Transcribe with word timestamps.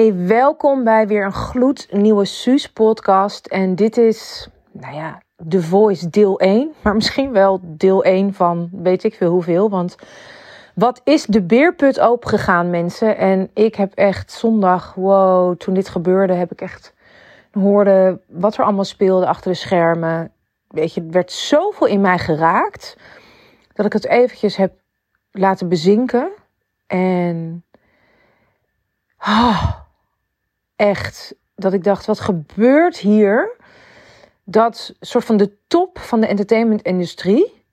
Hey, 0.00 0.26
welkom 0.26 0.84
bij 0.84 1.06
weer 1.06 1.24
een 1.24 1.32
gloednieuwe 1.32 2.24
Suus 2.24 2.72
podcast. 2.72 3.46
En 3.46 3.74
dit 3.74 3.96
is, 3.96 4.48
nou 4.72 4.94
ja, 4.94 5.22
The 5.48 5.62
Voice 5.62 6.10
deel 6.10 6.38
1. 6.38 6.72
Maar 6.82 6.94
misschien 6.94 7.32
wel 7.32 7.60
deel 7.62 8.04
1 8.04 8.34
van 8.34 8.68
weet 8.72 9.04
ik 9.04 9.14
veel 9.14 9.30
hoeveel. 9.30 9.70
Want 9.70 9.96
wat 10.74 11.00
is 11.04 11.24
de 11.24 11.42
beerput 11.42 12.00
opengegaan, 12.00 12.70
mensen? 12.70 13.16
En 13.16 13.50
ik 13.54 13.74
heb 13.74 13.94
echt 13.94 14.32
zondag, 14.32 14.94
wow, 14.94 15.56
toen 15.56 15.74
dit 15.74 15.88
gebeurde, 15.88 16.32
heb 16.32 16.52
ik 16.52 16.60
echt 16.60 16.94
hoorde 17.52 18.20
wat 18.28 18.56
er 18.56 18.64
allemaal 18.64 18.84
speelde 18.84 19.26
achter 19.26 19.50
de 19.50 19.56
schermen. 19.56 20.32
Weet 20.68 20.94
je, 20.94 21.00
het 21.00 21.12
werd 21.12 21.32
zoveel 21.32 21.86
in 21.86 22.00
mij 22.00 22.18
geraakt 22.18 22.96
dat 23.72 23.86
ik 23.86 23.92
het 23.92 24.06
eventjes 24.06 24.56
heb 24.56 24.72
laten 25.30 25.68
bezinken. 25.68 26.30
En 26.86 27.64
oh, 29.18 29.79
echt, 30.80 31.34
dat 31.54 31.72
ik 31.72 31.84
dacht, 31.84 32.06
wat 32.06 32.20
gebeurt 32.20 32.96
hier? 32.96 33.56
Dat 34.44 34.94
soort 35.00 35.24
van 35.24 35.36
de 35.36 35.56
top 35.66 35.98
van 35.98 36.20
de 36.20 36.26
entertainmentindustrie 36.26 37.64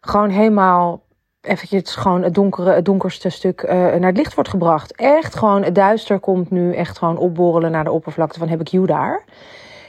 gewoon 0.00 0.30
helemaal 0.30 1.02
eventjes 1.40 1.94
gewoon 1.94 2.22
het, 2.22 2.34
donkere, 2.34 2.70
het 2.70 2.84
donkerste 2.84 3.28
stuk 3.28 3.62
uh, 3.62 3.70
naar 3.70 4.02
het 4.02 4.16
licht 4.16 4.34
wordt 4.34 4.50
gebracht. 4.50 4.96
Echt 4.96 5.34
gewoon, 5.34 5.62
het 5.62 5.74
duister 5.74 6.18
komt 6.18 6.50
nu 6.50 6.74
echt 6.74 6.98
gewoon 6.98 7.18
opborrelen 7.18 7.70
naar 7.70 7.84
de 7.84 7.92
oppervlakte 7.92 8.38
van 8.38 8.48
heb 8.48 8.60
ik 8.60 8.68
you 8.68 8.86
daar. 8.86 9.24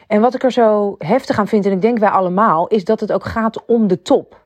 En 0.08 0.22
wat 0.22 0.36
ik 0.36 0.44
er 0.44 0.52
zo 0.52 0.96
heftig 0.98 1.40
aan 1.40 1.48
vind, 1.48 1.66
en 1.66 1.72
ik 1.72 1.82
denk 1.82 1.98
wij 1.98 2.10
allemaal, 2.10 2.68
is 2.68 2.84
dat 2.84 3.00
het 3.00 3.12
ook 3.12 3.26
gaat 3.26 3.66
om 3.66 3.88
de 3.88 4.02
top. 4.02 4.46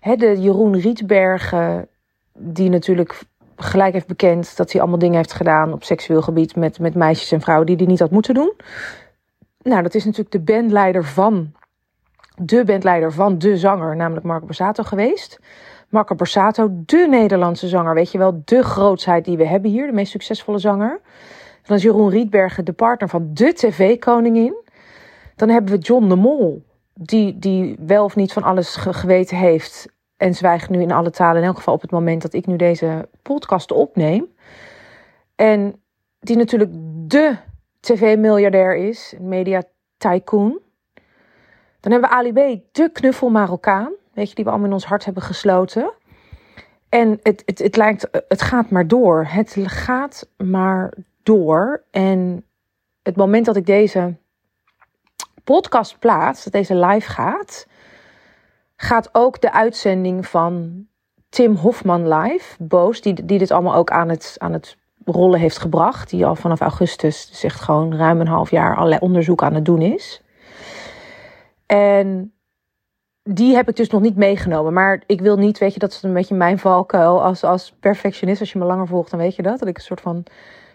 De 0.00 0.40
Jeroen 0.40 0.80
Rietbergen, 0.80 1.88
die 2.32 2.70
natuurlijk 2.70 3.22
gelijk 3.62 3.92
heeft 3.92 4.06
bekend 4.06 4.56
dat 4.56 4.72
hij 4.72 4.80
allemaal 4.80 4.98
dingen 4.98 5.16
heeft 5.16 5.32
gedaan 5.32 5.72
op 5.72 5.84
seksueel 5.84 6.22
gebied 6.22 6.56
met, 6.56 6.78
met 6.78 6.94
meisjes 6.94 7.32
en 7.32 7.40
vrouwen 7.40 7.66
die 7.66 7.76
hij 7.76 7.86
niet 7.86 7.98
had 7.98 8.10
moeten 8.10 8.34
doen. 8.34 8.52
Nou, 9.62 9.82
dat 9.82 9.94
is 9.94 10.04
natuurlijk 10.04 10.30
de 10.30 10.40
bandleider 10.52 11.04
van, 11.04 11.52
de 12.36 12.64
bandleider 12.64 13.12
van 13.12 13.38
de 13.38 13.56
zanger, 13.56 13.96
namelijk 13.96 14.26
Marco 14.26 14.46
Borsato 14.46 14.82
geweest. 14.82 15.40
Marco 15.88 16.14
Borsato, 16.14 16.68
de 16.72 17.06
Nederlandse 17.10 17.68
zanger, 17.68 17.94
weet 17.94 18.12
je 18.12 18.18
wel, 18.18 18.42
de 18.44 18.62
grootsheid 18.62 19.24
die 19.24 19.36
we 19.36 19.46
hebben 19.46 19.70
hier, 19.70 19.86
de 19.86 19.92
meest 19.92 20.10
succesvolle 20.10 20.58
zanger. 20.58 21.00
Dan 21.62 21.76
is 21.76 21.82
Jeroen 21.82 22.10
Rietbergen 22.10 22.64
de 22.64 22.72
partner 22.72 23.08
van 23.08 23.30
de 23.32 23.52
tv-koningin. 23.52 24.54
Dan 25.36 25.48
hebben 25.48 25.72
we 25.72 25.78
John 25.78 26.08
de 26.08 26.16
Mol, 26.16 26.62
die, 26.94 27.38
die 27.38 27.76
wel 27.86 28.04
of 28.04 28.16
niet 28.16 28.32
van 28.32 28.42
alles 28.42 28.76
geweten 28.76 29.36
heeft 29.36 29.88
en 30.20 30.34
zwijgt 30.34 30.70
nu 30.70 30.80
in 30.80 30.92
alle 30.92 31.10
talen, 31.10 31.40
in 31.40 31.46
elk 31.46 31.56
geval 31.56 31.74
op 31.74 31.80
het 31.80 31.90
moment 31.90 32.22
dat 32.22 32.32
ik 32.32 32.46
nu 32.46 32.56
deze 32.56 33.08
podcast 33.22 33.72
opneem. 33.72 34.26
En 35.36 35.82
die 36.18 36.36
natuurlijk 36.36 36.70
de 37.06 37.36
tv-miljardair 37.80 38.76
is, 38.76 39.14
media 39.20 39.62
tycoon. 39.96 40.58
Dan 41.80 41.92
hebben 41.92 42.10
we 42.10 42.16
Ali 42.16 42.32
B, 42.32 42.60
de 42.72 42.90
knuffel 42.92 43.30
Marokkaan, 43.30 43.92
weet 44.12 44.28
je, 44.28 44.34
die 44.34 44.44
we 44.44 44.50
allemaal 44.50 44.68
in 44.68 44.74
ons 44.74 44.84
hart 44.84 45.04
hebben 45.04 45.22
gesloten. 45.22 45.92
En 46.88 47.18
het, 47.22 47.42
het, 47.46 47.58
het 47.58 47.76
lijkt, 47.76 48.08
het 48.28 48.42
gaat 48.42 48.70
maar 48.70 48.86
door. 48.86 49.24
Het 49.24 49.56
gaat 49.64 50.28
maar 50.36 50.92
door. 51.22 51.82
En 51.90 52.44
het 53.02 53.16
moment 53.16 53.44
dat 53.46 53.56
ik 53.56 53.66
deze 53.66 54.16
podcast 55.44 55.98
plaats, 55.98 56.44
dat 56.44 56.52
deze 56.52 56.74
live 56.74 57.10
gaat, 57.10 57.66
gaat 58.80 59.08
ook 59.12 59.40
de 59.40 59.52
uitzending 59.52 60.26
van 60.26 60.84
Tim 61.28 61.54
Hofman 61.54 62.08
live, 62.08 62.64
Boos, 62.64 63.00
die, 63.00 63.24
die 63.24 63.38
dit 63.38 63.50
allemaal 63.50 63.74
ook 63.74 63.90
aan 63.90 64.08
het, 64.08 64.34
aan 64.38 64.52
het 64.52 64.76
rollen 65.04 65.40
heeft 65.40 65.58
gebracht. 65.58 66.10
Die 66.10 66.26
al 66.26 66.36
vanaf 66.36 66.60
augustus, 66.60 67.28
dus 67.28 67.44
echt 67.44 67.60
gewoon 67.60 67.96
ruim 67.96 68.20
een 68.20 68.26
half 68.26 68.50
jaar, 68.50 68.76
allerlei 68.76 69.00
onderzoek 69.00 69.42
aan 69.42 69.54
het 69.54 69.64
doen 69.64 69.82
is. 69.82 70.22
En 71.66 72.32
die 73.22 73.54
heb 73.54 73.68
ik 73.68 73.76
dus 73.76 73.90
nog 73.90 74.00
niet 74.00 74.16
meegenomen. 74.16 74.72
Maar 74.72 75.02
ik 75.06 75.20
wil 75.20 75.36
niet, 75.36 75.58
weet 75.58 75.72
je, 75.72 75.78
dat 75.78 75.90
is 75.90 76.02
een 76.02 76.12
beetje 76.12 76.34
mijn 76.34 76.58
valkuil 76.58 77.22
als, 77.22 77.44
als 77.44 77.76
perfectionist. 77.80 78.40
Als 78.40 78.52
je 78.52 78.58
me 78.58 78.64
langer 78.64 78.86
volgt, 78.86 79.10
dan 79.10 79.20
weet 79.20 79.36
je 79.36 79.42
dat. 79.42 79.58
Dat 79.58 79.68
ik 79.68 79.76
een 79.76 79.82
soort 79.82 80.00
van 80.00 80.24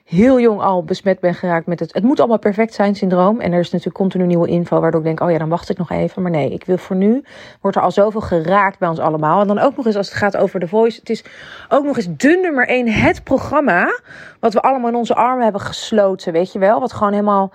heel 0.06 0.40
jong 0.40 0.62
al 0.62 0.84
besmet 0.84 1.20
ben 1.20 1.34
geraakt 1.34 1.66
met 1.66 1.80
het. 1.80 1.94
Het 1.94 2.04
moet 2.04 2.20
allemaal 2.20 2.40
perfect 2.40 2.74
zijn 2.74 2.96
syndroom. 2.96 3.40
En 3.40 3.52
er 3.52 3.60
is 3.60 3.70
natuurlijk 3.70 3.98
continu 3.98 4.26
nieuwe 4.26 4.48
info, 4.48 4.80
waardoor 4.80 5.00
ik 5.00 5.06
denk: 5.06 5.20
oh 5.20 5.32
ja, 5.32 5.38
dan 5.38 5.50
wacht 5.50 5.70
ik 5.70 5.78
nog 5.78 5.92
even. 5.92 6.22
Maar 6.22 6.32
nee, 6.32 6.50
ik 6.50 6.66
wil 6.66 6.78
voor 6.78 6.96
nu. 6.96 7.24
Wordt 7.62 7.78
er 7.78 7.84
al 7.84 7.92
zoveel 7.92 8.22
geraakt 8.22 8.80
bij 8.80 8.90
ons 8.90 9.00
allemaal. 9.00 9.42
En 9.42 9.48
dan 9.48 9.60
ook 9.60 9.76
nog 9.76 9.86
eens 9.86 9.96
als 9.96 10.08
het 10.08 10.18
gaat 10.18 10.38
over 10.38 10.60
The 10.60 10.68
Voice. 10.68 11.00
Het 11.00 11.10
is 11.10 11.24
ook 11.70 11.86
nog 11.86 11.98
eens 11.98 12.08
de 12.18 12.40
nummer 12.42 12.68
één, 12.68 12.88
het 12.88 13.24
programma. 13.24 14.00
Wat 14.40 14.54
we 14.54 14.62
allemaal 14.62 14.90
in 14.90 14.96
onze 14.96 15.16
armen 15.16 15.44
hebben 15.44 15.62
gesloten, 15.62 16.34
weet 16.34 16.52
je 16.52 16.60
wel. 16.60 16.80
Wat 16.80 16.94
gewoon 16.94 17.14
helemaal. 17.14 17.52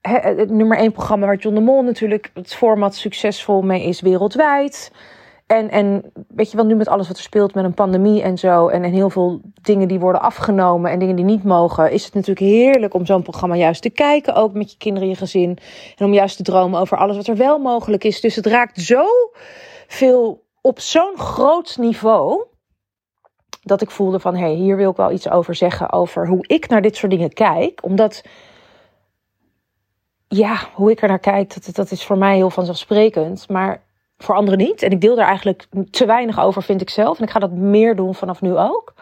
Het 0.00 0.50
nummer 0.50 0.78
één 0.78 0.92
programma 0.92 1.26
waar 1.26 1.36
John 1.36 1.54
de 1.54 1.60
Mol 1.60 1.82
natuurlijk 1.82 2.30
het 2.34 2.54
format 2.54 2.94
succesvol 2.94 3.62
mee 3.62 3.84
is 3.84 4.00
wereldwijd. 4.00 4.90
En, 5.46 5.70
en 5.70 6.12
weet 6.28 6.50
je 6.50 6.56
wel, 6.56 6.66
nu 6.66 6.74
met 6.74 6.88
alles 6.88 7.08
wat 7.08 7.16
er 7.16 7.22
speelt 7.22 7.54
met 7.54 7.64
een 7.64 7.74
pandemie 7.74 8.22
en 8.22 8.38
zo. 8.38 8.68
En, 8.68 8.84
en 8.84 8.92
heel 8.92 9.10
veel 9.10 9.40
dingen 9.62 9.88
die 9.88 10.00
worden 10.00 10.20
afgenomen 10.20 10.90
en 10.90 10.98
dingen 10.98 11.16
die 11.16 11.24
niet 11.24 11.44
mogen. 11.44 11.90
Is 11.90 12.04
het 12.04 12.14
natuurlijk 12.14 12.46
heerlijk 12.46 12.94
om 12.94 13.06
zo'n 13.06 13.22
programma 13.22 13.56
juist 13.56 13.82
te 13.82 13.90
kijken. 13.90 14.34
Ook 14.34 14.52
met 14.52 14.70
je 14.70 14.76
kinderen, 14.76 15.08
je 15.08 15.14
gezin. 15.14 15.58
En 15.96 16.06
om 16.06 16.12
juist 16.12 16.36
te 16.36 16.42
dromen 16.42 16.80
over 16.80 16.98
alles 16.98 17.16
wat 17.16 17.26
er 17.26 17.36
wel 17.36 17.58
mogelijk 17.58 18.04
is. 18.04 18.20
Dus 18.20 18.36
het 18.36 18.46
raakt 18.46 18.80
zo 18.80 19.04
veel 19.86 20.44
op 20.60 20.80
zo'n 20.80 21.16
groot 21.16 21.76
niveau. 21.78 22.44
Dat 23.62 23.82
ik 23.82 23.90
voelde 23.90 24.20
van, 24.20 24.34
hé, 24.34 24.40
hey, 24.40 24.54
hier 24.54 24.76
wil 24.76 24.90
ik 24.90 24.96
wel 24.96 25.12
iets 25.12 25.30
over 25.30 25.54
zeggen. 25.54 25.92
Over 25.92 26.28
hoe 26.28 26.46
ik 26.46 26.68
naar 26.68 26.82
dit 26.82 26.96
soort 26.96 27.12
dingen 27.12 27.32
kijk. 27.32 27.84
Omdat 27.84 28.22
ja, 30.28 30.58
hoe 30.74 30.90
ik 30.90 31.02
er 31.02 31.08
naar 31.08 31.18
kijk, 31.18 31.54
dat, 31.54 31.74
dat 31.74 31.90
is 31.90 32.04
voor 32.04 32.18
mij 32.18 32.36
heel 32.36 32.50
vanzelfsprekend. 32.50 33.48
Maar 33.48 33.84
voor 34.18 34.34
anderen 34.34 34.58
niet. 34.58 34.82
En 34.82 34.90
ik 34.90 35.00
deel 35.00 35.16
daar 35.16 35.26
eigenlijk 35.26 35.66
te 35.90 36.06
weinig 36.06 36.40
over, 36.40 36.62
vind 36.62 36.80
ik 36.80 36.90
zelf. 36.90 37.18
En 37.18 37.24
ik 37.24 37.30
ga 37.30 37.38
dat 37.38 37.52
meer 37.52 37.96
doen 37.96 38.14
vanaf 38.14 38.40
nu 38.40 38.56
ook. 38.56 38.94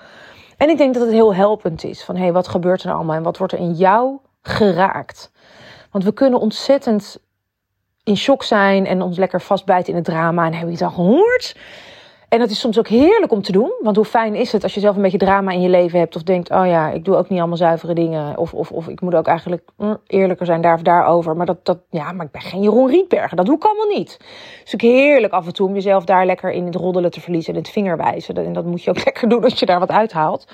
En 0.56 0.68
ik 0.68 0.78
denk 0.78 0.94
dat 0.94 1.02
het 1.02 1.12
heel 1.12 1.34
helpend 1.34 1.84
is. 1.84 2.04
Van 2.04 2.16
hé, 2.16 2.22
hey, 2.22 2.32
wat 2.32 2.48
gebeurt 2.48 2.82
er 2.82 2.92
allemaal 2.92 3.16
en 3.16 3.22
wat 3.22 3.38
wordt 3.38 3.52
er 3.52 3.58
in 3.58 3.72
jou 3.72 4.18
geraakt? 4.42 5.32
Want 5.90 6.04
we 6.04 6.12
kunnen 6.12 6.40
ontzettend 6.40 7.18
in 8.02 8.16
shock 8.16 8.42
zijn 8.42 8.86
en 8.86 9.02
ons 9.02 9.18
lekker 9.18 9.40
vastbijten 9.40 9.88
in 9.88 9.94
het 9.94 10.04
drama. 10.04 10.46
En 10.46 10.52
hebben 10.52 10.70
je 10.70 10.84
het 10.84 10.94
al 10.94 11.04
gehoord? 11.04 11.56
En 12.34 12.40
dat 12.40 12.50
is 12.50 12.60
soms 12.60 12.78
ook 12.78 12.88
heerlijk 12.88 13.32
om 13.32 13.42
te 13.42 13.52
doen. 13.52 13.72
Want 13.80 13.96
hoe 13.96 14.04
fijn 14.04 14.34
is 14.34 14.52
het 14.52 14.62
als 14.62 14.74
je 14.74 14.80
zelf 14.80 14.96
een 14.96 15.02
beetje 15.02 15.18
drama 15.18 15.52
in 15.52 15.60
je 15.60 15.68
leven 15.68 15.98
hebt. 15.98 16.16
Of 16.16 16.22
denkt, 16.22 16.50
oh 16.50 16.66
ja, 16.66 16.90
ik 16.90 17.04
doe 17.04 17.16
ook 17.16 17.28
niet 17.28 17.38
allemaal 17.38 17.56
zuivere 17.56 17.94
dingen. 17.94 18.38
Of, 18.38 18.54
of, 18.54 18.70
of 18.70 18.88
ik 18.88 19.00
moet 19.00 19.14
ook 19.14 19.26
eigenlijk 19.26 19.68
mm, 19.76 19.98
eerlijker 20.06 20.46
zijn 20.46 20.60
daar 20.60 20.74
of 20.74 20.82
daarover. 20.82 21.36
Maar, 21.36 21.46
dat, 21.46 21.64
dat, 21.64 21.78
ja, 21.90 22.12
maar 22.12 22.26
ik 22.26 22.32
ben 22.32 22.40
geen 22.40 22.62
Jeroen 22.62 22.88
Rietbergen. 22.88 23.36
Dat 23.36 23.46
doe 23.46 23.56
ik 23.56 23.64
allemaal 23.64 23.98
niet. 23.98 24.18
Is 24.64 24.74
ook 24.74 24.80
heerlijk 24.80 25.32
af 25.32 25.46
en 25.46 25.52
toe 25.52 25.68
om 25.68 25.74
jezelf 25.74 26.04
daar 26.04 26.26
lekker 26.26 26.50
in 26.50 26.66
het 26.66 26.74
roddelen 26.74 27.10
te 27.10 27.20
verliezen. 27.20 27.54
En 27.54 27.58
het 27.58 27.70
vingerwijzen. 27.70 28.36
En 28.36 28.52
dat 28.52 28.64
moet 28.64 28.82
je 28.82 28.90
ook 28.90 29.04
lekker 29.04 29.28
doen 29.28 29.44
als 29.44 29.58
je 29.58 29.66
daar 29.66 29.80
wat 29.80 29.90
uithaalt. 29.90 30.46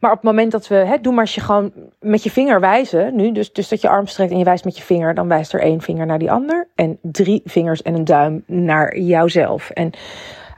Maar 0.00 0.10
op 0.10 0.16
het 0.16 0.26
moment 0.26 0.52
dat 0.52 0.68
we, 0.68 0.74
hè, 0.74 0.96
doe 1.00 1.12
maar 1.12 1.24
als 1.24 1.34
je 1.34 1.40
gewoon 1.40 1.72
met 2.00 2.22
je 2.22 2.30
vinger 2.30 2.60
wijzen 2.60 3.16
nu. 3.16 3.32
Dus, 3.32 3.52
dus 3.52 3.68
dat 3.68 3.80
je 3.80 3.88
arm 3.88 4.06
strekt 4.06 4.30
en 4.30 4.38
je 4.38 4.44
wijst 4.44 4.64
met 4.64 4.76
je 4.76 4.82
vinger. 4.82 5.14
Dan 5.14 5.28
wijst 5.28 5.52
er 5.52 5.60
één 5.60 5.80
vinger 5.80 6.06
naar 6.06 6.18
die 6.18 6.30
ander. 6.30 6.68
En 6.74 6.98
drie 7.02 7.42
vingers 7.44 7.82
en 7.82 7.94
een 7.94 8.04
duim 8.04 8.44
naar 8.46 8.98
jouzelf. 8.98 9.70
En 9.70 9.92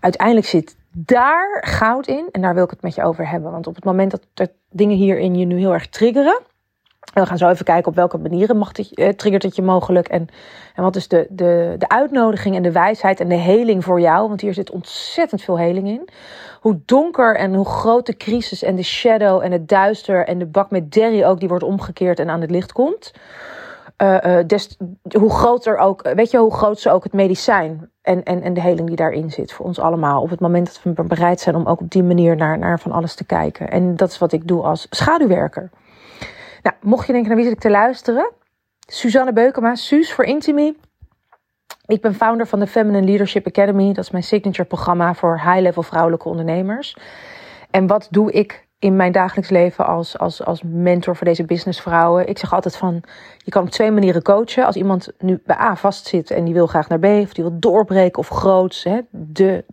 uiteindelijk 0.05 0.47
zit 0.47 0.77
daar 0.91 1.63
goud 1.67 2.07
in. 2.07 2.29
En 2.33 2.41
daar 2.41 2.55
wil 2.55 2.65
ik 2.65 2.71
het 2.71 2.83
met 2.83 2.95
je 2.95 3.03
over 3.03 3.29
hebben. 3.29 3.51
Want 3.51 3.67
op 3.67 3.75
het 3.75 3.85
moment 3.85 4.11
dat 4.11 4.27
er 4.35 4.49
dingen 4.71 4.97
hierin 4.97 5.35
je 5.35 5.45
nu 5.45 5.59
heel 5.59 5.73
erg 5.73 5.89
triggeren. 5.89 6.41
En 7.13 7.23
we 7.23 7.29
gaan 7.29 7.39
zo 7.39 7.49
even 7.49 7.65
kijken 7.65 7.89
op 7.91 7.95
welke 7.95 8.19
manieren 8.19 8.57
mag 8.57 8.69
het, 8.77 8.95
eh, 8.95 9.09
triggert 9.09 9.43
het 9.43 9.57
je 9.57 9.63
mogelijk. 9.63 10.09
En, 10.09 10.27
en 10.75 10.83
wat 10.83 10.97
is 10.97 11.09
de, 11.09 11.27
de, 11.31 11.75
de 11.79 11.89
uitnodiging 11.89 12.57
en 12.57 12.63
de 12.63 12.73
wijsheid 12.73 13.21
en 13.21 13.29
de 13.29 13.35
heling 13.35 13.85
voor 13.85 14.01
jou. 14.01 14.29
Want 14.29 14.41
hier 14.41 14.55
zit 14.55 14.71
ontzettend 14.71 15.43
veel 15.43 15.59
heling 15.59 15.89
in. 15.89 16.09
Hoe 16.61 16.81
donker 16.85 17.37
en 17.37 17.55
hoe 17.55 17.67
groot 17.67 18.07
de 18.07 18.17
crisis 18.17 18.63
en 18.63 18.77
de 18.77 18.83
shadow 18.83 19.43
en 19.43 19.53
het 19.53 19.69
duister 19.69 20.27
en 20.27 20.39
de 20.39 20.47
bak 20.47 20.71
met 20.71 20.93
Derry 20.93 21.25
ook 21.25 21.41
die 21.41 21.49
wordt 21.49 21.65
omgekeerd 21.65 22.19
en 22.19 22.31
aan 22.31 22.41
het 22.41 22.51
licht 22.51 22.73
komt. 22.73 23.13
Uh, 24.03 24.39
des, 24.47 24.77
hoe 25.19 25.31
groter 25.31 25.77
ook, 25.77 26.03
weet 26.15 26.31
je, 26.31 26.39
hoe 26.39 26.55
groot 26.55 26.81
ze 26.81 26.91
ook 26.91 27.05
het 27.05 27.13
medicijn 27.13 27.91
en, 28.03 28.23
en, 28.23 28.43
en 28.43 28.55
de 28.55 28.61
heling 28.61 28.87
die 28.87 28.97
daarin 28.97 29.31
zit 29.31 29.53
voor 29.53 29.67
ons 29.67 29.79
allemaal. 29.79 30.23
Op 30.23 30.31
het 30.31 30.41
moment 30.41 30.67
dat 30.67 30.95
we 30.95 31.03
bereid 31.03 31.41
zijn 31.41 31.57
om 31.57 31.67
ook 31.67 31.81
op 31.81 31.91
die 31.91 32.03
manier 32.03 32.37
naar, 32.37 32.59
naar 32.59 32.81
van 32.81 32.93
alles 32.93 33.15
te 33.15 33.25
kijken. 33.25 33.71
En 33.71 33.97
dat 33.97 34.11
is 34.11 34.19
wat 34.19 34.33
ik 34.33 34.49
doe 34.49 34.63
als 34.63 34.87
schaduwwerker. 34.91 35.71
Nou, 36.63 36.77
mocht 36.81 37.07
je 37.07 37.13
denken, 37.13 37.29
naar 37.31 37.39
wie 37.39 37.47
zit 37.47 37.57
ik 37.57 37.63
te 37.63 37.71
luisteren? 37.71 38.31
Suzanne 38.87 39.33
Beukema, 39.33 39.75
Suus 39.75 40.13
voor 40.13 40.25
Intimi. 40.25 40.77
Ik 41.87 42.01
ben 42.01 42.15
founder 42.15 42.47
van 42.47 42.59
de 42.59 42.67
Feminine 42.67 43.07
Leadership 43.07 43.47
Academy. 43.47 43.93
Dat 43.93 44.05
is 44.05 44.11
mijn 44.11 44.25
signature 44.25 44.69
programma 44.69 45.15
voor 45.15 45.41
high-level 45.41 45.83
vrouwelijke 45.83 46.29
ondernemers. 46.29 46.97
En 47.71 47.87
wat 47.87 48.09
doe 48.11 48.33
ik 48.33 48.64
in 48.85 48.97
mijn 48.97 49.13
dagelijks 49.13 49.51
leven 49.51 49.87
als, 49.87 50.19
als, 50.19 50.45
als 50.45 50.63
mentor 50.65 51.17
voor 51.17 51.27
deze 51.27 51.45
businessvrouwen. 51.45 52.29
Ik 52.29 52.39
zeg 52.39 52.53
altijd 52.53 52.77
van, 52.77 53.03
je 53.39 53.51
kan 53.51 53.63
op 53.63 53.71
twee 53.71 53.91
manieren 53.91 54.23
coachen. 54.23 54.67
Als 54.67 54.77
iemand 54.77 55.13
nu 55.19 55.41
bij 55.45 55.57
A 55.57 55.77
vastzit 55.77 56.31
en 56.31 56.45
die 56.45 56.55
wil 56.55 56.67
graag 56.67 56.89
naar 56.89 56.99
B, 56.99 57.05
of 57.05 57.33
die 57.33 57.45
wil 57.45 57.59
doorbreken 57.59 58.19
of 58.19 58.29
groots, 58.29 58.85
hè, 58.85 59.01
de, 59.11 59.65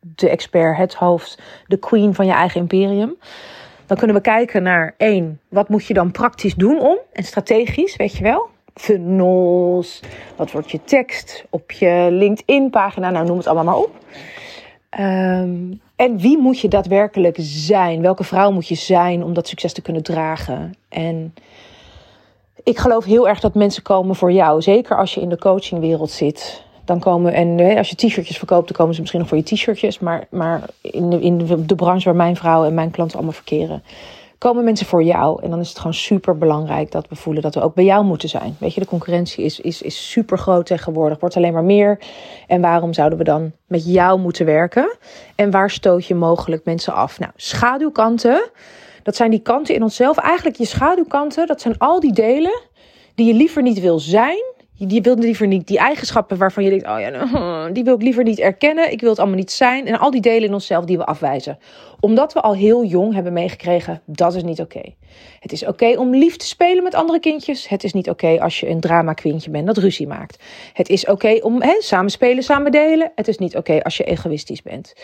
de 0.00 0.28
expert, 0.28 0.76
het 0.76 0.94
hoofd, 0.94 1.38
de 1.66 1.76
queen 1.76 2.14
van 2.14 2.26
je 2.26 2.32
eigen 2.32 2.60
imperium. 2.60 3.16
Dan 3.86 3.96
kunnen 3.96 4.16
we 4.16 4.22
kijken 4.22 4.62
naar 4.62 4.94
één, 4.96 5.40
wat 5.48 5.68
moet 5.68 5.86
je 5.86 5.94
dan 5.94 6.10
praktisch 6.10 6.54
doen 6.54 6.80
om? 6.80 6.98
En 7.12 7.24
strategisch, 7.24 7.96
weet 7.96 8.16
je 8.16 8.22
wel. 8.22 8.48
Funnels, 8.74 10.00
wat 10.36 10.50
wordt 10.50 10.70
je 10.70 10.84
tekst 10.84 11.44
op 11.50 11.72
je 11.72 12.08
LinkedIn-pagina? 12.10 13.10
Nou, 13.10 13.26
noem 13.26 13.36
het 13.36 13.46
allemaal 13.46 13.64
maar 13.64 13.84
op. 13.84 13.96
Ehm, 14.90 15.72
en 15.96 16.18
wie 16.18 16.38
moet 16.38 16.60
je 16.60 16.68
daadwerkelijk 16.68 17.36
zijn? 17.40 18.00
Welke 18.00 18.24
vrouw 18.24 18.50
moet 18.50 18.68
je 18.68 18.74
zijn 18.74 19.24
om 19.24 19.34
dat 19.34 19.48
succes 19.48 19.72
te 19.72 19.82
kunnen 19.82 20.02
dragen? 20.02 20.74
En 20.88 21.34
ik 22.62 22.78
geloof 22.78 23.04
heel 23.04 23.28
erg 23.28 23.40
dat 23.40 23.54
mensen 23.54 23.82
komen 23.82 24.16
voor 24.16 24.32
jou. 24.32 24.62
Zeker 24.62 24.96
als 24.96 25.14
je 25.14 25.20
in 25.20 25.28
de 25.28 25.38
coachingwereld 25.38 26.10
zit. 26.10 26.62
Dan 26.84 27.00
komen, 27.00 27.32
en 27.32 27.76
als 27.76 27.88
je 27.88 27.96
t-shirtjes 27.96 28.38
verkoopt, 28.38 28.68
dan 28.68 28.76
komen 28.76 28.94
ze 28.94 29.00
misschien 29.00 29.20
nog 29.20 29.28
voor 29.28 29.38
je 29.38 29.44
t-shirtjes. 29.44 29.98
Maar, 29.98 30.26
maar 30.30 30.62
in, 30.80 31.10
de, 31.10 31.20
in 31.20 31.46
de, 31.66 31.74
branche 31.74 32.04
waar 32.04 32.16
mijn 32.16 32.36
vrouw 32.36 32.64
en 32.64 32.74
mijn 32.74 32.90
klanten 32.90 33.16
allemaal 33.16 33.34
verkeren, 33.34 33.82
komen 34.44 34.64
mensen 34.64 34.86
voor 34.86 35.02
jou. 35.02 35.42
En 35.42 35.50
dan 35.50 35.60
is 35.60 35.68
het 35.68 35.78
gewoon 35.78 35.94
super 35.94 36.38
belangrijk 36.38 36.90
dat 36.90 37.08
we 37.08 37.16
voelen 37.16 37.42
dat 37.42 37.54
we 37.54 37.60
ook 37.60 37.74
bij 37.74 37.84
jou 37.84 38.04
moeten 38.04 38.28
zijn. 38.28 38.56
Weet 38.60 38.74
je, 38.74 38.80
de 38.80 38.86
concurrentie 38.86 39.44
is, 39.44 39.60
is, 39.60 39.82
is 39.82 40.10
super 40.10 40.38
groot 40.38 40.66
tegenwoordig, 40.66 41.20
wordt 41.20 41.36
alleen 41.36 41.52
maar 41.52 41.64
meer. 41.64 41.98
En 42.46 42.60
waarom 42.60 42.92
zouden 42.92 43.18
we 43.18 43.24
dan 43.24 43.52
met 43.66 43.86
jou 43.86 44.20
moeten 44.20 44.46
werken? 44.46 44.96
En 45.34 45.50
waar 45.50 45.70
stoot 45.70 46.06
je 46.06 46.14
mogelijk 46.14 46.64
mensen 46.64 46.94
af? 46.94 47.18
Nou, 47.18 47.32
schaduwkanten, 47.36 48.50
dat 49.02 49.16
zijn 49.16 49.30
die 49.30 49.42
kanten 49.42 49.74
in 49.74 49.82
onszelf. 49.82 50.18
Eigenlijk 50.18 50.56
je 50.56 50.66
schaduwkanten, 50.66 51.46
dat 51.46 51.60
zijn 51.60 51.78
al 51.78 52.00
die 52.00 52.12
delen 52.12 52.60
die 53.14 53.26
je 53.26 53.34
liever 53.34 53.62
niet 53.62 53.80
wil 53.80 53.98
zijn 53.98 54.53
die 54.78 55.02
wil 55.02 55.14
liever 55.14 55.46
niet 55.46 55.66
die 55.66 55.78
eigenschappen 55.78 56.38
waarvan 56.38 56.64
je 56.64 56.70
denkt: 56.70 56.86
oh 56.86 57.00
ja, 57.00 57.08
nou, 57.08 57.72
die 57.74 57.84
wil 57.84 57.94
ik 57.94 58.02
liever 58.02 58.24
niet 58.24 58.38
erkennen. 58.38 58.92
Ik 58.92 59.00
wil 59.00 59.10
het 59.10 59.18
allemaal 59.18 59.38
niet 59.38 59.52
zijn. 59.52 59.86
En 59.86 59.98
al 59.98 60.10
die 60.10 60.20
delen 60.20 60.48
in 60.48 60.54
onszelf 60.54 60.84
die 60.84 60.96
we 60.96 61.04
afwijzen. 61.04 61.58
Omdat 62.00 62.32
we 62.32 62.40
al 62.40 62.54
heel 62.54 62.84
jong 62.84 63.14
hebben 63.14 63.32
meegekregen: 63.32 64.02
dat 64.06 64.34
is 64.34 64.42
niet 64.42 64.60
oké. 64.60 64.94
Het 65.40 65.52
is 65.52 65.66
oké 65.66 65.98
om 65.98 66.14
lief 66.14 66.36
te 66.36 66.46
spelen 66.46 66.82
met 66.82 66.94
andere 66.94 67.20
kindjes. 67.20 67.68
Het 67.68 67.84
is 67.84 67.92
niet 67.92 68.10
oké 68.10 68.40
als 68.40 68.60
je 68.60 68.68
een 68.68 68.80
drama 68.80 69.12
queentje 69.12 69.50
bent 69.50 69.66
dat 69.66 69.76
ruzie 69.76 70.06
maakt. 70.06 70.42
Het 70.72 70.88
is 70.88 71.06
oké 71.06 71.38
om 71.40 71.62
hè, 71.62 71.76
samen 71.78 72.10
spelen, 72.10 72.42
samen 72.42 72.72
delen. 72.72 73.12
Het 73.14 73.28
is 73.28 73.38
niet 73.38 73.56
oké 73.56 73.82
als 73.82 73.96
je 73.96 74.04
egoïstisch 74.04 74.62
bent. 74.62 74.94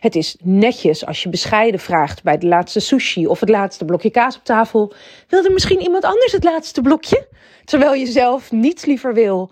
Het 0.00 0.16
is 0.16 0.36
netjes 0.42 1.06
als 1.06 1.22
je 1.22 1.28
bescheiden 1.28 1.80
vraagt 1.80 2.22
bij 2.22 2.38
de 2.38 2.46
laatste 2.46 2.80
sushi 2.80 3.26
of 3.26 3.40
het 3.40 3.48
laatste 3.48 3.84
blokje 3.84 4.10
kaas 4.10 4.36
op 4.36 4.44
tafel. 4.44 4.92
Wil 5.28 5.44
er 5.44 5.52
misschien 5.52 5.80
iemand 5.80 6.04
anders 6.04 6.32
het 6.32 6.44
laatste 6.44 6.80
blokje? 6.80 7.26
Terwijl 7.68 7.94
je 7.94 8.06
zelf 8.06 8.52
niets 8.52 8.84
liever 8.84 9.14
wil 9.14 9.50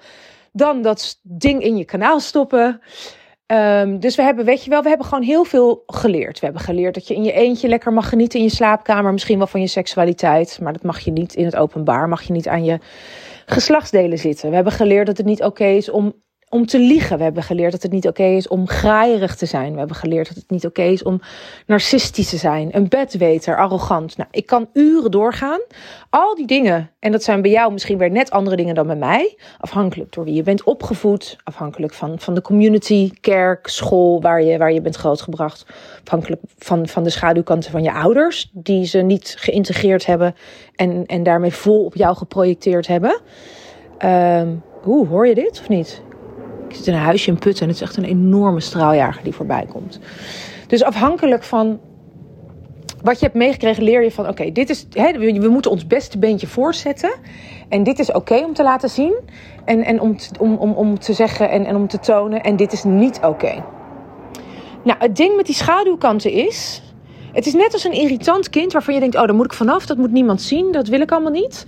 dan 0.52 0.82
dat 0.82 1.18
ding 1.22 1.62
in 1.62 1.76
je 1.76 1.84
kanaal 1.84 2.20
stoppen. 2.20 2.80
Um, 3.46 4.00
dus 4.00 4.16
we 4.16 4.22
hebben, 4.22 4.44
weet 4.44 4.64
je 4.64 4.70
wel, 4.70 4.82
we 4.82 4.88
hebben 4.88 5.06
gewoon 5.06 5.24
heel 5.24 5.44
veel 5.44 5.82
geleerd. 5.86 6.38
We 6.38 6.44
hebben 6.44 6.62
geleerd 6.64 6.94
dat 6.94 7.08
je 7.08 7.14
in 7.14 7.24
je 7.24 7.32
eentje 7.32 7.68
lekker 7.68 7.92
mag 7.92 8.08
genieten 8.08 8.38
in 8.38 8.44
je 8.44 8.50
slaapkamer. 8.50 9.12
Misschien 9.12 9.38
wel 9.38 9.46
van 9.46 9.60
je 9.60 9.66
seksualiteit. 9.66 10.58
Maar 10.62 10.72
dat 10.72 10.82
mag 10.82 11.00
je 11.00 11.10
niet 11.10 11.34
in 11.34 11.44
het 11.44 11.56
openbaar. 11.56 12.08
Mag 12.08 12.22
je 12.22 12.32
niet 12.32 12.48
aan 12.48 12.64
je 12.64 12.78
geslachtsdelen 13.46 14.18
zitten. 14.18 14.48
We 14.48 14.54
hebben 14.54 14.72
geleerd 14.72 15.06
dat 15.06 15.16
het 15.16 15.26
niet 15.26 15.42
oké 15.42 15.66
is 15.66 15.90
om 15.90 16.14
om 16.48 16.66
te 16.66 16.78
liegen. 16.78 17.16
We 17.16 17.22
hebben 17.22 17.42
geleerd 17.42 17.72
dat 17.72 17.82
het 17.82 17.92
niet 17.92 18.06
oké 18.06 18.24
is 18.24 18.48
om 18.48 18.68
graaierig 18.68 19.36
te 19.36 19.46
zijn. 19.46 19.72
We 19.72 19.78
hebben 19.78 19.96
geleerd 19.96 20.28
dat 20.28 20.36
het 20.36 20.50
niet 20.50 20.66
oké 20.66 20.82
is 20.82 21.02
om 21.02 21.20
narcistisch 21.66 22.28
te 22.28 22.36
zijn, 22.36 22.76
een 22.76 22.88
bedweter, 22.88 23.56
arrogant. 23.56 24.16
Nou, 24.16 24.28
ik 24.32 24.46
kan 24.46 24.68
uren 24.72 25.10
doorgaan. 25.10 25.60
Al 26.10 26.34
die 26.34 26.46
dingen, 26.46 26.90
en 26.98 27.12
dat 27.12 27.22
zijn 27.22 27.42
bij 27.42 27.50
jou 27.50 27.72
misschien 27.72 27.98
weer 27.98 28.10
net 28.10 28.30
andere 28.30 28.56
dingen 28.56 28.74
dan 28.74 28.86
bij 28.86 28.96
mij, 28.96 29.38
afhankelijk 29.58 30.12
door 30.12 30.24
wie 30.24 30.34
je 30.34 30.42
bent 30.42 30.64
opgevoed, 30.64 31.36
afhankelijk 31.44 31.94
van, 31.94 32.18
van 32.18 32.34
de 32.34 32.42
community, 32.42 33.10
kerk, 33.20 33.68
school 33.68 34.20
waar 34.20 34.42
je, 34.42 34.58
waar 34.58 34.72
je 34.72 34.80
bent 34.80 34.96
grootgebracht, 34.96 35.66
afhankelijk 36.04 36.42
van, 36.58 36.88
van 36.88 37.02
de 37.02 37.10
schaduwkanten 37.10 37.70
van 37.70 37.82
je 37.82 37.92
ouders, 37.92 38.50
die 38.52 38.84
ze 38.84 38.98
niet 38.98 39.34
geïntegreerd 39.38 40.06
hebben 40.06 40.34
en, 40.74 41.06
en 41.06 41.22
daarmee 41.22 41.52
vol 41.52 41.84
op 41.84 41.94
jou 41.94 42.16
geprojecteerd 42.16 42.86
hebben. 42.86 43.20
Um, 44.04 44.62
Oeh, 44.86 45.08
hoor 45.08 45.26
je 45.26 45.34
dit 45.34 45.60
of 45.60 45.68
niet? 45.68 46.02
Ik 46.68 46.74
zit 46.76 46.86
in 46.86 46.94
een 46.94 47.00
huisje 47.00 47.30
in 47.30 47.38
Putten 47.38 47.62
en 47.62 47.68
het 47.68 47.76
is 47.76 47.82
echt 47.82 47.96
een 47.96 48.04
enorme 48.04 48.60
straaljager 48.60 49.22
die 49.22 49.34
voorbij 49.34 49.66
komt. 49.68 49.98
Dus 50.66 50.82
afhankelijk 50.82 51.42
van 51.42 51.80
wat 53.02 53.18
je 53.18 53.24
hebt 53.24 53.36
meegekregen, 53.36 53.82
leer 53.82 54.02
je 54.02 54.10
van: 54.10 54.28
oké, 54.28 54.52
dit 54.52 54.70
is. 54.70 54.86
Hè, 54.90 55.12
we 55.12 55.48
moeten 55.48 55.70
ons 55.70 55.86
beste 55.86 56.18
beentje 56.18 56.46
voorzetten. 56.46 57.14
En 57.68 57.82
dit 57.82 57.98
is 57.98 58.12
oké 58.12 58.34
om 58.44 58.54
te 58.54 58.62
laten 58.62 58.88
zien. 58.88 59.14
En, 59.64 59.84
en 59.84 60.00
om, 60.00 60.16
te, 60.16 60.28
om, 60.38 60.56
om, 60.56 60.72
om 60.72 60.98
te 60.98 61.12
zeggen 61.12 61.50
en, 61.50 61.64
en 61.64 61.76
om 61.76 61.88
te 61.88 61.98
tonen. 61.98 62.42
En 62.42 62.56
dit 62.56 62.72
is 62.72 62.84
niet 62.84 63.20
oké. 63.22 63.64
Nou, 64.84 64.98
het 64.98 65.16
ding 65.16 65.36
met 65.36 65.46
die 65.46 65.54
schaduwkanten 65.54 66.32
is. 66.32 66.82
Het 67.32 67.46
is 67.46 67.54
net 67.54 67.72
als 67.72 67.84
een 67.84 67.92
irritant 67.92 68.50
kind 68.50 68.72
waarvan 68.72 68.94
je 68.94 69.00
denkt: 69.00 69.16
oh, 69.16 69.24
daar 69.24 69.34
moet 69.34 69.44
ik 69.44 69.52
vanaf. 69.52 69.86
Dat 69.86 69.96
moet 69.96 70.12
niemand 70.12 70.42
zien. 70.42 70.72
Dat 70.72 70.88
wil 70.88 71.00
ik 71.00 71.12
allemaal 71.12 71.32
niet 71.32 71.66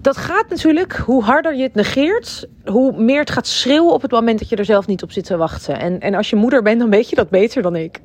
dat 0.00 0.16
gaat 0.16 0.48
natuurlijk, 0.48 0.92
hoe 0.92 1.22
harder 1.22 1.54
je 1.54 1.62
het 1.62 1.74
negeert, 1.74 2.48
hoe 2.64 2.92
meer 2.92 3.20
het 3.20 3.30
gaat 3.30 3.46
schreeuwen 3.46 3.92
op 3.92 4.02
het 4.02 4.10
moment 4.10 4.38
dat 4.38 4.48
je 4.48 4.56
er 4.56 4.64
zelf 4.64 4.86
niet 4.86 5.02
op 5.02 5.12
zit 5.12 5.24
te 5.24 5.36
wachten. 5.36 5.78
En, 5.78 6.00
en 6.00 6.14
als 6.14 6.30
je 6.30 6.36
moeder 6.36 6.62
bent, 6.62 6.80
dan 6.80 6.90
weet 6.90 7.08
je 7.08 7.16
dat 7.16 7.30
beter 7.30 7.62
dan 7.62 7.76
ik. 7.76 8.00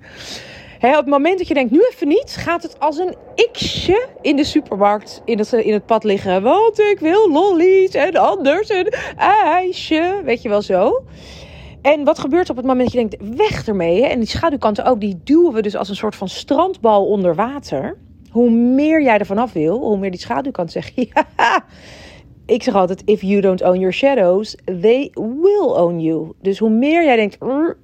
op 0.82 0.96
het 0.96 1.06
moment 1.06 1.38
dat 1.38 1.48
je 1.48 1.54
denkt, 1.54 1.72
nu 1.72 1.82
even 1.92 2.08
niet, 2.08 2.36
gaat 2.40 2.64
het 2.64 2.80
als 2.80 2.98
een 2.98 3.16
xje 3.52 4.08
in 4.22 4.36
de 4.36 4.44
supermarkt 4.44 5.22
in 5.26 5.38
het, 5.38 5.54
in 5.54 5.74
het 5.74 5.86
pad 5.86 6.04
liggen. 6.04 6.42
Want 6.42 6.80
ik 6.80 7.00
wil 7.00 7.32
lollies 7.32 7.94
en 7.94 8.16
anders 8.16 8.70
een 8.70 8.94
ijsje. 9.46 10.22
Weet 10.24 10.42
je 10.42 10.50
wel 10.50 10.62
zo. 10.62 11.04
En 11.82 12.04
wat 12.04 12.20
gebeurt 12.20 12.50
op 12.50 12.56
het 12.56 12.66
moment 12.66 12.92
dat 12.92 13.02
je 13.02 13.08
denkt, 13.08 13.38
weg 13.38 13.68
ermee. 13.68 14.06
En 14.06 14.20
die 14.20 14.28
schaduwkanten 14.28 14.86
ook, 14.86 15.00
die 15.00 15.22
duwen 15.24 15.54
we 15.54 15.62
dus 15.62 15.76
als 15.76 15.90
een 15.90 15.96
soort 15.96 16.16
van 16.16 16.30
strandbal 16.30 17.06
onder 17.06 17.36
water 17.36 17.98
hoe 18.34 18.50
meer 18.50 19.04
jij 19.04 19.18
ervan 19.18 19.38
af 19.38 19.54
wil, 19.54 19.80
hoe 19.80 19.98
meer 19.98 20.12
die 20.12 20.20
schaduwkant 20.20 20.72
zegt. 20.72 20.94
Ja, 21.14 21.66
ik 22.46 22.64
zeg 22.64 22.76
altijd: 22.76 23.02
if 23.06 23.22
you 23.22 23.42
don't 23.42 23.62
own 23.62 23.80
your 23.80 23.94
shadows, 23.94 24.56
they 24.66 25.12
will 25.14 25.72
own 25.76 26.00
you. 26.00 26.32
Dus 26.42 26.60
hoe 26.60 26.70
meer 26.70 27.04
jij 27.04 27.16
denkt: 27.16 27.38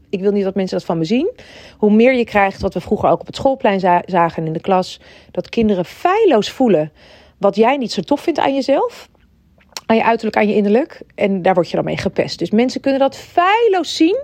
ik 0.09 0.19
wil 0.19 0.31
niet 0.31 0.43
dat 0.43 0.55
mensen 0.55 0.77
dat 0.77 0.85
van 0.85 0.97
me 0.97 1.05
zien, 1.05 1.31
hoe 1.77 1.91
meer 1.91 2.13
je 2.13 2.23
krijgt 2.23 2.61
wat 2.61 2.73
we 2.73 2.81
vroeger 2.81 3.09
ook 3.09 3.19
op 3.19 3.25
het 3.25 3.35
schoolplein 3.35 3.79
zagen 4.05 4.45
in 4.45 4.53
de 4.53 4.59
klas, 4.59 5.01
dat 5.31 5.49
kinderen 5.49 5.85
feilloos 5.85 6.49
voelen 6.49 6.91
wat 7.37 7.55
jij 7.55 7.77
niet 7.77 7.91
zo 7.91 8.01
tof 8.01 8.21
vindt 8.21 8.39
aan 8.39 8.53
jezelf 8.53 9.09
aan 9.89 9.95
je 9.95 10.03
uiterlijk, 10.03 10.37
aan 10.37 10.47
je 10.47 10.55
innerlijk. 10.55 11.01
En 11.15 11.41
daar 11.41 11.53
word 11.53 11.69
je 11.69 11.75
dan 11.75 11.85
mee 11.85 11.97
gepest. 11.97 12.39
Dus 12.39 12.51
mensen 12.51 12.81
kunnen 12.81 12.99
dat 12.99 13.17
feilloos 13.17 13.95
zien. 13.95 14.23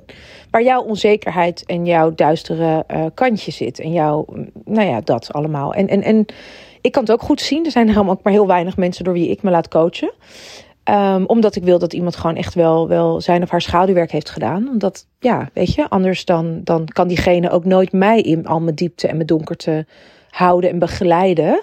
Waar 0.52 0.64
jouw 0.64 0.82
onzekerheid 0.82 1.64
en 1.66 1.86
jouw 1.86 2.16
duistere 2.16 2.84
uh, 2.92 3.06
kantje 3.14 3.52
zit. 3.52 3.80
En 3.80 3.92
jouw, 3.92 4.26
nou 4.66 4.88
ja, 4.88 5.02
dat 5.02 5.34
allemaal. 5.34 5.74
En, 5.74 5.88
en, 5.88 6.02
en 6.04 6.26
ik 6.82 6.92
kan 6.92 7.04
het 7.04 7.12
ook 7.12 7.22
goed 7.22 7.42
zien. 7.42 7.66
Er 7.66 7.72
zijn 7.72 7.88
helemaal 7.88 8.14
ook 8.14 8.24
maar 8.24 8.34
heel 8.34 8.48
weinig 8.48 8.78
mensen 8.78 9.04
door 9.04 9.14
wie 9.14 9.30
ik 9.30 9.42
me 9.42 9.52
laat 9.52 9.68
coachen. 9.68 10.14
Um, 10.90 11.26
omdat 11.26 11.56
ik 11.56 11.64
wil 11.64 11.80
dat 11.80 11.94
iemand 11.94 12.16
gewoon 12.16 12.36
echt 12.36 12.54
wel, 12.54 12.88
wel 12.88 13.22
zijn 13.22 13.44
of 13.44 13.50
haar 13.50 13.62
schaduwwerk 13.62 14.12
heeft 14.12 14.30
gedaan. 14.30 14.70
Omdat, 14.70 15.08
ja, 15.20 15.50
weet 15.54 15.74
je, 15.74 15.90
anders 15.90 16.26
dan, 16.26 16.62
dan 16.64 16.88
kan 16.88 17.08
diegene 17.08 17.50
ook 17.50 17.66
nooit 17.66 17.92
mij 17.92 18.22
in 18.22 18.48
al 18.48 18.60
mijn 18.60 18.76
diepte 18.76 19.08
en 19.08 19.16
mijn 19.16 19.28
donkerte 19.28 19.86
houden 20.30 20.70
en 20.70 20.80
begeleiden. 20.80 21.62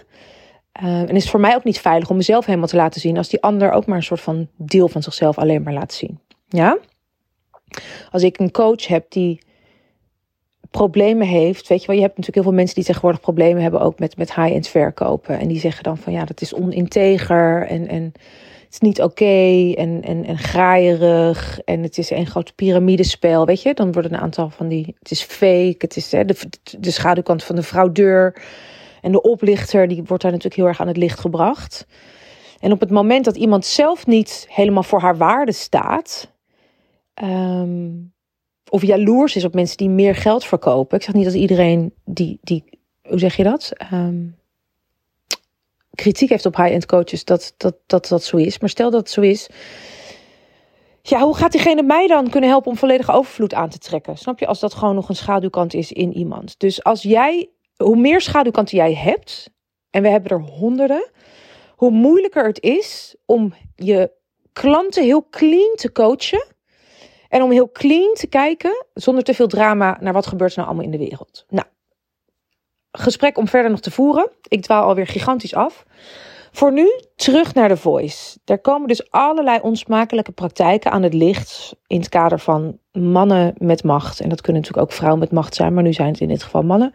Uh, 0.81 1.01
en 1.01 1.09
is 1.09 1.23
het 1.23 1.31
voor 1.31 1.41
mij 1.41 1.55
ook 1.55 1.65
niet 1.65 1.81
veilig 1.81 2.11
om 2.11 2.17
mezelf 2.17 2.47
helemaal 2.47 2.69
te 2.69 2.77
laten 2.77 3.01
zien 3.01 3.17
als 3.17 3.29
die 3.29 3.43
ander 3.43 3.71
ook 3.71 3.87
maar 3.87 3.97
een 3.97 4.03
soort 4.03 4.21
van 4.21 4.49
deel 4.57 4.89
van 4.89 5.03
zichzelf 5.03 5.39
alleen 5.39 5.63
maar 5.63 5.73
laat 5.73 5.93
zien. 5.93 6.21
Ja? 6.49 6.79
Als 8.11 8.23
ik 8.23 8.39
een 8.39 8.51
coach 8.51 8.87
heb 8.87 9.11
die 9.11 9.41
problemen 10.71 11.27
heeft, 11.27 11.69
weet 11.69 11.81
je 11.81 11.87
wel, 11.87 11.97
je 11.97 12.03
hebt 12.03 12.17
natuurlijk 12.17 12.35
heel 12.35 12.43
veel 12.43 12.59
mensen 12.61 12.75
die 12.75 12.85
tegenwoordig 12.85 13.21
problemen 13.21 13.63
hebben 13.63 13.81
ook 13.81 13.99
met, 13.99 14.17
met 14.17 14.35
high-end 14.35 14.69
verkopen. 14.69 15.39
En 15.39 15.49
die 15.49 15.59
zeggen 15.59 15.83
dan 15.83 15.99
van 15.99 16.13
ja, 16.13 16.25
dat 16.25 16.41
is 16.41 16.55
oninteger 16.55 17.67
en, 17.67 17.89
en 17.89 18.03
het 18.65 18.83
is 18.83 18.89
niet 18.89 19.03
oké 19.03 19.73
en, 19.73 20.03
en, 20.03 20.25
en 20.25 20.39
graaierig 20.39 21.61
en 21.65 21.83
het 21.83 21.99
is 21.99 22.11
een 22.11 22.27
groot 22.27 22.55
piramidespel, 22.55 23.47
weet 23.47 23.63
je. 23.63 23.75
Dan 23.75 23.93
worden 23.93 24.13
een 24.13 24.21
aantal 24.21 24.51
van 24.51 24.69
die, 24.69 24.95
het 24.99 25.11
is 25.11 25.23
fake, 25.23 25.75
het 25.79 25.97
is 25.97 26.13
hè, 26.13 26.25
de, 26.25 26.37
de 26.79 26.91
schaduwkant 26.91 27.45
van 27.45 27.57
de 27.57 27.63
fraudeur. 27.63 28.43
En 29.03 29.13
de 29.13 29.23
oplichter, 29.23 29.89
die 29.89 30.03
wordt 30.05 30.23
daar 30.23 30.33
natuurlijk 30.33 30.61
heel 30.61 30.67
erg 30.67 30.81
aan 30.81 30.87
het 30.87 30.97
licht 30.97 31.21
gebracht. 31.21 31.87
En 32.61 32.73
op 32.73 32.81
het 32.81 32.91
moment 32.91 33.25
dat 33.25 33.37
iemand 33.37 33.67
zelf 33.67 34.07
niet 34.07 34.47
helemaal 34.49 34.83
voor 34.83 35.01
haar 35.01 35.17
waarde 35.17 35.53
staat, 35.53 36.33
ehm, 37.15 37.91
of 38.69 38.83
jaloers 38.83 39.37
is 39.37 39.45
op 39.45 39.55
mensen 39.55 39.77
die 39.77 39.89
meer 39.89 40.15
geld 40.15 40.45
verkopen. 40.45 40.97
Ik 40.97 41.05
zeg 41.05 41.15
niet 41.15 41.25
dat 41.25 41.35
iedereen 41.35 41.95
die, 42.05 42.39
die 42.43 42.65
hoe 43.09 43.19
zeg 43.19 43.37
je 43.37 43.43
dat? 43.43 43.73
Ehm, 43.77 44.25
kritiek 45.95 46.29
heeft 46.29 46.47
op 46.47 46.57
high-end 46.57 46.87
coaches 46.87 47.25
dat, 47.25 47.55
dat, 47.57 47.77
dat 47.87 48.09
dat 48.09 48.25
zo 48.25 48.37
is. 48.37 48.59
Maar 48.59 48.69
stel 48.69 48.91
dat 48.91 49.01
het 49.01 49.11
zo 49.11 49.21
is. 49.21 49.49
Ja, 51.03 51.21
hoe 51.21 51.37
gaat 51.37 51.53
diegene 51.53 51.83
mij 51.83 52.07
dan 52.07 52.31
kunnen 52.31 52.51
helpen 52.51 52.71
om 52.71 52.77
volledige 52.77 53.13
overvloed 53.13 53.55
aan 53.55 53.69
te 53.69 53.79
trekken? 53.79 54.17
Snap 54.17 54.39
je? 54.39 54.47
Als 54.47 54.61
dat 54.61 54.75
gewoon 54.75 54.95
nog 54.95 55.09
een 55.09 55.17
schaduwkant 55.17 55.75
is 55.75 55.93
in 55.93 56.13
iemand. 56.13 56.55
Dus 56.59 56.85
als 56.85 57.03
jij 57.03 57.49
hoe 57.77 57.97
meer 57.97 58.21
schaduwkanten 58.21 58.77
jij 58.77 58.95
hebt, 58.95 59.51
en 59.91 60.03
we 60.03 60.09
hebben 60.09 60.31
er 60.31 60.41
honderden, 60.41 61.11
hoe 61.77 61.91
moeilijker 61.91 62.47
het 62.47 62.63
is 62.63 63.17
om 63.27 63.55
je 63.77 64.11
klanten 64.53 65.03
heel 65.03 65.27
clean 65.31 65.75
te 65.75 65.93
coachen. 65.93 66.47
En 67.29 67.43
om 67.43 67.51
heel 67.51 67.71
clean 67.73 68.15
te 68.15 68.27
kijken, 68.27 68.87
zonder 68.95 69.25
te 69.25 69.35
veel 69.35 69.47
drama, 69.47 69.99
naar 70.01 70.13
wat 70.13 70.27
gebeurt 70.27 70.51
er 70.51 70.57
nou 70.57 70.69
allemaal 70.69 70.93
in 70.93 70.99
de 70.99 71.05
wereld. 71.05 71.45
Nou, 71.49 71.67
gesprek 72.93 73.39
om 73.39 73.49
verder 73.49 73.71
nog 73.71 73.81
te 73.81 73.91
voeren. 73.91 74.31
Ik 74.49 74.63
dwaal 74.63 74.85
alweer 74.85 75.07
gigantisch 75.07 75.55
af. 75.55 75.85
Voor 76.53 76.73
nu 76.73 77.01
terug 77.17 77.55
naar 77.55 77.69
de 77.69 77.77
voice. 77.77 78.39
Er 78.45 78.59
komen 78.59 78.89
dus 78.89 79.11
allerlei 79.11 79.59
onsmakelijke 79.63 80.33
praktijken 80.33 80.91
aan 80.91 81.03
het 81.03 81.15
licht 81.15 81.77
in 81.87 81.99
het 81.99 82.09
kader 82.09 82.39
van 82.39 82.79
mannen 82.93 83.55
met 83.59 83.85
macht. 83.85 84.21
En 84.21 84.29
dat 84.29 84.41
kunnen 84.41 84.63
natuurlijk 84.63 84.91
ook 84.91 84.97
vrouwen 84.97 85.21
met 85.21 85.33
macht 85.33 85.55
zijn, 85.55 85.75
maar 85.75 85.83
nu 85.83 85.93
zijn 85.93 86.09
het 86.09 86.21
in 86.21 86.29
dit 86.29 86.43
geval 86.43 86.63
mannen. 86.63 86.95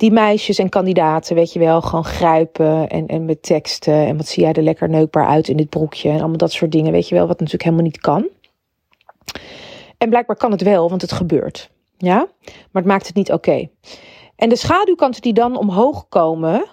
Die 0.00 0.12
meisjes 0.12 0.58
en 0.58 0.68
kandidaten, 0.68 1.34
weet 1.34 1.52
je 1.52 1.58
wel, 1.58 1.80
gewoon 1.82 2.04
grijpen 2.04 2.88
en, 2.88 3.06
en 3.06 3.24
met 3.24 3.42
teksten. 3.42 3.94
En 4.06 4.16
wat 4.16 4.26
zie 4.26 4.42
jij 4.42 4.52
er 4.52 4.62
lekker 4.62 4.88
neukbaar 4.88 5.26
uit 5.26 5.48
in 5.48 5.56
dit 5.56 5.68
broekje 5.68 6.08
en 6.08 6.18
allemaal 6.18 6.36
dat 6.36 6.52
soort 6.52 6.72
dingen, 6.72 6.92
weet 6.92 7.08
je 7.08 7.14
wel, 7.14 7.26
wat 7.26 7.38
natuurlijk 7.38 7.64
helemaal 7.64 7.84
niet 7.84 8.00
kan. 8.00 8.28
En 9.98 10.08
blijkbaar 10.08 10.36
kan 10.36 10.50
het 10.50 10.62
wel, 10.62 10.88
want 10.88 11.02
het 11.02 11.12
gebeurt. 11.12 11.70
Ja, 11.96 12.16
maar 12.44 12.82
het 12.82 12.84
maakt 12.84 13.06
het 13.06 13.16
niet 13.16 13.32
oké. 13.32 13.68
En 14.36 14.48
de 14.48 14.56
schaduwkanten 14.56 15.22
die 15.22 15.32
dan 15.32 15.56
omhoog 15.56 16.08
komen, 16.08 16.64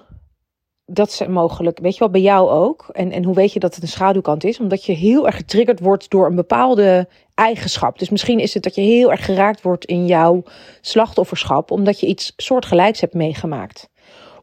dat 0.89 1.12
zijn 1.12 1.32
mogelijk, 1.32 1.79
weet 1.79 1.94
je 1.94 2.00
wel, 2.00 2.10
bij 2.10 2.22
jou 2.22 2.50
ook. 2.50 2.89
En, 2.91 3.12
en 3.12 3.24
hoe 3.24 3.36
weet 3.36 3.53
je 3.53 3.60
dat 3.60 3.74
het 3.74 3.84
een 3.84 3.89
schaduwkant 3.89 4.44
is? 4.44 4.60
Omdat 4.60 4.86
je 4.86 4.94
heel 4.94 5.25
erg 5.25 5.36
getriggerd 5.36 5.79
wordt 5.79 6.10
door 6.10 6.27
een 6.27 6.36
bepaalde 6.36 7.08
eigenschap. 7.34 8.00
Dus 8.00 8.10
misschien 8.10 8.39
is 8.39 8.53
het 8.53 8.63
dat 8.63 8.75
je 8.75 8.82
heel 8.82 9.12
erg 9.12 9.25
geraakt 9.25 9.62
wordt 9.62 9.86
in 9.86 10.06
jouw 10.06 10.44
slachtofferschap, 10.82 11.72
omdat 11.72 12.00
je 12.00 12.08
iets 12.08 12.34
soortgelijks 12.38 13.01
hebt 13.01 13.13
meegemaakt. 13.13 13.89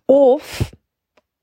Of, 0.05 0.71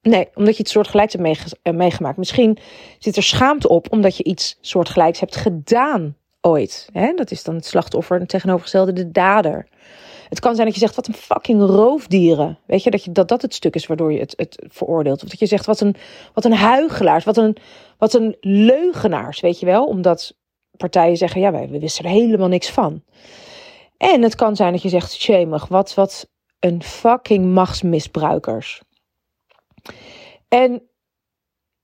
nee, 0.02 0.30
omdat 0.34 0.56
je 0.56 0.64
iets 0.64 0.72
soortgelijks 0.72 1.14
hebt 1.14 1.60
eh, 1.62 1.74
meegemaakt. 1.74 2.18
Misschien 2.18 2.58
zit 3.00 3.16
er 3.16 3.24
schaamte 3.24 3.70
op, 3.70 3.92
omdat 3.92 4.18
je 4.18 4.24
iets 4.24 4.58
soortgelijks 4.62 5.20
hebt 5.20 5.36
gedaan 5.36 6.16
ooit. 6.42 6.90
Dat 7.16 7.32
is 7.32 7.44
dan 7.44 7.56
het 7.56 7.66
slachtoffer 7.66 8.20
en 8.20 8.28
tegenovergestelde 8.28 8.94
de 8.94 9.12
dader. 9.12 9.68
Het 10.32 10.40
kan 10.40 10.56
zijn 10.56 10.66
dat 10.66 10.76
je 10.76 10.82
zegt, 10.82 10.96
wat 10.96 11.08
een 11.08 11.14
fucking 11.14 11.62
roofdieren. 11.62 12.60
Weet 12.66 12.84
je, 12.84 12.92
dat 12.92 13.04
je, 13.04 13.12
dat, 13.12 13.28
dat 13.28 13.42
het 13.42 13.54
stuk 13.54 13.76
is 13.76 13.88
waardoor 13.88 14.14
je 14.14 14.20
het, 14.20 14.34
het 14.38 14.64
veroordeelt. 14.68 15.24
Of 15.24 15.30
dat 15.30 15.40
je 15.40 15.46
zegt, 15.46 15.66
wat 15.66 15.80
een, 15.80 15.96
wat 16.34 16.46
een 16.46 16.54
huigelaars, 16.54 17.24
wat 17.24 17.38
een, 17.38 17.58
wat 17.98 18.14
een 18.14 18.38
leugenaars, 18.40 19.40
weet 19.40 19.60
je 19.60 19.66
wel. 19.66 19.86
Omdat 19.86 20.36
partijen 20.78 21.18
zeggen, 21.18 21.42
ja, 21.42 21.52
wij 21.52 21.70
we 21.70 21.80
wisten 21.80 22.06
er 22.06 22.12
helemaal 22.12 22.48
niks 22.48 22.70
van. 22.70 23.04
En 23.98 24.22
het 24.22 24.36
kan 24.36 24.56
zijn 24.56 24.72
dat 24.72 24.82
je 24.82 24.90
zegt, 24.90 25.14
shamig, 25.14 25.68
wat, 25.68 25.94
wat 25.94 26.30
een 26.60 26.84
fucking 26.84 27.46
machtsmisbruikers. 27.54 28.82
En 30.48 30.90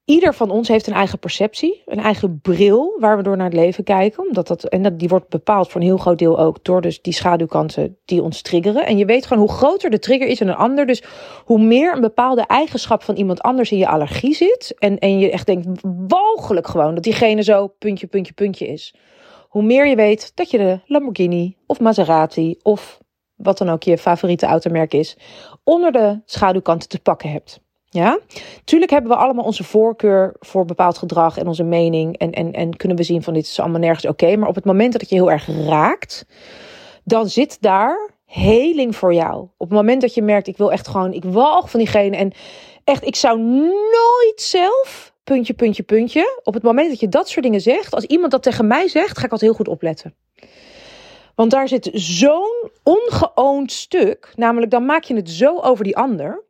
Ieder 0.08 0.34
van 0.34 0.50
ons 0.50 0.68
heeft 0.68 0.88
een 0.88 0.94
eigen 0.94 1.20
perceptie, 1.20 1.82
een 1.86 2.00
eigen 2.00 2.40
bril 2.42 2.96
waar 3.00 3.18
we 3.18 3.24
door 3.24 3.38
naar 3.38 3.46
het 3.46 3.56
leven 3.56 3.84
kijken. 3.84 4.28
Omdat 4.28 4.48
dat, 4.48 4.64
en 4.64 4.84
dat, 4.84 5.00
die 5.00 5.08
wordt 5.08 5.30
bepaald 5.30 5.70
voor 5.70 5.82
een 5.82 5.88
heel 5.88 5.98
groot 5.98 6.20
deel 6.20 6.40
ook 6.40 6.64
door 6.64 6.82
dus 6.82 7.02
die 7.02 7.14
schaduwkanten 7.14 7.98
die 8.06 8.22
ons 8.22 8.42
triggeren. 8.42 8.86
En 8.86 8.98
je 8.98 9.06
weet 9.06 9.26
gewoon 9.26 9.44
hoe 9.44 9.58
groter 9.58 9.90
de 9.90 10.00
trigger 10.00 10.28
is 10.28 10.42
in 10.42 10.48
een 10.48 10.56
ander. 10.56 10.86
Dus 10.86 11.04
hoe 11.46 11.60
meer 11.60 11.94
een 11.94 12.02
bepaalde 12.02 12.42
eigenschap 12.42 13.04
van 13.04 13.16
iemand 13.16 13.42
anders 13.42 13.72
in 13.72 13.78
je 13.78 13.88
allergie 13.88 14.36
zit. 14.36 14.76
En, 14.80 15.00
en 15.00 15.20
je 15.20 15.32
echt 15.32 15.46
denkt, 15.46 15.82
walgelijk 16.08 16.68
gewoon, 16.68 16.94
dat 16.94 17.04
diegene 17.04 17.44
zo 17.44 17.68
puntje, 17.68 18.08
puntje, 18.08 18.34
puntje 18.34 18.68
is. 18.68 18.96
Hoe 19.48 19.64
meer 19.64 19.88
je 19.88 19.96
weet 19.96 20.32
dat 20.36 20.52
je 20.52 20.58
de 20.58 20.80
Lamborghini 20.86 21.58
of 21.66 21.80
Maserati 21.80 22.60
of 22.62 23.00
wat 23.36 23.58
dan 23.58 23.70
ook 23.70 23.84
je 23.84 23.98
favoriete 23.98 24.46
automerk 24.46 24.94
is, 24.94 25.18
onder 25.64 25.92
de 25.92 26.22
schaduwkanten 26.26 26.90
te 26.90 27.00
pakken 27.00 27.32
hebt. 27.32 27.66
Ja, 27.90 28.20
tuurlijk 28.64 28.92
hebben 28.92 29.12
we 29.12 29.18
allemaal 29.18 29.46
onze 29.46 29.64
voorkeur 29.64 30.36
voor 30.40 30.66
bepaald 30.66 30.98
gedrag 30.98 31.38
en 31.38 31.48
onze 31.48 31.64
mening. 31.64 32.18
En, 32.18 32.32
en, 32.32 32.54
en 32.54 32.76
kunnen 32.76 32.98
we 32.98 33.04
zien 33.04 33.24
van 33.24 33.34
dit 33.34 33.44
is 33.44 33.60
allemaal 33.60 33.80
nergens 33.80 34.06
oké. 34.06 34.36
Maar 34.36 34.50
op 34.50 34.56
het 34.56 34.66
moment 34.66 34.92
dat 34.92 35.10
je 35.10 35.16
heel 35.16 35.32
erg 35.32 35.48
raakt, 35.48 36.26
dan 37.04 37.30
zit 37.30 37.58
daar 37.62 38.10
heling 38.26 38.96
voor 38.96 39.14
jou. 39.14 39.42
Op 39.58 39.70
het 39.70 39.78
moment 39.78 40.02
dat 40.02 40.14
je 40.14 40.22
merkt, 40.22 40.48
ik 40.48 40.58
wil 40.58 40.72
echt 40.72 40.88
gewoon, 40.88 41.14
ik 41.14 41.24
walg 41.24 41.70
van 41.70 41.80
diegene. 41.80 42.18
En 42.18 42.32
echt, 42.84 43.06
ik 43.06 43.16
zou 43.16 43.40
nooit 43.40 44.42
zelf, 44.42 45.14
puntje, 45.24 45.54
puntje, 45.54 45.84
puntje. 45.84 46.42
Op 46.44 46.54
het 46.54 46.64
moment 46.64 46.90
dat 46.90 47.00
je 47.00 47.10
dat 47.10 47.30
soort 47.30 47.46
dingen 47.46 47.62
zegt, 47.62 47.94
als 47.94 48.04
iemand 48.04 48.32
dat 48.32 48.44
tegen 48.44 48.68
mij 48.68 48.88
zegt, 48.88 49.18
ga 49.18 49.26
ik 49.26 49.32
altijd 49.32 49.42
heel 49.42 49.60
goed 49.60 49.68
opletten. 49.68 50.16
Want 51.36 51.52
daar 51.52 51.68
zit 51.68 51.90
zo'n 51.94 52.72
ongeoond 52.84 53.72
stuk. 53.72 54.34
Namelijk, 54.36 54.72
dan 54.72 54.86
maak 54.86 55.04
je 55.04 55.16
het 55.16 55.30
zo 55.30 55.60
over 55.60 55.84
die 55.84 55.98
ander. 55.98 56.46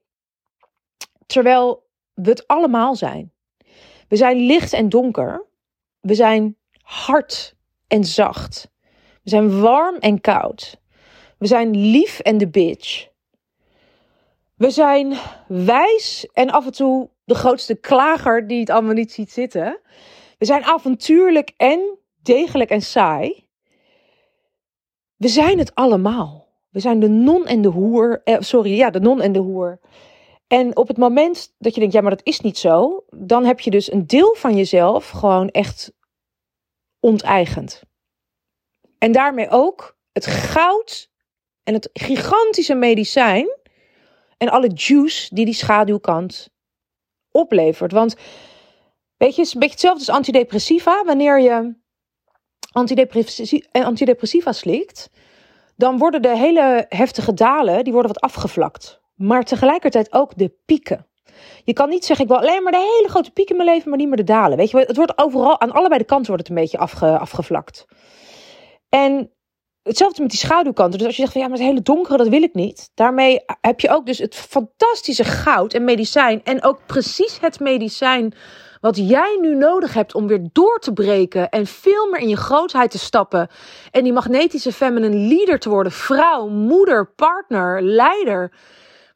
Terwijl 1.28 1.86
we 2.14 2.30
het 2.30 2.48
allemaal 2.48 2.96
zijn. 2.96 3.32
We 4.08 4.16
zijn 4.16 4.38
licht 4.38 4.74
en 4.74 4.90
donker. 4.90 5.46
We 6.00 6.14
zijn 6.14 6.58
hard 6.82 7.56
en 7.88 8.04
zacht. 8.04 8.72
We 9.24 9.30
zijn 9.30 9.60
warm 9.60 9.96
en 9.96 10.22
koud. 10.22 10.80
We 11.38 11.48
zijn 11.48 11.78
lief 11.78 12.20
en 12.20 12.38
de 12.38 12.48
bitch. 12.48 13.08
We 14.56 14.70
zijn 14.70 15.14
wijs 15.48 16.30
en 16.34 16.50
af 16.50 16.66
en 16.66 16.72
toe 16.72 17.10
de 17.24 17.36
grootste 17.36 17.76
klager 17.76 18.48
die 18.48 18.60
het 18.60 18.70
allemaal 18.70 18.94
niet 18.94 19.12
ziet 19.12 19.32
zitten. 19.32 19.80
We 20.38 20.46
zijn 20.46 20.64
avontuurlijk 20.64 21.54
en 21.58 21.98
degelijk 22.22 22.70
en 22.70 22.82
saai. 22.82 23.48
We 25.16 25.28
zijn 25.28 25.58
het 25.58 25.76
allemaal. 25.76 26.48
We 26.70 26.80
zijn 26.80 27.00
de 27.00 27.08
non 27.08 27.46
en 27.46 27.62
de 27.62 27.68
hoer. 27.68 28.22
Eh, 28.24 28.36
sorry, 28.40 28.78
ja, 28.78 28.90
de 28.90 29.00
non 29.00 29.22
en 29.22 29.32
de 29.32 29.40
hoer. 29.40 29.80
En 30.48 30.78
op 30.78 30.88
het 30.88 30.98
moment 30.98 31.54
dat 31.58 31.74
je 31.74 31.80
denkt, 31.80 31.96
ja, 31.96 32.02
maar 32.02 32.12
dat 32.12 32.26
is 32.26 32.40
niet 32.40 32.58
zo, 32.58 33.06
dan 33.10 33.46
heb 33.46 33.60
je 33.60 33.70
dus 33.70 33.92
een 33.92 34.08
deel 34.08 34.36
van 34.36 34.56
jezelf 34.56 35.10
gewoon 35.10 35.50
echt 35.50 35.92
onteigend. 37.00 37.82
En 38.98 39.12
daarmee 39.12 39.50
ook 39.50 39.98
het 40.12 40.26
goud 40.26 41.10
en 41.64 41.74
het 41.74 41.90
gigantische 41.94 42.76
medicijn 42.76 43.58
en 44.38 44.50
alle 44.50 44.72
juice 44.74 45.36
die 45.36 45.46
die 45.46 45.54
schaduwkant 45.54 46.50
oplevert. 47.32 47.92
Want 47.92 48.16
weet 49.18 49.36
je, 49.36 49.42
het 49.42 49.48
is 49.48 49.54
een 49.54 49.60
beetje 49.60 49.76
hetzelfde 49.76 50.06
als 50.06 50.16
antidepressiva. 50.16 51.04
Wanneer 51.04 51.40
je 51.40 51.76
antidepressiva, 52.72 53.68
antidepressiva 53.72 54.52
slikt, 54.52 55.10
dan 55.76 55.98
worden 55.98 56.22
de 56.22 56.38
hele 56.38 56.86
heftige 56.90 57.34
dalen, 57.34 57.84
die 57.84 57.94
worden 57.94 58.14
wat 58.14 58.22
afgevlakt 58.22 59.02
maar 59.18 59.44
tegelijkertijd 59.44 60.14
ook 60.14 60.38
de 60.38 60.54
pieken. 60.66 61.06
Je 61.64 61.74
kan 61.74 61.90
niet 61.90 62.06
zeggen, 62.06 62.26
ik 62.26 62.32
wil 62.32 62.42
alleen 62.42 62.64
maar 62.64 62.72
de 62.72 62.98
hele 62.98 63.10
grote 63.10 63.32
pieken 63.32 63.58
in 63.58 63.64
mijn 63.64 63.76
leven, 63.76 63.90
maar 63.90 64.00
niet 64.00 64.08
meer 64.08 64.18
de 64.18 64.24
dalen. 64.24 64.58
Weet 64.58 64.70
je, 64.70 64.78
het 64.78 64.96
wordt 64.96 65.18
overal, 65.18 65.60
aan 65.60 65.72
allebei 65.72 66.00
de 66.00 66.06
kanten 66.06 66.28
wordt 66.28 66.48
het 66.48 66.58
een 66.58 66.64
beetje 66.64 66.78
afge, 66.78 67.18
afgevlakt. 67.18 67.86
En 68.90 69.32
hetzelfde 69.84 70.22
met 70.22 70.32
die 70.32 70.40
schaduwkanten. 70.40 70.98
Dus 70.98 71.08
als 71.08 71.16
je 71.16 71.22
zegt 71.22 71.34
van 71.34 71.42
ja, 71.42 71.48
maar 71.48 71.58
het 71.58 71.68
hele 71.68 71.82
donkere, 71.82 72.18
dat 72.18 72.28
wil 72.28 72.44
ik 72.44 72.54
niet. 72.54 72.92
Daarmee 72.94 73.40
heb 73.62 73.80
je 73.80 73.90
ook 73.90 74.06
dus 74.06 74.18
het 74.18 74.36
fantastische 74.36 75.24
goud 75.24 75.74
en 75.74 75.84
medicijn. 75.84 76.42
En 76.44 76.64
ook 76.64 76.80
precies 76.86 77.40
het 77.40 77.60
medicijn 77.60 78.34
wat 78.82 78.98
jij 78.98 79.38
nu 79.42 79.56
nodig 79.56 79.94
hebt 79.94 80.16
om 80.16 80.28
weer 80.28 80.50
door 80.52 80.80
te 80.80 80.94
breken. 80.94 81.50
En 81.50 81.66
veel 81.66 82.10
meer 82.10 82.20
in 82.20 82.30
je 82.30 82.38
grootheid 82.38 82.92
te 82.92 83.00
stappen. 83.00 83.48
En 83.92 84.04
die 84.04 84.14
magnetische 84.14 84.72
feminine 84.72 85.16
leader 85.16 85.60
te 85.60 85.70
worden. 85.70 85.92
Vrouw, 85.92 86.48
moeder, 86.48 87.12
partner, 87.16 87.82
leider 87.82 88.52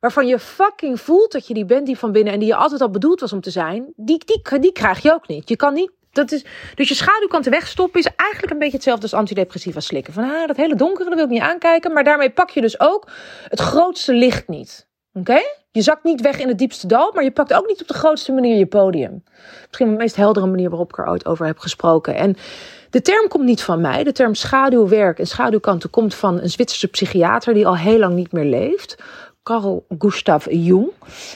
waarvan 0.02 0.28
je 0.28 0.40
fucking 0.40 1.02
voelt 1.02 1.32
dat 1.32 1.48
je 1.48 1.54
die 1.54 1.66
bent 1.66 1.86
die 1.86 1.98
van 1.98 2.12
binnen 2.12 2.34
en 2.34 2.40
die 2.40 2.48
je 2.48 2.56
altijd 2.56 2.82
al 2.82 2.90
bedoeld 2.90 3.20
was 3.20 3.34
om 3.34 3.42
te 3.42 3.50
zijn, 3.50 3.94
die, 3.96 4.24
die, 4.26 4.60
die 4.60 4.72
krijg 4.72 5.02
je 5.02 5.14
ook 5.14 5.28
niet. 5.28 5.50
Je 5.50 5.56
kan 5.56 5.74
niet. 5.74 5.92
Dat 6.12 6.32
is, 6.32 6.46
dus 6.76 6.88
je 6.88 6.96
schaduwkanten 6.96 7.52
wegstoppen 7.52 8.00
is 8.00 8.10
eigenlijk 8.16 8.52
een 8.52 8.60
beetje 8.60 8.76
hetzelfde 8.76 9.04
als 9.04 9.14
antidepressiva 9.14 9.80
slikken. 9.80 10.14
Van 10.14 10.24
ah, 10.24 10.48
dat 10.48 10.56
hele 10.56 10.76
donkere 10.76 11.10
dat 11.10 11.18
wil 11.18 11.24
ik 11.24 11.32
niet 11.32 11.42
aankijken. 11.42 11.94
Maar 11.94 12.04
daarmee 12.04 12.30
pak 12.30 12.50
je 12.50 12.62
dus 12.62 12.80
ook 12.80 13.08
het 13.48 13.60
grootste 13.60 14.14
licht 14.14 14.48
niet. 14.48 14.88
Oké? 15.14 15.40
Je 15.72 15.82
zakt 15.82 16.04
niet 16.04 16.22
weg 16.22 16.40
in 16.40 16.48
het 16.48 16.58
diepste 16.58 16.88
dal, 16.88 17.12
maar 17.14 17.24
je 17.24 17.32
pakt 17.32 17.54
ook 17.54 17.68
niet 17.68 17.82
op 17.82 17.88
de 17.88 17.94
grootste 17.94 18.32
manier 18.32 18.58
je 18.58 18.66
podium. 18.66 19.24
Misschien 19.68 19.90
de 19.90 19.96
meest 19.96 20.16
heldere 20.16 20.46
manier 20.46 20.70
waarop 20.70 20.90
ik 20.90 20.98
er 20.98 21.08
ooit 21.08 21.26
over 21.26 21.46
heb 21.46 21.60
gesproken. 21.60 22.16
En 22.16 22.36
de 22.90 23.02
term 23.02 23.28
komt 23.28 23.44
niet 23.44 23.64
van 23.64 23.82
mij. 23.82 24.04
De 24.04 24.12
term 24.12 24.36
schaduwwerk 24.36 25.20
en 25.20 25.28
schaduwkanten 25.28 25.90
komt 25.90 26.16
van 26.16 26.42
een 26.42 26.50
Zwitserse 26.50 26.88
psychiater 26.88 27.54
die 27.54 27.68
al 27.68 27.78
heel 27.78 27.98
lang 27.98 28.14
niet 28.14 28.32
meer 28.32 28.46
leeft. 28.46 28.96
Carl 29.44 29.86
Gustav 29.98 30.46
Jung. 30.50 30.92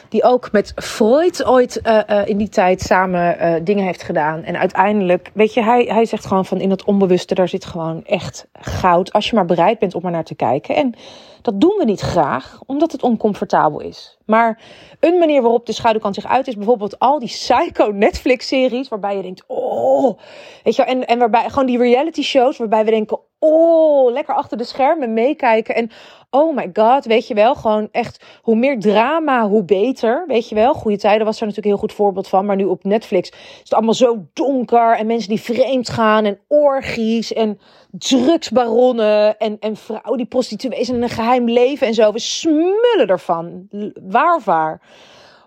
Die 0.10 0.24
ook 0.24 0.52
met 0.52 0.74
Freud 0.76 1.46
ooit 1.46 1.80
uh, 1.84 2.00
uh, 2.10 2.28
in 2.28 2.38
die 2.38 2.50
tijd 2.50 2.82
samen 2.82 3.38
uh, 3.42 3.56
dingen 3.64 3.86
heeft 3.86 4.04
gedaan. 4.04 4.44
En 4.44 4.58
uiteindelijk, 4.58 5.32
weet 5.34 5.54
je, 5.54 5.64
hij, 5.64 5.84
hij 5.84 6.06
zegt 6.06 6.26
gewoon 6.26 6.46
van 6.46 6.60
in 6.60 6.70
het 6.70 6.84
onbewuste, 6.84 7.36
daar 7.36 7.48
zit 7.48 7.66
gewoon 7.66 8.04
echt 8.06 8.48
goud. 8.54 9.14
Als 9.14 9.30
je 9.30 9.36
maar 9.36 9.46
bereid 9.46 9.80
bent 9.80 9.96
om 9.96 10.06
er 10.06 10.12
naar 10.12 10.24
te 10.24 10.36
kijken. 10.36 10.76
En 10.76 10.94
dat 11.42 11.62
doen 11.62 11.76
we 11.78 11.86
niet 11.86 12.00
graag, 12.00 12.60
omdat 12.66 12.92
het 12.92 13.04
oncomfortabel 13.04 13.80
is. 13.80 14.18
Maar 14.26 14.62
een 15.00 15.18
manier 15.18 15.42
waarop 15.42 15.66
de 15.66 15.74
schaduwkant 15.74 16.16
zich 16.16 16.28
uit 16.28 16.48
is 16.48 16.56
bijvoorbeeld 16.56 17.00
al 17.00 17.20
die 17.20 17.28
psycho 17.28 17.92
Netflix 17.92 18.48
series. 18.48 18.88
Waarbij 18.88 19.16
je 19.16 19.22
denkt, 19.22 19.44
oh, 19.48 20.20
weet 20.64 20.76
je 20.76 20.84
en, 20.84 21.06
en 21.06 21.20
waarbij 21.20 21.50
gewoon 21.50 21.66
die 21.66 21.78
reality 21.78 22.22
shows 22.22 22.58
waarbij 22.58 22.86
we 22.86 22.92
denken, 22.92 23.20
oh, 23.46 24.12
lekker 24.12 24.36
achter 24.36 24.58
de 24.58 24.64
schermen 24.64 25.14
meekijken. 25.14 25.76
En 25.76 25.92
oh 26.30 26.56
my 26.56 26.70
god, 26.74 27.06
weet 27.06 27.28
je 27.28 27.34
wel, 27.34 27.56
gewoon 27.56 27.88
echt 27.92 28.24
hoe 28.42 28.56
meer 28.56 28.80
drama, 28.80 29.48
hoe 29.48 29.64
beter. 29.64 30.24
Weet 30.28 30.50
je 30.50 30.56
wel, 30.56 30.74
Goede 30.74 30.98
Tijden 30.98 31.26
was 31.26 31.36
er 31.36 31.48
natuurlijk 31.48 31.66
een 31.66 31.72
heel 31.72 31.88
goed 31.88 31.94
voorbeeld 31.94 32.28
van. 32.28 32.46
Maar 32.46 32.56
nu 32.56 32.64
op 32.64 32.84
Netflix 32.84 33.30
is 33.30 33.60
het 33.64 33.74
allemaal 33.74 33.94
zo 33.94 34.26
donker. 34.34 34.98
En 34.98 35.08
mensen 35.08 35.30
die 35.30 35.42
vreemd 35.42 35.90
gaan 35.90 36.26
en 36.26 36.40
orgies 36.48 37.34
en 37.34 37.60
drugsbaronnen. 37.92 39.38
En, 39.38 39.58
en 39.60 39.76
vrouwen 39.76 40.18
die 40.18 40.26
prostituees 40.26 40.90
en 40.90 41.02
een 41.02 41.10
geheim 41.10 41.50
leven 41.50 41.88
en 41.88 41.94
zo. 41.94 42.12
We 42.12 42.20
smullen 42.20 43.08
ervan. 43.08 43.68
Waar 44.02 44.42
waar. 44.46 44.82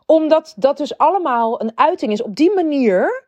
Omdat 0.06 0.54
dat 0.56 0.76
dus 0.76 0.98
allemaal 0.98 1.60
een 1.60 1.72
uiting 1.74 2.12
is 2.12 2.22
op 2.22 2.36
die 2.36 2.54
manier 2.54 3.26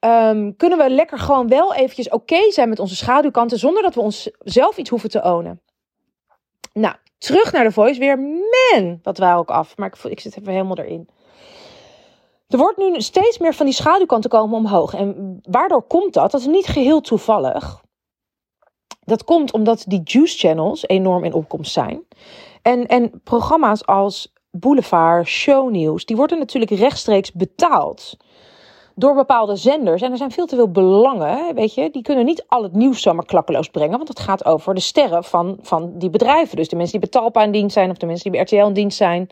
um, 0.00 0.56
kunnen 0.56 0.78
we 0.78 0.90
lekker 0.90 1.18
gewoon 1.18 1.48
wel 1.48 1.74
eventjes 1.74 2.08
oké 2.08 2.50
zijn 2.50 2.68
met 2.68 2.78
onze 2.78 2.96
schaduwkanten 2.96 3.58
zonder 3.58 3.82
dat 3.82 3.94
we 3.94 4.00
ons 4.00 4.30
zelf 4.38 4.76
iets 4.76 4.90
hoeven 4.90 5.10
te 5.10 5.22
ownen. 5.22 5.60
Nou, 6.72 6.94
terug 7.18 7.52
naar 7.52 7.64
de 7.64 7.72
voice 7.72 8.00
weer. 8.00 8.18
Man, 8.18 8.98
wat 9.02 9.18
waren 9.18 9.38
ook 9.38 9.50
af. 9.50 9.76
Maar 9.76 9.88
ik, 9.88 10.10
ik 10.10 10.20
zit 10.20 10.38
even 10.38 10.52
helemaal 10.52 10.78
erin. 10.78 11.08
Er 12.48 12.58
wordt 12.58 12.78
nu 12.78 13.00
steeds 13.00 13.38
meer 13.38 13.54
van 13.54 13.66
die 13.66 13.74
schaduwkanten 13.74 14.30
komen 14.30 14.56
omhoog. 14.56 14.94
En 14.94 15.38
waardoor 15.42 15.82
komt 15.82 16.14
dat? 16.14 16.30
Dat 16.30 16.40
is 16.40 16.46
niet 16.46 16.66
geheel 16.66 17.00
toevallig. 17.00 17.82
Dat 19.04 19.24
komt 19.24 19.52
omdat 19.52 19.84
die 19.86 20.00
juice 20.04 20.38
channels 20.38 20.88
enorm 20.88 21.24
in 21.24 21.32
opkomst 21.32 21.72
zijn. 21.72 22.06
En, 22.62 22.86
en 22.86 23.20
programma's 23.24 23.86
als 23.86 24.32
Boulevard, 24.50 25.26
Shownieuws, 25.26 26.04
die 26.04 26.16
worden 26.16 26.38
natuurlijk 26.38 26.72
rechtstreeks 26.72 27.32
betaald 27.32 28.16
door 28.98 29.14
bepaalde 29.14 29.56
zenders. 29.56 30.02
En 30.02 30.10
er 30.10 30.16
zijn 30.16 30.30
veel 30.30 30.46
te 30.46 30.56
veel 30.56 30.70
belangen, 30.70 31.54
weet 31.54 31.74
je. 31.74 31.90
Die 31.90 32.02
kunnen 32.02 32.24
niet 32.24 32.44
al 32.48 32.62
het 32.62 32.74
nieuws 32.74 33.02
zomaar 33.02 33.24
klakkeloos 33.24 33.68
brengen. 33.68 33.96
Want 33.96 34.08
het 34.08 34.20
gaat 34.20 34.44
over 34.44 34.74
de 34.74 34.80
sterren 34.80 35.24
van, 35.24 35.58
van 35.62 35.92
die 35.94 36.10
bedrijven. 36.10 36.56
Dus 36.56 36.68
de 36.68 36.76
mensen 36.76 37.00
die 37.00 37.10
bij 37.10 37.20
Talpa 37.20 37.42
in 37.42 37.52
dienst 37.52 37.74
zijn 37.74 37.90
of 37.90 37.96
de 37.96 38.06
mensen 38.06 38.30
die 38.30 38.44
bij 38.44 38.58
RTL 38.58 38.66
in 38.68 38.72
dienst 38.72 38.96
zijn. 38.96 39.28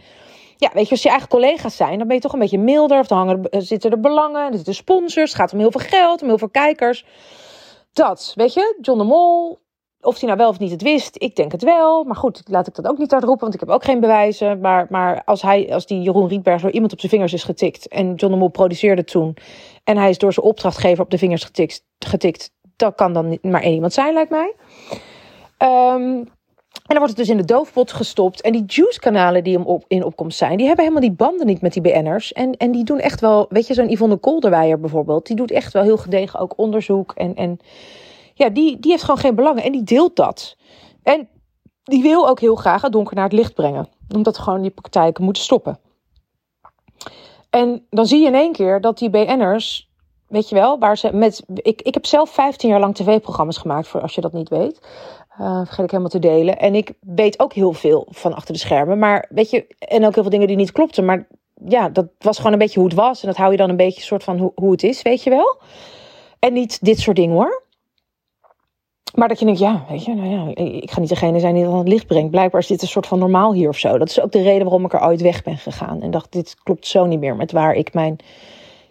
Ja, 0.57 0.71
weet 0.73 0.85
je, 0.85 0.91
als 0.91 1.03
je 1.03 1.09
eigen 1.09 1.29
collega's 1.29 1.77
zijn, 1.77 1.99
dan 1.99 2.07
ben 2.07 2.17
je 2.17 2.23
toch 2.23 2.33
een 2.33 2.39
beetje 2.39 2.59
milder. 2.59 2.99
Of 2.99 3.07
dan 3.07 3.19
hangen, 3.19 3.49
zitten 3.51 3.91
er 3.91 4.01
belangen, 4.01 4.47
er 4.47 4.57
zitten 4.57 4.75
sponsors. 4.75 5.31
Het 5.31 5.41
gaat 5.41 5.53
om 5.53 5.59
heel 5.59 5.71
veel 5.71 5.81
geld, 5.81 6.23
om 6.23 6.29
heel 6.29 6.39
veel 6.39 6.49
kijkers. 6.49 7.05
Dat, 7.93 8.33
weet 8.35 8.55
je, 8.55 8.79
John 8.81 8.99
de 8.99 9.05
Mol, 9.05 9.59
of 10.07 10.21
hij 10.21 10.29
nou 10.29 10.39
wel 10.39 10.49
of 10.49 10.59
niet 10.59 10.71
het 10.71 10.83
wist, 10.83 11.15
ik 11.19 11.37
denk 11.37 11.53
het 11.53 11.63
wel. 11.63 12.05
Maar 12.05 12.17
goed, 12.17 12.43
laat 12.45 12.67
ik 12.67 12.75
dat 12.75 12.87
ook 12.87 12.99
niet 12.99 13.13
roepen, 13.13 13.39
want 13.39 13.55
ik 13.55 13.61
heb 13.61 13.69
ook 13.69 13.85
geen 13.85 14.01
bewijzen. 14.01 14.61
Maar, 14.61 14.87
maar 14.91 15.23
als, 15.25 15.43
hij, 15.43 15.73
als 15.73 15.87
die 15.87 16.03
Jeroen 16.03 16.29
Rietberg 16.29 16.63
door 16.63 16.71
iemand 16.71 16.93
op 16.93 17.01
zijn 17.01 17.13
vingers 17.13 17.33
is 17.33 17.45
getikt... 17.45 17.89
en 17.89 18.15
John 18.15 18.33
de 18.33 18.39
Mol 18.39 18.49
produceerde 18.49 19.05
toen... 19.05 19.37
en 19.85 19.97
hij 19.97 20.11
is 20.11 20.19
door 20.19 20.33
zijn 20.33 20.47
opdrachtgever 20.47 21.05
op 21.05 21.11
de 21.11 21.19
vingers 21.19 21.45
getikt... 21.45 21.85
getikt 21.99 22.51
dat 22.77 22.95
kan 22.95 23.13
dan 23.13 23.39
maar 23.43 23.63
één 23.63 23.75
iemand 23.75 23.93
zijn, 23.93 24.15
lijkt 24.15 24.31
mij. 24.31 24.55
Um, 25.59 26.29
en 26.87 26.95
dan 26.95 26.99
wordt 26.99 27.17
het 27.19 27.27
dus 27.27 27.37
in 27.37 27.47
de 27.47 27.53
doofpot 27.53 27.93
gestopt. 27.93 28.41
En 28.41 28.53
die 28.53 28.65
juice-kanalen 28.67 29.45
die 29.45 29.65
op, 29.65 29.85
in 29.89 30.05
opkomst 30.05 30.39
zijn, 30.39 30.57
die 30.57 30.67
hebben 30.67 30.85
helemaal 30.85 31.09
die 31.09 31.17
banden 31.17 31.47
niet 31.47 31.61
met 31.61 31.73
die 31.73 31.83
BN'ers. 31.83 32.33
En, 32.33 32.57
en 32.57 32.71
die 32.71 32.85
doen 32.85 32.99
echt 32.99 33.21
wel, 33.21 33.47
weet 33.49 33.67
je, 33.67 33.75
zo'n 33.75 33.91
Yvonne 33.91 34.17
Kolderweijer 34.17 34.81
bijvoorbeeld, 34.81 35.27
die 35.27 35.37
doet 35.37 35.51
echt 35.51 35.73
wel 35.73 35.83
heel 35.83 35.97
gedegen 35.97 36.41
ook 36.41 36.53
onderzoek 36.57 37.13
en, 37.13 37.35
en 37.35 37.59
ja, 38.37 38.49
die, 38.49 38.79
die 38.79 38.91
heeft 38.91 39.03
gewoon 39.03 39.21
geen 39.21 39.35
belangen 39.35 39.63
en 39.63 39.73
die 39.73 39.83
deelt 39.83 40.17
dat. 40.17 40.57
En 41.03 41.29
die 41.83 42.03
wil 42.03 42.29
ook 42.29 42.41
heel 42.41 42.55
graag 42.55 42.83
het 42.83 42.93
donker 42.93 43.15
naar 43.15 43.25
het 43.25 43.33
licht 43.33 43.55
brengen. 43.55 43.89
Omdat 44.15 44.39
gewoon 44.39 44.63
die 44.63 44.71
praktijken 44.71 45.25
moeten 45.25 45.43
stoppen. 45.43 45.79
En 47.51 47.87
dan 47.91 48.07
zie 48.07 48.21
je 48.21 48.27
in 48.27 48.35
één 48.35 48.53
keer 48.53 48.81
dat 48.81 48.99
die 48.99 49.11
BN'ers, 49.11 49.91
weet 50.29 50.49
je 50.49 50.55
wel, 50.55 50.79
waar 50.79 50.99
ze 50.99 51.11
met. 51.13 51.43
Ik, 51.55 51.83
ik 51.83 51.95
heb 51.95 52.07
zelf 52.07 52.31
15 52.31 52.69
jaar 52.69 52.81
lang 52.81 52.95
tv-programma's 52.95 53.57
gemaakt, 53.57 53.89
voor 53.89 54.01
als 54.01 54.15
je 54.15 54.21
dat 54.21 54.33
niet 54.33 54.49
weet. 54.49 54.81
Uh, 55.41 55.57
vergeet 55.57 55.85
ik 55.85 55.91
helemaal 55.91 56.11
te 56.11 56.19
delen. 56.19 56.59
En 56.59 56.75
ik 56.75 56.93
weet 57.01 57.41
ook 57.41 57.53
heel 57.53 57.73
veel 57.73 58.07
van 58.11 58.35
achter 58.35 58.55
de 58.55 58.61
schermen. 58.61 58.99
Maar 58.99 59.27
weet 59.29 59.51
je, 59.51 59.67
en 59.79 60.07
ook 60.07 60.15
heel 60.15 60.23
veel 60.23 60.33
dingen 60.33 60.47
die 60.47 60.57
niet 60.57 60.73
klopten. 60.73 61.05
Maar 61.05 61.27
ja, 61.65 61.89
dat 61.89 62.07
was 62.19 62.37
gewoon 62.37 62.53
een 62.53 62.59
beetje 62.59 62.81
hoe 62.81 62.89
het 62.89 62.99
was. 62.99 63.21
En 63.21 63.29
dat 63.29 63.37
hou 63.37 63.51
je 63.51 63.57
dan 63.57 63.71
een 63.71 63.77
beetje 63.77 64.03
soort 64.03 64.25
van 64.25 64.39
hoe, 64.39 64.53
hoe 64.55 64.71
het 64.71 64.83
is, 64.83 65.03
weet 65.03 65.23
je 65.23 65.31
wel. 65.31 65.61
En 66.39 66.53
niet 66.53 66.85
dit 66.85 66.99
soort 66.99 67.17
dingen 67.17 67.35
hoor. 67.35 67.65
Maar 69.17 69.29
dat 69.29 69.39
je 69.39 69.45
denkt, 69.45 69.61
ja, 69.61 69.85
weet 69.89 70.05
je, 70.05 70.15
nou 70.15 70.29
ja, 70.29 70.55
ik 70.55 70.91
ga 70.91 71.01
niet 71.01 71.09
degene 71.09 71.41
zijn 71.41 71.55
die 71.55 71.65
dat 71.65 71.73
aan 71.73 71.79
het 71.79 71.89
licht 71.89 72.07
brengt. 72.07 72.31
Blijkbaar 72.31 72.61
is 72.61 72.67
dit 72.67 72.83
een 72.83 72.89
soort 72.89 73.07
van 73.07 73.19
normaal 73.19 73.53
hier 73.53 73.69
of 73.69 73.79
zo. 73.79 73.99
Dat 73.99 74.09
is 74.09 74.21
ook 74.21 74.33
de 74.33 74.43
reden 74.43 74.63
waarom 74.63 74.85
ik 74.85 74.93
er 74.93 75.05
ooit 75.05 75.21
weg 75.21 75.43
ben 75.43 75.57
gegaan. 75.59 76.03
En 76.03 76.11
dacht, 76.11 76.33
dit 76.33 76.57
klopt 76.63 76.87
zo 76.87 77.05
niet 77.05 77.21
meer 77.21 77.37
met 77.37 77.53
waar 77.53 77.75
ik 77.75 77.95
mijn 77.95 78.17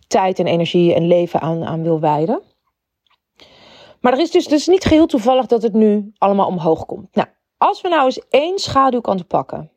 tijd 0.08 0.40
en 0.40 0.48
energie 0.48 0.94
en 0.94 1.08
leven 1.08 1.42
aan, 1.42 1.64
aan 1.66 1.84
wil 1.84 2.00
wijden. 2.00 2.42
Maar 4.02 4.14
er 4.14 4.20
is 4.20 4.32
dus, 4.32 4.48
dus 4.48 4.68
niet 4.68 4.86
geheel 4.86 5.06
toevallig 5.06 5.46
dat 5.46 5.62
het 5.62 5.74
nu 5.74 6.12
allemaal 6.18 6.48
omhoog 6.48 6.86
komt. 6.86 7.16
Nou, 7.16 7.28
als 7.58 7.82
we 7.82 7.90
nou 7.90 8.06
eens 8.06 8.22
één 8.30 8.60
schaduwkant 8.60 9.28
pakken 9.28 9.72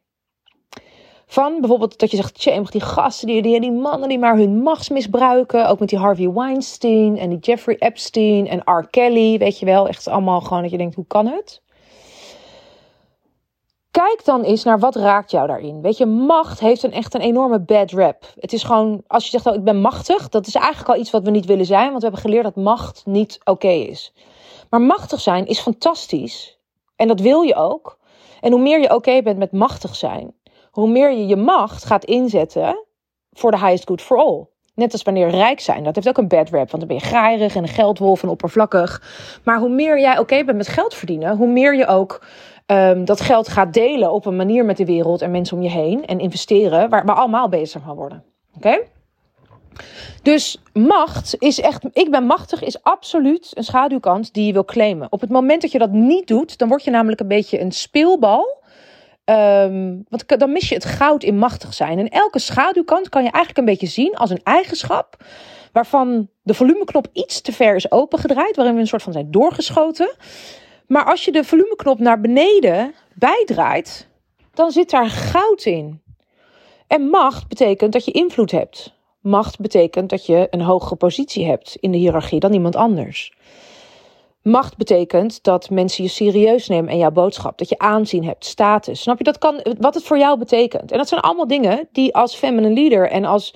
van 1.31 1.61
bijvoorbeeld 1.61 1.99
dat 1.99 2.11
je 2.11 2.17
zegt, 2.17 2.35
tje, 2.35 2.63
die 2.71 2.81
gasten, 2.81 3.27
die, 3.27 3.43
die, 3.43 3.61
die 3.61 3.73
mannen 3.73 4.09
die 4.09 4.19
maar 4.19 4.37
hun 4.37 4.63
macht 4.63 4.91
misbruiken. 4.91 5.69
Ook 5.69 5.79
met 5.79 5.89
die 5.89 5.99
Harvey 5.99 6.31
Weinstein 6.31 7.19
en 7.19 7.29
die 7.29 7.39
Jeffrey 7.39 7.77
Epstein 7.79 8.49
en 8.49 8.63
R. 8.65 8.87
Kelly. 8.91 9.39
Weet 9.39 9.59
je 9.59 9.67
wel, 9.67 9.89
echt 9.89 10.09
allemaal 10.09 10.41
gewoon 10.41 10.63
dat 10.63 10.71
je 10.71 10.77
denkt, 10.77 10.95
hoe 10.95 11.07
kan 11.07 11.27
het? 11.27 11.63
Kijk 13.91 14.25
dan 14.25 14.43
eens 14.43 14.65
naar 14.65 14.79
wat 14.79 14.97
raakt 14.97 15.31
jou 15.31 15.47
daarin. 15.47 15.83
Weet 15.83 15.97
je, 15.97 16.07
macht 16.07 16.61
heeft 16.61 16.83
een 16.83 16.93
echt 16.93 17.15
een 17.15 17.21
enorme 17.21 17.61
bad 17.61 17.91
rap. 17.91 18.33
Het 18.39 18.53
is 18.53 18.63
gewoon, 18.63 19.03
als 19.07 19.25
je 19.25 19.31
zegt, 19.31 19.47
oh, 19.47 19.55
ik 19.55 19.65
ben 19.65 19.81
machtig, 19.81 20.29
dat 20.29 20.47
is 20.47 20.55
eigenlijk 20.55 20.89
al 20.89 21.01
iets 21.01 21.11
wat 21.11 21.23
we 21.23 21.31
niet 21.31 21.47
willen 21.47 21.67
zijn. 21.67 21.89
Want 21.89 22.03
we 22.03 22.03
hebben 22.03 22.21
geleerd 22.21 22.45
dat 22.45 22.65
macht 22.65 23.03
niet 23.07 23.41
oké 23.45 23.69
is. 23.69 24.13
Maar 24.71 24.81
machtig 24.81 25.21
zijn 25.21 25.47
is 25.47 25.61
fantastisch. 25.61 26.59
En 26.97 27.09
dat 27.09 27.21
wil 27.21 27.41
je 27.41 27.55
ook. 27.55 27.99
En 28.41 28.53
hoe 28.53 28.61
meer 28.61 28.81
je 28.81 28.95
oké 28.95 29.23
bent 29.23 29.39
met 29.39 29.53
machtig 29.53 29.97
zijn, 29.97 30.35
hoe 30.79 30.89
meer 30.89 31.13
je 31.13 31.27
je 31.27 31.37
macht 31.37 31.85
gaat 31.85 32.05
inzetten 32.05 32.85
voor 33.33 33.51
de 33.51 33.59
highest 33.59 33.89
good 33.89 34.03
for 34.03 34.17
all. 34.17 34.47
Net 34.75 34.93
als 34.93 35.03
wanneer 35.03 35.29
rijk 35.29 35.61
zijn. 35.61 35.85
Dat 35.85 35.95
heeft 35.95 36.09
ook 36.09 36.19
een 36.19 36.29
bad 36.29 36.51
rap. 36.51 36.71
Want 36.71 36.79
dan 36.79 36.87
ben 36.87 36.97
je 36.97 37.03
graaierig 37.03 37.57
en 37.57 37.63
een 37.63 37.69
geldwolf 37.69 38.23
en 38.23 38.29
oppervlakkig. 38.29 39.03
Maar 39.45 39.59
hoe 39.59 39.69
meer 39.69 40.01
jij 40.01 40.19
oké 40.19 40.45
bent 40.45 40.57
met 40.57 40.69
geld 40.69 40.95
verdienen, 40.95 41.37
hoe 41.37 41.49
meer 41.49 41.77
je 41.77 41.87
ook 41.87 42.27
um, 42.67 43.05
dat 43.05 43.21
geld 43.21 43.49
gaat 43.49 43.75
delen 43.75 44.13
op 44.13 44.27
een 44.27 44.37
manier 44.37 44.65
met 44.65 44.77
de 44.77 44.85
wereld 44.85 45.23
en 45.23 45.31
mensen 45.31 45.57
om 45.57 45.63
je 45.63 45.71
heen. 45.71 46.07
En 46.07 46.19
investeren 46.19 46.89
waar 46.89 47.05
we 47.05 47.13
allemaal 47.13 47.49
bezig 47.49 47.83
van 47.83 47.97
worden. 47.97 48.25
Oké? 48.57 48.79
Dus 50.23 50.63
macht 50.73 51.37
is 51.39 51.61
echt, 51.61 51.85
ik 51.93 52.11
ben 52.11 52.25
machtig, 52.25 52.63
is 52.63 52.83
absoluut 52.83 53.51
een 53.55 53.65
schaduwkant 53.65 54.33
die 54.33 54.47
je 54.47 54.53
wil 54.53 54.65
claimen. 54.65 55.13
Op 55.13 55.21
het 55.21 55.31
moment 55.31 55.63
dat 55.63 55.73
je 55.73 55.79
dat 55.79 55.93
niet 55.93 56.27
doet, 56.27 56.59
dan 56.59 56.69
word 56.69 56.85
je 56.85 56.91
namelijk 56.91 57.21
een 57.21 57.29
beetje 57.29 57.61
een 57.61 57.73
speelbal 57.73 58.59
Um, 59.31 60.05
want 60.09 60.39
dan 60.39 60.53
mis 60.53 60.69
je 60.69 60.75
het 60.75 60.85
goud 60.85 61.23
in 61.23 61.39
machtig 61.39 61.75
zijn. 61.75 61.99
En 61.99 62.09
elke 62.09 62.39
schaduwkant 62.39 63.09
kan 63.09 63.23
je 63.23 63.31
eigenlijk 63.31 63.59
een 63.59 63.75
beetje 63.75 64.03
zien 64.03 64.15
als 64.15 64.31
een 64.31 64.41
eigenschap 64.43 65.17
waarvan 65.73 66.29
de 66.43 66.55
volumeknop 66.55 67.07
iets 67.13 67.41
te 67.41 67.53
ver 67.53 67.75
is 67.75 67.91
opengedraaid, 67.91 68.57
waarin 68.57 68.75
we 68.75 68.81
een 68.81 68.87
soort 68.87 69.03
van 69.03 69.13
zijn 69.13 69.31
doorgeschoten. 69.31 70.17
Maar 70.87 71.05
als 71.05 71.25
je 71.25 71.33
de 71.33 71.45
volumeknop 71.45 71.99
naar 71.99 72.21
beneden 72.21 72.95
bijdraait, 73.15 74.09
dan 74.55 74.71
zit 74.71 74.91
daar 74.91 75.11
goud 75.11 75.65
in. 75.65 76.03
En 76.87 77.03
macht 77.03 77.49
betekent 77.49 77.93
dat 77.93 78.05
je 78.05 78.11
invloed 78.11 78.51
hebt. 78.51 78.95
Macht 79.21 79.59
betekent 79.59 80.11
dat 80.11 80.27
je 80.27 80.47
een 80.51 80.61
hogere 80.61 80.97
positie 80.97 81.47
hebt 81.47 81.77
in 81.81 81.91
de 81.91 81.99
hiërarchie 81.99 82.41
dan 82.41 82.53
iemand 82.53 82.77
anders. 82.77 83.33
Macht 84.51 84.77
betekent 84.77 85.43
dat 85.43 85.71
mensen 85.71 86.05
je 86.05 86.11
serieus 86.11 86.69
nemen 86.69 86.91
en 86.91 86.99
jouw 86.99 87.11
boodschap. 87.11 87.59
Dat 87.59 87.69
je 87.69 87.79
aanzien 87.79 88.25
hebt, 88.25 88.45
status. 88.45 89.01
Snap 89.01 89.19
je? 89.19 89.25
Dat 89.25 89.39
kan, 89.39 89.61
wat 89.79 89.95
het 89.95 90.05
voor 90.05 90.19
jou 90.19 90.39
betekent. 90.39 90.93
En 90.93 90.99
dat 90.99 91.09
zijn 91.09 91.21
allemaal 91.21 91.47
dingen 91.47 91.89
die 91.93 92.15
als 92.15 92.35
feminine 92.35 92.75
leader 92.75 93.11
en 93.11 93.25
als 93.25 93.55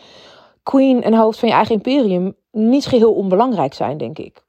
queen 0.62 1.02
en 1.02 1.14
hoofd 1.14 1.38
van 1.38 1.48
je 1.48 1.55
eigen 1.55 1.74
imperium 1.74 2.37
niet 2.50 2.87
geheel 2.87 3.12
onbelangrijk 3.12 3.74
zijn, 3.74 3.98
denk 3.98 4.18
ik. 4.18 4.42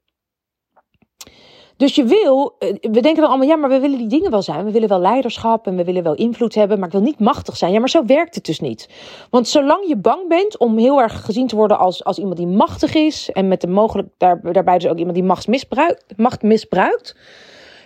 Dus 1.76 1.94
je 1.94 2.04
wil, 2.04 2.54
eh, 2.58 2.68
we 2.80 3.00
denken 3.00 3.14
dan 3.14 3.28
allemaal, 3.28 3.48
ja, 3.48 3.56
maar 3.56 3.68
we 3.68 3.78
willen 3.78 3.98
die 3.98 4.08
dingen 4.08 4.30
wel 4.30 4.42
zijn. 4.42 4.64
We 4.64 4.70
willen 4.70 4.88
wel 4.88 5.00
leiderschap 5.00 5.66
en 5.66 5.76
we 5.76 5.84
willen 5.84 6.02
wel 6.02 6.14
invloed 6.14 6.54
hebben, 6.54 6.78
maar 6.78 6.86
ik 6.86 6.92
wil 6.92 7.02
niet 7.02 7.18
machtig 7.18 7.56
zijn. 7.56 7.72
Ja, 7.72 7.78
maar 7.78 7.88
zo 7.88 8.04
werkt 8.04 8.34
het 8.34 8.44
dus 8.44 8.60
niet. 8.60 8.88
Want 9.30 9.48
zolang 9.48 9.88
je 9.88 9.96
bang 9.96 10.28
bent 10.28 10.58
om 10.58 10.78
heel 10.78 11.00
erg 11.00 11.24
gezien 11.24 11.46
te 11.46 11.56
worden 11.56 11.78
als, 11.78 12.04
als 12.04 12.18
iemand 12.18 12.36
die 12.36 12.46
machtig 12.46 12.94
is, 12.94 13.30
en 13.32 13.48
met 13.48 13.60
de 13.60 13.66
mogelijk 13.66 14.08
daar, 14.16 14.52
daarbij 14.52 14.78
dus 14.78 14.90
ook 14.90 14.98
iemand 14.98 15.14
die 15.14 15.24
macht 15.24 15.46
misbruikt, 15.46 16.04
macht 16.16 16.42
misbruikt, 16.42 17.16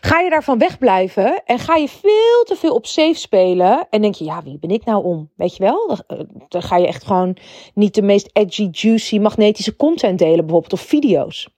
ga 0.01 0.21
je 0.21 0.31
daarvan 0.31 0.59
wegblijven 0.59 1.43
en 1.45 1.59
ga 1.59 1.77
je 1.77 1.89
veel 1.89 2.43
te 2.45 2.57
veel 2.57 2.75
op 2.75 2.87
safe 2.87 3.19
spelen 3.19 3.87
en 3.91 4.03
denk 4.03 4.15
je, 4.15 4.25
ja, 4.25 4.43
wie 4.43 4.59
ben 4.59 4.71
ik 4.71 4.85
nou 4.85 5.05
om? 5.05 5.31
Weet 5.37 5.57
je 5.57 5.63
wel? 5.63 5.87
Dan, 6.07 6.27
dan 6.49 6.63
ga 6.63 6.77
je 6.77 6.87
echt 6.87 7.05
gewoon 7.05 7.37
niet 7.75 7.95
de 7.95 8.03
meest 8.03 8.31
edgy, 8.33 8.69
juicy, 8.71 9.19
magnetische 9.19 9.77
content 9.77 10.19
delen, 10.19 10.41
bijvoorbeeld, 10.45 10.73
of 10.73 10.81
video's. 10.81 11.49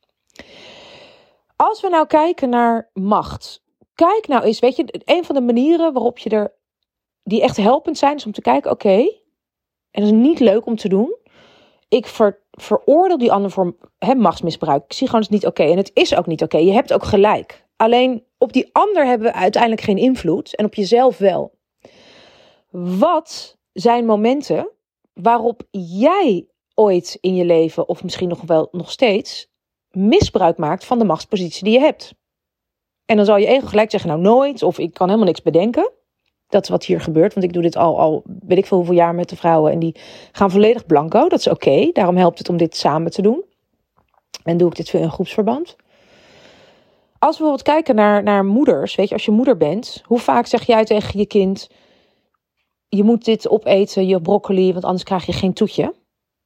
Als 1.60 1.80
we 1.80 1.88
nou 1.88 2.06
kijken 2.06 2.48
naar 2.48 2.90
macht. 2.92 3.62
Kijk 3.94 4.28
nou 4.28 4.42
eens, 4.42 4.58
weet 4.58 4.76
je, 4.76 5.02
een 5.04 5.24
van 5.24 5.34
de 5.34 5.40
manieren 5.40 5.92
waarop 5.92 6.18
je 6.18 6.30
er, 6.30 6.54
die 7.22 7.42
echt 7.42 7.56
helpend 7.56 7.98
zijn, 7.98 8.16
is 8.16 8.26
om 8.26 8.32
te 8.32 8.40
kijken, 8.40 8.70
oké, 8.70 8.96
en 9.90 10.02
dat 10.02 10.04
is 10.04 10.10
niet 10.10 10.40
leuk 10.40 10.66
om 10.66 10.76
te 10.76 10.88
doen. 10.88 11.16
Ik 11.88 12.06
ver, 12.06 12.42
veroordeel 12.50 13.18
die 13.18 13.32
ander 13.32 13.50
voor 13.50 13.76
hè, 13.98 14.14
machtsmisbruik. 14.14 14.84
Ik 14.84 14.92
zie 14.92 15.06
gewoon, 15.06 15.22
het 15.22 15.30
niet 15.30 15.46
oké. 15.46 15.62
En 15.62 15.76
het 15.76 15.90
is 15.94 16.14
ook 16.14 16.26
niet 16.26 16.42
oké. 16.42 16.56
Je 16.56 16.72
hebt 16.72 16.92
ook 16.92 17.04
gelijk. 17.04 17.66
Alleen, 17.76 18.24
Op 18.38 18.52
die 18.52 18.68
ander 18.72 19.06
hebben 19.06 19.26
we 19.26 19.34
uiteindelijk 19.34 19.82
geen 19.82 19.98
invloed 19.98 20.56
en 20.56 20.64
op 20.64 20.74
jezelf 20.74 21.18
wel. 21.18 21.58
Wat 22.70 23.58
zijn 23.72 24.06
momenten 24.06 24.70
waarop 25.12 25.62
jij 25.70 26.48
ooit 26.74 27.18
in 27.20 27.34
je 27.34 27.44
leven, 27.44 27.88
of 27.88 28.02
misschien 28.02 28.28
nog 28.28 28.42
wel 28.42 28.68
nog 28.72 28.90
steeds, 28.90 29.49
misbruik 29.92 30.56
maakt 30.56 30.84
van 30.84 30.98
de 30.98 31.04
machtspositie 31.04 31.64
die 31.64 31.72
je 31.72 31.80
hebt? 31.80 32.14
En 33.04 33.16
dan 33.16 33.24
zal 33.24 33.36
je 33.36 33.46
ego 33.46 33.66
gelijk 33.66 33.90
zeggen, 33.90 34.10
nou 34.10 34.22
nooit, 34.22 34.62
of 34.62 34.78
ik 34.78 34.94
kan 34.94 35.06
helemaal 35.06 35.28
niks 35.28 35.42
bedenken. 35.42 35.90
Dat 36.48 36.62
is 36.62 36.68
wat 36.68 36.84
hier 36.84 37.00
gebeurt, 37.00 37.34
want 37.34 37.46
ik 37.46 37.52
doe 37.52 37.62
dit 37.62 37.76
al, 37.76 37.98
al 37.98 38.22
weet 38.46 38.58
ik 38.58 38.66
veel 38.66 38.76
hoeveel 38.76 38.94
jaar 38.94 39.14
met 39.14 39.28
de 39.28 39.36
vrouwen 39.36 39.72
en 39.72 39.78
die 39.78 39.96
gaan 40.32 40.50
volledig 40.50 40.86
blanco. 40.86 41.28
Dat 41.28 41.38
is 41.38 41.48
oké, 41.48 41.90
daarom 41.92 42.16
helpt 42.16 42.38
het 42.38 42.48
om 42.48 42.56
dit 42.56 42.76
samen 42.76 43.10
te 43.10 43.22
doen. 43.22 43.44
En 44.44 44.56
doe 44.56 44.68
ik 44.68 44.76
dit 44.76 44.90
veel 44.90 45.00
in 45.00 45.10
groepsverband. 45.10 45.76
Als 47.18 47.38
we 47.38 47.42
bijvoorbeeld 47.42 47.62
kijken 47.62 47.94
naar, 47.94 48.22
naar 48.22 48.44
moeders, 48.44 48.94
weet 48.94 49.08
je, 49.08 49.14
als 49.14 49.24
je 49.24 49.30
moeder 49.30 49.56
bent, 49.56 50.02
hoe 50.06 50.18
vaak 50.18 50.46
zeg 50.46 50.66
jij 50.66 50.84
tegen 50.84 51.18
je 51.18 51.26
kind: 51.26 51.70
Je 52.88 53.02
moet 53.02 53.24
dit 53.24 53.48
opeten, 53.48 54.06
je 54.06 54.20
broccoli, 54.20 54.72
want 54.72 54.84
anders 54.84 55.04
krijg 55.04 55.26
je 55.26 55.32
geen 55.32 55.52
toetje. 55.52 55.94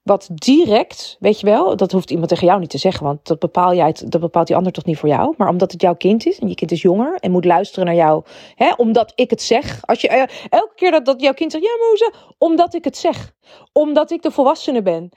Wat 0.05 0.29
direct, 0.33 1.17
weet 1.21 1.40
je 1.40 1.47
wel, 1.47 1.77
dat 1.77 1.93
hoeft 1.93 2.11
iemand 2.11 2.29
tegen 2.29 2.47
jou 2.47 2.61
niet 2.61 2.71
te 2.71 2.79
zeggen, 2.79 3.05
want 3.05 3.27
dat, 3.27 3.38
bepaal 3.38 3.75
jij, 3.75 3.95
dat 4.07 4.21
bepaalt 4.21 4.47
die 4.47 4.57
ander 4.57 4.73
toch 4.73 4.85
niet 4.85 4.99
voor 4.99 5.09
jou. 5.09 5.35
Maar 5.37 5.49
omdat 5.49 5.73
het 5.73 5.81
jouw 5.81 5.95
kind 5.95 6.27
is 6.27 6.38
en 6.38 6.49
je 6.49 6.55
kind 6.55 6.73
is 6.73 6.83
jonger 6.83 7.17
en 7.19 7.31
moet 7.31 7.45
luisteren 7.45 7.87
naar 7.87 7.95
jou, 7.95 8.23
hè, 8.55 8.73
omdat 8.77 9.12
ik 9.14 9.31
het 9.31 9.43
zeg. 9.43 9.81
Als 9.87 10.01
je, 10.01 10.09
eh, 10.09 10.23
elke 10.51 10.73
keer 10.75 11.05
dat, 11.05 11.21
jouw 11.21 11.33
kind 11.33 11.53
zegt, 11.53 11.64
ja, 11.64 11.71
moze, 11.90 12.12
omdat 12.38 12.75
ik 12.75 12.85
het 12.85 12.97
zeg. 12.97 13.33
Omdat 13.73 14.11
ik 14.11 14.23
de 14.23 14.31
volwassene 14.31 14.83
ben 14.83 15.11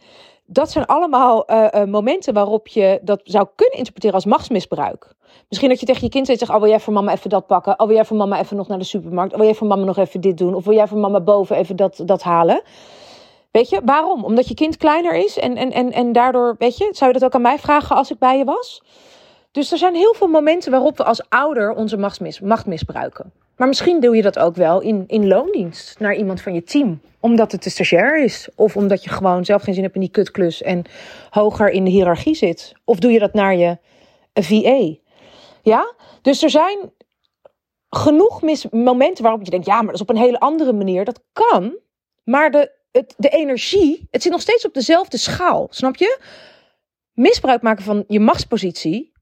dat 0.49 0.71
zijn 0.71 0.85
allemaal 0.85 1.51
uh, 1.51 1.83
momenten 1.83 2.33
waarop 2.33 2.67
je 2.67 2.99
dat 3.01 3.21
zou 3.23 3.47
kunnen 3.55 3.77
interpreteren 3.77 4.15
als 4.15 4.25
machtsmisbruik. 4.25 5.15
Misschien 5.49 5.69
dat 5.69 5.79
je 5.79 5.85
tegen 5.85 6.03
je 6.03 6.09
kind 6.09 6.25
zegt: 6.25 6.49
Oh, 6.49 6.59
wil 6.59 6.69
jij 6.69 6.79
voor 6.79 6.93
mama 6.93 7.11
even 7.11 7.29
dat 7.29 7.47
pakken? 7.47 7.79
Oh, 7.79 7.87
wil 7.87 7.95
jij 7.95 8.05
voor 8.05 8.17
mama 8.17 8.39
even 8.39 8.57
nog 8.57 8.67
naar 8.67 8.77
de 8.77 8.83
supermarkt? 8.83 9.31
Oh, 9.31 9.37
wil 9.37 9.47
jij 9.47 9.55
voor 9.55 9.67
mama 9.67 9.85
nog 9.85 9.97
even 9.97 10.21
dit 10.21 10.37
doen? 10.37 10.53
Of 10.53 10.65
wil 10.65 10.73
jij 10.73 10.87
voor 10.87 10.97
mama 10.97 11.19
boven 11.19 11.55
even 11.55 11.75
dat, 11.75 12.01
dat 12.05 12.23
halen? 12.23 12.61
Weet 13.57 13.69
je, 13.69 13.81
waarom? 13.85 14.23
Omdat 14.23 14.47
je 14.47 14.53
kind 14.53 14.77
kleiner 14.77 15.13
is 15.13 15.39
en, 15.39 15.55
en, 15.55 15.71
en, 15.71 15.91
en 15.91 16.11
daardoor, 16.11 16.55
weet 16.57 16.77
je, 16.77 16.89
zou 16.91 17.11
je 17.11 17.19
dat 17.19 17.25
ook 17.27 17.35
aan 17.35 17.41
mij 17.41 17.59
vragen 17.59 17.95
als 17.95 18.11
ik 18.11 18.19
bij 18.19 18.37
je 18.37 18.43
was? 18.43 18.83
Dus 19.51 19.71
er 19.71 19.77
zijn 19.77 19.95
heel 19.95 20.13
veel 20.13 20.27
momenten 20.27 20.71
waarop 20.71 20.97
we 20.97 21.03
als 21.03 21.29
ouder 21.29 21.73
onze 21.73 21.97
macht, 21.97 22.41
macht 22.41 22.65
misbruiken. 22.65 23.31
Maar 23.55 23.67
misschien 23.67 23.99
doe 23.99 24.15
je 24.15 24.21
dat 24.21 24.39
ook 24.39 24.55
wel 24.55 24.81
in, 24.81 25.03
in 25.07 25.27
loondienst 25.27 25.99
naar 25.99 26.15
iemand 26.15 26.41
van 26.41 26.53
je 26.53 26.63
team. 26.63 27.01
Omdat 27.19 27.51
het 27.51 27.63
de 27.63 27.69
stagiair 27.69 28.23
is. 28.23 28.49
Of 28.55 28.75
omdat 28.75 29.03
je 29.03 29.09
gewoon 29.09 29.45
zelf 29.45 29.61
geen 29.61 29.73
zin 29.73 29.83
hebt 29.83 29.95
in 29.95 30.01
die 30.01 30.11
kutklus 30.11 30.61
en 30.61 30.83
hoger 31.29 31.69
in 31.69 31.83
de 31.83 31.89
hiërarchie 31.89 32.35
zit. 32.35 32.73
Of 32.83 32.99
doe 32.99 33.11
je 33.11 33.19
dat 33.19 33.33
naar 33.33 33.55
je 33.55 33.77
VA. 34.33 34.95
Ja? 35.61 35.93
Dus 36.21 36.43
er 36.43 36.49
zijn 36.49 36.91
genoeg 37.89 38.41
mis 38.41 38.69
momenten 38.69 39.23
waarop 39.23 39.43
je 39.43 39.49
denkt, 39.49 39.65
ja, 39.65 39.75
maar 39.75 39.85
dat 39.85 39.95
is 39.95 40.01
op 40.01 40.09
een 40.09 40.17
hele 40.17 40.39
andere 40.39 40.73
manier. 40.73 41.05
Dat 41.05 41.23
kan. 41.33 41.77
Maar 42.23 42.51
de, 42.51 42.75
de 43.17 43.29
energie, 43.29 44.07
het 44.11 44.21
zit 44.21 44.31
nog 44.31 44.41
steeds 44.41 44.65
op 44.65 44.73
dezelfde 44.73 45.17
schaal. 45.17 45.67
Snap 45.69 45.95
je? 45.95 46.19
Misbruik 47.13 47.61
maken 47.61 47.83
van 47.83 48.03
je 48.07 48.19
machtspositie 48.19 49.15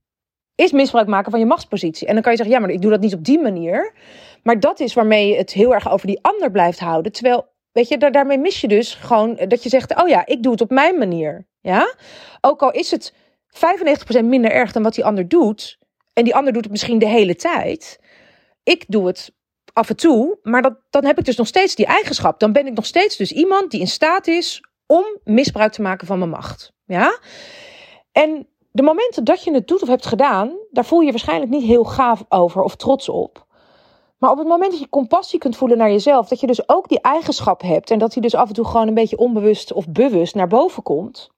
is 0.56 0.72
misbruik 0.72 1.06
maken 1.06 1.30
van 1.30 1.40
je 1.40 1.46
machtspositie. 1.46 2.06
En 2.06 2.12
dan 2.12 2.22
kan 2.22 2.32
je 2.32 2.38
zeggen, 2.38 2.54
ja, 2.56 2.60
maar 2.60 2.74
ik 2.74 2.82
doe 2.82 2.90
dat 2.90 3.00
niet 3.00 3.14
op 3.14 3.24
die 3.24 3.40
manier. 3.40 3.94
Maar 4.42 4.60
dat 4.60 4.80
is 4.80 4.94
waarmee 4.94 5.28
je 5.28 5.36
het 5.36 5.52
heel 5.52 5.74
erg 5.74 5.90
over 5.90 6.06
die 6.06 6.18
ander 6.22 6.50
blijft 6.50 6.78
houden. 6.78 7.12
Terwijl, 7.12 7.48
weet 7.72 7.88
je, 7.88 7.98
daarmee 8.10 8.38
mis 8.38 8.60
je 8.60 8.68
dus 8.68 8.94
gewoon 8.94 9.34
dat 9.48 9.62
je 9.62 9.68
zegt, 9.68 10.02
oh 10.02 10.08
ja, 10.08 10.26
ik 10.26 10.42
doe 10.42 10.52
het 10.52 10.60
op 10.60 10.70
mijn 10.70 10.98
manier. 10.98 11.46
Ja? 11.60 11.94
Ook 12.40 12.62
al 12.62 12.70
is 12.70 12.90
het 12.90 13.12
95% 14.22 14.24
minder 14.24 14.50
erg 14.50 14.72
dan 14.72 14.82
wat 14.82 14.94
die 14.94 15.04
ander 15.04 15.28
doet. 15.28 15.78
En 16.12 16.24
die 16.24 16.34
ander 16.34 16.52
doet 16.52 16.62
het 16.62 16.72
misschien 16.72 16.98
de 16.98 17.08
hele 17.08 17.36
tijd. 17.36 18.00
Ik 18.62 18.84
doe 18.88 19.06
het 19.06 19.32
af 19.76 19.88
en 19.88 19.96
toe, 19.96 20.38
maar 20.42 20.62
dat, 20.62 20.74
dan 20.90 21.04
heb 21.04 21.18
ik 21.18 21.24
dus 21.24 21.36
nog 21.36 21.46
steeds 21.46 21.74
die 21.74 21.86
eigenschap. 21.86 22.40
Dan 22.40 22.52
ben 22.52 22.66
ik 22.66 22.74
nog 22.74 22.86
steeds 22.86 23.16
dus 23.16 23.32
iemand 23.32 23.70
die 23.70 23.80
in 23.80 23.86
staat 23.86 24.26
is 24.26 24.62
om 24.86 25.04
misbruik 25.24 25.72
te 25.72 25.82
maken 25.82 26.06
van 26.06 26.18
mijn 26.18 26.30
macht. 26.30 26.72
Ja? 26.84 27.18
En 28.12 28.46
de 28.70 28.82
momenten 28.82 29.24
dat 29.24 29.44
je 29.44 29.52
het 29.52 29.68
doet 29.68 29.82
of 29.82 29.88
hebt 29.88 30.06
gedaan, 30.06 30.52
daar 30.70 30.84
voel 30.84 31.00
je 31.00 31.04
je 31.04 31.10
waarschijnlijk 31.10 31.50
niet 31.50 31.62
heel 31.62 31.84
gaaf 31.84 32.24
over 32.28 32.62
of 32.62 32.76
trots 32.76 33.08
op. 33.08 33.46
Maar 34.18 34.30
op 34.30 34.38
het 34.38 34.46
moment 34.46 34.70
dat 34.70 34.80
je 34.80 34.88
compassie 34.88 35.38
kunt 35.38 35.56
voelen 35.56 35.78
naar 35.78 35.90
jezelf, 35.90 36.28
dat 36.28 36.40
je 36.40 36.46
dus 36.46 36.68
ook 36.68 36.88
die 36.88 37.00
eigenschap 37.00 37.62
hebt 37.62 37.90
en 37.90 37.98
dat 37.98 38.12
die 38.12 38.22
dus 38.22 38.34
af 38.34 38.48
en 38.48 38.54
toe 38.54 38.66
gewoon 38.66 38.88
een 38.88 38.94
beetje 38.94 39.18
onbewust 39.18 39.72
of 39.72 39.88
bewust 39.88 40.34
naar 40.34 40.48
boven 40.48 40.82
komt. 40.82 41.30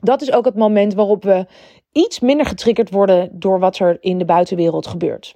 Dat 0.00 0.22
is 0.22 0.32
ook 0.32 0.44
het 0.44 0.56
moment 0.56 0.94
waarop 0.94 1.22
we 1.22 1.46
iets 1.92 2.20
minder 2.20 2.46
getriggerd 2.46 2.90
worden 2.90 3.38
door 3.38 3.58
wat 3.58 3.78
er 3.78 3.96
in 4.00 4.18
de 4.18 4.24
buitenwereld 4.24 4.86
gebeurt. 4.86 5.34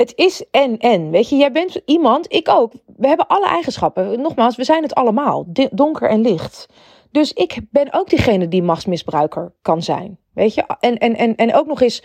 Het 0.00 0.12
is 0.16 0.44
en 0.50 0.78
en. 0.78 1.10
Weet 1.10 1.28
je, 1.28 1.36
jij 1.36 1.52
bent 1.52 1.80
iemand, 1.84 2.32
ik 2.32 2.48
ook. 2.48 2.72
We 2.96 3.06
hebben 3.06 3.26
alle 3.26 3.46
eigenschappen. 3.46 4.20
Nogmaals, 4.20 4.56
we 4.56 4.64
zijn 4.64 4.82
het 4.82 4.94
allemaal. 4.94 5.44
Donker 5.70 6.08
en 6.08 6.20
licht. 6.20 6.66
Dus 7.10 7.32
ik 7.32 7.60
ben 7.70 7.92
ook 7.92 8.08
diegene 8.08 8.48
die 8.48 8.62
machtsmisbruiker 8.62 9.52
kan 9.62 9.82
zijn. 9.82 10.18
Weet 10.34 10.54
je? 10.54 10.64
En, 10.80 10.98
en, 10.98 11.16
en, 11.16 11.36
en 11.36 11.54
ook 11.54 11.66
nog 11.66 11.80
eens 11.80 12.02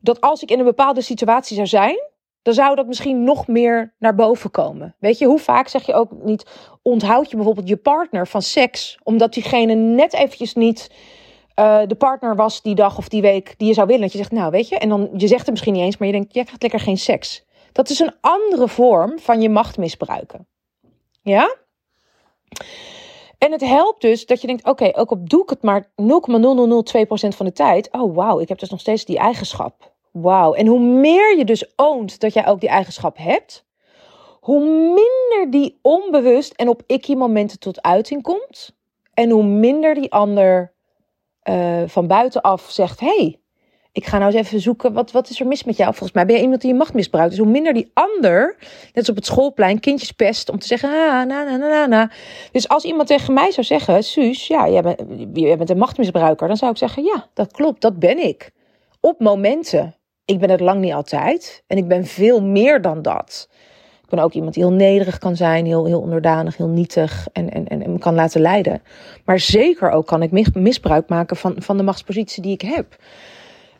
dat 0.00 0.20
als 0.20 0.42
ik 0.42 0.50
in 0.50 0.58
een 0.58 0.64
bepaalde 0.64 1.00
situatie 1.00 1.56
zou 1.56 1.66
zijn, 1.66 1.98
dan 2.42 2.54
zou 2.54 2.74
dat 2.74 2.86
misschien 2.86 3.24
nog 3.24 3.46
meer 3.46 3.94
naar 3.98 4.14
boven 4.14 4.50
komen. 4.50 4.94
Weet 4.98 5.18
je, 5.18 5.26
hoe 5.26 5.38
vaak 5.38 5.68
zeg 5.68 5.86
je 5.86 5.94
ook 5.94 6.10
niet, 6.22 6.46
onthoud 6.82 7.30
je 7.30 7.36
bijvoorbeeld 7.36 7.68
je 7.68 7.76
partner 7.76 8.26
van 8.26 8.42
seks, 8.42 8.98
omdat 9.02 9.32
diegene 9.32 9.74
net 9.74 10.14
eventjes 10.14 10.54
niet 10.54 10.90
uh, 11.58 11.80
de 11.86 11.94
partner 11.94 12.36
was 12.36 12.62
die 12.62 12.74
dag 12.74 12.98
of 12.98 13.08
die 13.08 13.22
week 13.22 13.54
die 13.56 13.68
je 13.68 13.74
zou 13.74 13.86
willen. 13.86 14.02
Dat 14.02 14.12
je 14.12 14.18
zegt, 14.18 14.32
nou 14.32 14.50
weet 14.50 14.68
je, 14.68 14.78
en 14.78 14.88
dan 14.88 15.10
je 15.16 15.26
zegt 15.26 15.40
het 15.40 15.50
misschien 15.50 15.72
niet 15.72 15.82
eens, 15.82 15.96
maar 15.96 16.08
je 16.08 16.14
denkt, 16.14 16.34
jij 16.34 16.42
krijgt 16.42 16.62
lekker 16.62 16.80
geen 16.80 16.98
seks. 16.98 17.44
Dat 17.72 17.90
is 17.90 17.98
een 17.98 18.14
andere 18.20 18.68
vorm 18.68 19.18
van 19.18 19.40
je 19.40 19.48
macht 19.48 19.78
misbruiken. 19.78 20.46
Ja? 21.22 21.56
En 23.38 23.52
het 23.52 23.60
helpt 23.60 24.00
dus 24.00 24.26
dat 24.26 24.40
je 24.40 24.46
denkt: 24.46 24.64
oké, 24.64 24.90
ook 24.92 25.10
op 25.10 25.28
doe 25.28 25.42
ik 25.42 25.50
het 25.50 25.62
maar 25.62 25.82
0,0002% 25.82 25.88
van 27.28 27.46
de 27.46 27.52
tijd. 27.52 27.88
Oh, 27.92 28.14
wauw, 28.14 28.40
ik 28.40 28.48
heb 28.48 28.58
dus 28.58 28.70
nog 28.70 28.80
steeds 28.80 29.04
die 29.04 29.18
eigenschap. 29.18 29.92
Wauw. 30.10 30.54
En 30.54 30.66
hoe 30.66 30.80
meer 30.80 31.36
je 31.36 31.44
dus 31.44 31.72
oont 31.76 32.20
dat 32.20 32.32
jij 32.32 32.46
ook 32.46 32.60
die 32.60 32.68
eigenschap 32.68 33.16
hebt, 33.16 33.64
hoe 34.40 34.60
minder 34.70 35.50
die 35.50 35.78
onbewust 35.82 36.52
en 36.52 36.68
op 36.68 36.82
ikkie 36.86 37.16
momenten 37.16 37.58
tot 37.58 37.82
uiting 37.82 38.22
komt. 38.22 38.76
En 39.14 39.30
hoe 39.30 39.44
minder 39.44 39.94
die 39.94 40.12
ander 40.12 40.76
uh, 41.44 41.82
van 41.86 42.06
buitenaf 42.06 42.70
zegt: 42.70 43.00
hey, 43.00 43.40
ik 43.98 44.06
ga 44.06 44.18
nou 44.18 44.32
eens 44.32 44.46
even 44.46 44.60
zoeken, 44.60 44.92
wat, 44.92 45.10
wat 45.10 45.30
is 45.30 45.40
er 45.40 45.46
mis 45.46 45.64
met 45.64 45.76
jou? 45.76 45.90
Volgens 45.90 46.12
mij 46.12 46.26
ben 46.26 46.36
je 46.36 46.42
iemand 46.42 46.60
die 46.60 46.70
je 46.70 46.76
macht 46.76 46.94
misbruikt. 46.94 47.30
Dus 47.30 47.38
hoe 47.38 47.48
minder 47.48 47.72
die 47.72 47.90
ander, 47.94 48.56
net 48.58 48.94
als 48.94 49.08
op 49.08 49.16
het 49.16 49.26
schoolplein, 49.26 49.80
kindjes 49.80 50.12
pest 50.12 50.50
om 50.50 50.58
te 50.58 50.66
zeggen, 50.66 50.90
ah, 50.90 51.26
na, 51.26 51.44
na, 51.44 51.56
na, 51.56 51.86
na. 51.86 52.10
Dus 52.52 52.68
als 52.68 52.84
iemand 52.84 53.08
tegen 53.08 53.34
mij 53.34 53.50
zou 53.50 53.66
zeggen, 53.66 54.04
Suus, 54.04 54.46
ja, 54.46 54.68
jij 54.68 54.82
bent, 54.82 55.02
jij 55.32 55.56
bent 55.56 55.70
een 55.70 55.78
machtmisbruiker. 55.78 56.48
Dan 56.48 56.56
zou 56.56 56.70
ik 56.70 56.76
zeggen, 56.76 57.04
ja, 57.04 57.26
dat 57.34 57.52
klopt, 57.52 57.80
dat 57.80 57.98
ben 57.98 58.26
ik. 58.26 58.50
Op 59.00 59.20
momenten. 59.20 59.96
Ik 60.24 60.38
ben 60.38 60.50
het 60.50 60.60
lang 60.60 60.80
niet 60.80 60.92
altijd. 60.92 61.64
En 61.66 61.76
ik 61.76 61.88
ben 61.88 62.06
veel 62.06 62.42
meer 62.42 62.80
dan 62.80 63.02
dat. 63.02 63.48
Ik 64.08 64.14
ben 64.14 64.24
ook 64.24 64.32
iemand 64.32 64.54
die 64.54 64.64
heel 64.64 64.72
nederig 64.72 65.18
kan 65.18 65.36
zijn, 65.36 65.66
heel, 65.66 65.84
heel 65.84 66.00
onderdanig, 66.00 66.56
heel 66.56 66.68
nietig 66.68 67.28
en, 67.32 67.50
en, 67.50 67.68
en, 67.68 67.98
kan 67.98 68.14
laten 68.14 68.40
leiden. 68.40 68.82
Maar 69.24 69.38
zeker 69.38 69.90
ook 69.90 70.06
kan 70.06 70.22
ik 70.22 70.54
misbruik 70.54 71.08
maken 71.08 71.36
van, 71.36 71.54
van 71.58 71.76
de 71.76 71.82
machtspositie 71.82 72.42
die 72.42 72.52
ik 72.52 72.60
heb. 72.60 72.96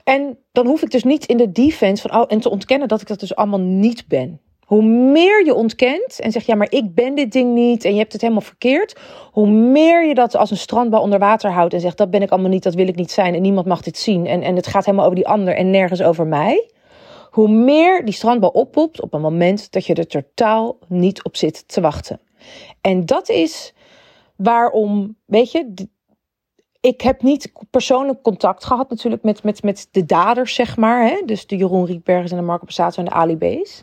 En 0.04 0.38
dan 0.52 0.66
hoef 0.66 0.82
ik 0.82 0.90
dus 0.90 1.04
niet 1.04 1.26
in 1.26 1.36
de 1.36 1.52
defense 1.52 2.08
van, 2.08 2.20
oh, 2.20 2.24
en 2.28 2.40
te 2.40 2.50
ontkennen 2.50 2.88
dat 2.88 3.00
ik 3.00 3.06
dat 3.06 3.20
dus 3.20 3.34
allemaal 3.34 3.60
niet 3.60 4.08
ben. 4.08 4.40
Hoe 4.60 4.82
meer 4.82 5.44
je 5.44 5.54
ontkent 5.54 6.20
en 6.20 6.32
zegt, 6.32 6.46
ja, 6.46 6.54
maar 6.54 6.70
ik 6.70 6.94
ben 6.94 7.14
dit 7.14 7.32
ding 7.32 7.54
niet 7.54 7.84
en 7.84 7.92
je 7.92 7.98
hebt 7.98 8.12
het 8.12 8.20
helemaal 8.20 8.42
verkeerd. 8.42 9.00
Hoe 9.32 9.48
meer 9.48 10.06
je 10.06 10.14
dat 10.14 10.36
als 10.36 10.50
een 10.50 10.56
strandbal 10.56 11.02
onder 11.02 11.18
water 11.18 11.50
houdt 11.50 11.74
en 11.74 11.80
zegt, 11.80 11.96
dat 11.96 12.10
ben 12.10 12.22
ik 12.22 12.30
allemaal 12.30 12.50
niet, 12.50 12.62
dat 12.62 12.74
wil 12.74 12.88
ik 12.88 12.96
niet 12.96 13.10
zijn 13.10 13.34
en 13.34 13.42
niemand 13.42 13.66
mag 13.66 13.82
dit 13.82 13.98
zien. 13.98 14.26
En, 14.26 14.42
en 14.42 14.56
het 14.56 14.66
gaat 14.66 14.84
helemaal 14.84 15.04
over 15.04 15.16
die 15.16 15.28
ander 15.28 15.56
en 15.56 15.70
nergens 15.70 16.02
over 16.02 16.26
mij. 16.26 16.70
Hoe 17.30 17.48
meer 17.48 18.04
die 18.04 18.14
strandbal 18.14 18.50
oppopt 18.50 19.00
op 19.00 19.14
een 19.14 19.20
moment 19.20 19.72
dat 19.72 19.86
je 19.86 19.94
er 19.94 20.06
totaal 20.06 20.78
niet 20.88 21.24
op 21.24 21.36
zit 21.36 21.68
te 21.68 21.80
wachten. 21.80 22.20
En 22.80 23.06
dat 23.06 23.28
is 23.28 23.74
waarom, 24.36 25.16
weet 25.24 25.52
je, 25.52 25.88
ik 26.80 27.00
heb 27.00 27.22
niet 27.22 27.52
persoonlijk 27.70 28.22
contact 28.22 28.64
gehad 28.64 28.90
natuurlijk 28.90 29.22
met, 29.22 29.42
met, 29.42 29.62
met 29.62 29.88
de 29.90 30.04
daders, 30.04 30.54
zeg 30.54 30.76
maar. 30.76 31.06
Hè? 31.06 31.22
Dus 31.26 31.46
de 31.46 31.56
Jeroen 31.56 31.86
Rietbergers 31.86 32.30
en 32.30 32.36
de 32.36 32.42
Marco 32.42 32.64
Passato 32.64 32.98
en 32.98 33.04
de 33.04 33.10
Ali 33.10 33.36
B's. 33.36 33.82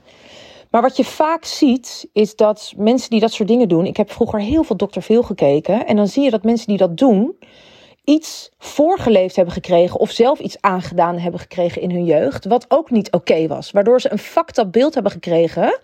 Maar 0.71 0.81
wat 0.81 0.97
je 0.97 1.05
vaak 1.05 1.45
ziet, 1.45 2.10
is 2.13 2.36
dat 2.36 2.73
mensen 2.77 3.10
die 3.10 3.19
dat 3.19 3.31
soort 3.31 3.49
dingen 3.49 3.67
doen... 3.67 3.86
Ik 3.86 3.97
heb 3.97 4.12
vroeger 4.12 4.39
heel 4.39 4.63
veel 4.63 4.75
Dr. 4.75 4.99
Veel 4.99 5.23
gekeken. 5.23 5.86
En 5.86 5.95
dan 5.95 6.08
zie 6.08 6.23
je 6.23 6.29
dat 6.29 6.43
mensen 6.43 6.67
die 6.67 6.77
dat 6.77 6.97
doen... 6.97 7.36
iets 8.05 8.51
voorgeleefd 8.57 9.35
hebben 9.35 9.53
gekregen... 9.53 9.99
of 9.99 10.11
zelf 10.11 10.39
iets 10.39 10.61
aangedaan 10.61 11.17
hebben 11.17 11.39
gekregen 11.39 11.81
in 11.81 11.91
hun 11.91 12.05
jeugd... 12.05 12.45
wat 12.45 12.65
ook 12.67 12.91
niet 12.91 13.11
oké 13.11 13.47
was. 13.47 13.71
Waardoor 13.71 14.01
ze 14.01 14.11
een 14.11 14.17
fucked 14.17 14.71
beeld 14.71 14.93
hebben 14.93 15.11
gekregen 15.11 15.79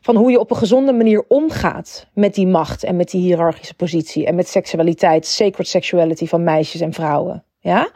van 0.00 0.16
hoe 0.16 0.30
je 0.30 0.38
op 0.38 0.50
een 0.50 0.56
gezonde 0.56 0.92
manier 0.92 1.24
omgaat 1.28 2.06
met 2.12 2.34
die 2.34 2.46
macht 2.46 2.84
en 2.84 2.96
met 2.96 3.10
die 3.10 3.20
hiërarchische 3.20 3.74
positie 3.74 4.26
en 4.26 4.34
met 4.34 4.48
seksualiteit, 4.48 5.26
sacred 5.26 5.68
sexuality 5.68 6.26
van 6.26 6.44
meisjes 6.44 6.80
en 6.80 6.92
vrouwen. 6.92 7.44
Ja? 7.58 7.88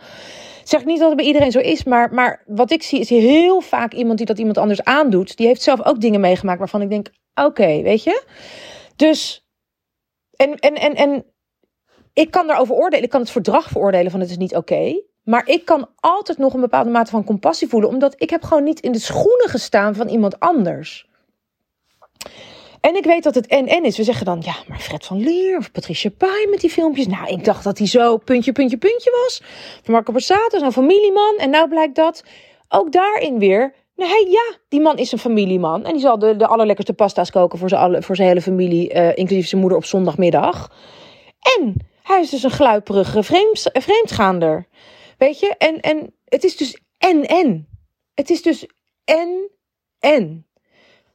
Zeg 0.65 0.85
niet 0.85 0.99
dat 0.99 1.09
het 1.09 1.17
bij 1.17 1.27
iedereen 1.27 1.53
zo 1.53 1.59
is, 1.59 1.85
maar, 1.85 2.15
maar 2.15 2.43
wat 2.47 2.71
ik 2.71 2.83
zie 2.83 3.01
is 3.01 3.09
heel 3.09 3.61
vaak 3.61 3.93
iemand 3.93 4.19
die 4.19 4.27
dat 4.27 4.39
iemand 4.39 4.59
anders 4.59 4.83
aandoet. 4.83 5.37
Die 5.37 5.47
heeft 5.47 5.63
zelf 5.63 5.85
ook 5.85 6.01
dingen 6.01 6.21
meegemaakt 6.21 6.59
waarvan 6.59 6.83
ik 6.83 6.91
denk, 6.91 7.11
oké, 7.35 7.83
weet 7.83 8.03
je. 8.03 8.23
Dus, 8.97 9.47
en, 10.37 10.55
en, 10.55 10.75
en, 10.75 10.95
en 10.95 11.25
ik 12.19 12.31
kan 12.31 12.47
daarover 12.47 12.75
oordelen. 12.75 13.05
Ik 13.05 13.11
kan 13.11 13.21
het 13.21 13.31
verdrag 13.31 13.69
veroordelen 13.69 14.11
van 14.11 14.21
het 14.21 14.31
is 14.31 14.37
niet 14.37 14.57
oké. 14.57 15.03
maar 15.23 15.49
ik 15.49 15.65
kan 15.65 15.89
altijd 16.01 16.39
nog 16.39 16.55
een 16.55 16.61
bepaalde 16.61 16.91
mate 16.91 17.11
van 17.11 17.25
compassie 17.25 17.69
voelen. 17.69 17.89
Omdat 17.89 18.15
ik 18.17 18.31
heb 18.31 18.43
gewoon 18.43 18.65
niet 18.65 18.81
in 18.81 18.93
de 18.93 18.99
schoenen 18.99 19.49
gestaan 19.49 19.95
van 19.95 20.09
iemand 20.09 20.41
anders. 20.41 21.07
En 22.81 22.97
ik 22.97 23.05
weet 23.05 23.23
dat 23.23 23.35
het 23.35 23.51
NN 23.51 23.85
is. 23.85 23.97
We 23.97 24.03
zeggen 24.03 24.27
dan, 24.27 24.41
ja, 24.45 24.55
maar 24.69 24.79
Fred 24.79 25.07
van 25.07 25.21
Leer 25.21 25.59
of 25.59 25.73
Patricia 25.73 26.11
Pai 26.11 26.47
met 26.51 26.61
die 26.61 26.71
filmpjes. 26.71 27.07
Nou, 27.07 27.27
ik 27.29 27.45
dacht 27.45 27.65
dat 27.65 27.79
hij 27.79 27.87
zo 27.87 28.17
puntje, 28.17 28.53
puntje, 28.53 28.77
puntje 28.77 29.11
was. 29.11 29.43
Van 29.83 29.95
Marco 29.95 30.13
Borsato, 30.13 30.59
zo'n 30.59 30.73
familieman. 30.73 31.35
En 31.39 31.51
nou 31.51 31.69
blijkt 31.69 31.95
dat 31.95 32.25
ook 32.69 32.93
daarin 32.93 33.39
weer. 33.39 33.75
Nee, 33.97 34.31
ja, 34.31 34.57
die 34.69 34.81
man 34.81 34.97
is 34.97 35.13
een 35.13 35.19
familieman. 35.19 35.85
En 35.85 35.93
die 35.93 36.01
zal 36.01 36.19
de, 36.19 36.37
de 36.37 36.47
allerlekkerste 36.47 36.93
pasta's 36.93 37.31
koken 37.31 37.59
voor 37.59 37.69
zijn, 37.69 38.03
voor 38.03 38.17
zijn 38.17 38.29
hele 38.29 38.43
familie, 38.43 38.95
uh, 38.95 39.17
inclusief 39.17 39.49
zijn 39.49 39.61
moeder 39.61 39.79
op 39.79 39.85
zondagmiddag. 39.85 40.71
En 41.59 41.87
hij 42.09 42.21
is 42.21 42.31
dus 42.31 42.43
een 42.43 42.51
gluiperige 42.51 43.23
vreemd, 43.23 43.71
vreemdgaander. 43.73 44.67
Weet 45.19 45.41
je? 45.41 45.55
En, 45.59 45.81
en 45.81 46.15
het 46.25 46.45
is 46.45 46.57
dus 46.57 46.79
en-en. 46.99 47.69
Het 48.15 48.31
is 48.31 48.43
dus 48.43 48.67
en-en. 49.05 50.47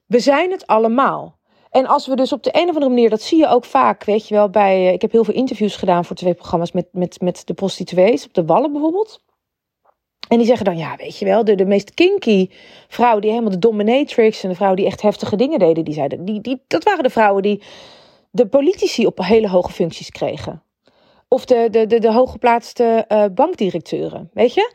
We 0.05 0.19
zijn 0.19 0.51
het 0.51 0.67
allemaal. 0.67 1.39
En 1.69 1.85
als 1.85 2.07
we 2.07 2.15
dus 2.15 2.33
op 2.33 2.43
de 2.43 2.49
een 2.53 2.69
of 2.69 2.73
andere 2.73 2.89
manier, 2.89 3.09
dat 3.09 3.21
zie 3.21 3.37
je 3.37 3.47
ook 3.47 3.65
vaak, 3.65 4.03
weet 4.03 4.27
je 4.27 4.33
wel, 4.35 4.49
bij. 4.49 4.87
Eh, 4.87 4.93
ik 4.93 5.01
heb 5.01 5.11
heel 5.11 5.23
veel 5.23 5.33
interviews 5.33 5.75
gedaan 5.75 6.05
voor 6.05 6.15
twee 6.15 6.33
programma's 6.33 6.71
met, 6.71 6.87
met, 6.91 7.21
met 7.21 7.41
de 7.45 7.53
prostituees, 7.53 8.25
op 8.25 8.33
de 8.33 8.45
Wallen 8.45 8.71
bijvoorbeeld. 8.71 9.21
En 10.27 10.37
die 10.37 10.47
zeggen 10.47 10.65
dan, 10.65 10.77
ja, 10.77 10.95
weet 10.95 11.17
je 11.17 11.25
wel, 11.25 11.43
de, 11.43 11.55
de 11.55 11.65
meest 11.65 11.93
kinky 11.93 12.49
vrouw, 12.87 13.19
die 13.19 13.29
helemaal 13.29 13.51
de 13.51 13.59
dominatrix 13.59 14.43
en 14.43 14.49
de 14.49 14.55
vrouw 14.55 14.73
die 14.73 14.85
echt 14.85 15.01
heftige 15.01 15.35
dingen 15.35 15.59
deden, 15.59 15.85
die 15.85 15.93
zeiden, 15.93 16.25
die, 16.25 16.41
die, 16.41 16.61
dat 16.67 16.83
waren 16.83 17.03
de 17.03 17.09
vrouwen 17.09 17.41
die 17.41 17.61
de 18.31 18.47
politici 18.47 19.05
op 19.05 19.17
hele 19.17 19.49
hoge 19.49 19.71
functies 19.71 20.09
kregen. 20.09 20.62
Of 21.33 21.45
de, 21.45 21.67
de, 21.71 21.87
de, 21.87 21.99
de 21.99 22.11
hooggeplaatste 22.11 23.05
uh, 23.07 23.25
bankdirecteuren, 23.31 24.29
weet 24.33 24.53
je? 24.53 24.73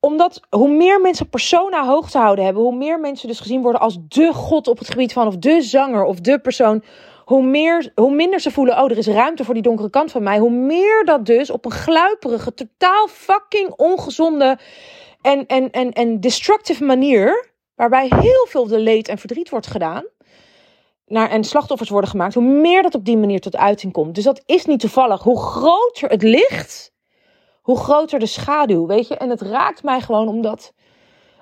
Omdat 0.00 0.40
hoe 0.50 0.68
meer 0.68 1.00
mensen 1.00 1.28
persona 1.28 1.86
hoog 1.86 2.10
te 2.10 2.18
houden 2.18 2.44
hebben, 2.44 2.62
hoe 2.62 2.76
meer 2.76 3.00
mensen 3.00 3.28
dus 3.28 3.40
gezien 3.40 3.62
worden 3.62 3.80
als 3.80 3.98
de 4.08 4.32
god 4.32 4.68
op 4.68 4.78
het 4.78 4.90
gebied 4.90 5.12
van, 5.12 5.26
of 5.26 5.36
de 5.36 5.62
zanger 5.62 6.04
of 6.04 6.20
de 6.20 6.38
persoon, 6.38 6.82
hoe, 7.24 7.42
meer, 7.42 7.92
hoe 7.94 8.14
minder 8.14 8.40
ze 8.40 8.50
voelen, 8.50 8.82
oh, 8.82 8.90
er 8.90 8.98
is 8.98 9.06
ruimte 9.06 9.44
voor 9.44 9.54
die 9.54 9.62
donkere 9.62 9.90
kant 9.90 10.10
van 10.10 10.22
mij. 10.22 10.38
Hoe 10.38 10.50
meer 10.50 11.04
dat 11.04 11.26
dus 11.26 11.50
op 11.50 11.64
een 11.64 11.70
gluiperige, 11.70 12.54
totaal 12.54 13.08
fucking 13.08 13.70
ongezonde 13.76 14.58
en, 15.20 15.46
en, 15.46 15.70
en, 15.70 15.92
en 15.92 16.20
destructive 16.20 16.84
manier, 16.84 17.50
waarbij 17.74 18.06
heel 18.14 18.46
veel 18.48 18.66
de 18.66 18.78
leed 18.78 19.08
en 19.08 19.18
verdriet 19.18 19.50
wordt 19.50 19.66
gedaan, 19.66 20.04
naar, 21.06 21.30
en 21.30 21.44
slachtoffers 21.44 21.90
worden 21.90 22.10
gemaakt, 22.10 22.34
hoe 22.34 22.42
meer 22.42 22.82
dat 22.82 22.94
op 22.94 23.04
die 23.04 23.16
manier 23.16 23.40
tot 23.40 23.56
uiting 23.56 23.92
komt. 23.92 24.14
Dus 24.14 24.24
dat 24.24 24.42
is 24.46 24.64
niet 24.64 24.80
toevallig. 24.80 25.22
Hoe 25.22 25.40
groter 25.40 26.08
het 26.08 26.22
licht, 26.22 26.92
hoe 27.62 27.78
groter 27.78 28.18
de 28.18 28.26
schaduw, 28.26 28.86
weet 28.86 29.08
je. 29.08 29.16
En 29.16 29.30
het 29.30 29.40
raakt 29.40 29.82
mij 29.82 30.00
gewoon 30.00 30.28
omdat, 30.28 30.72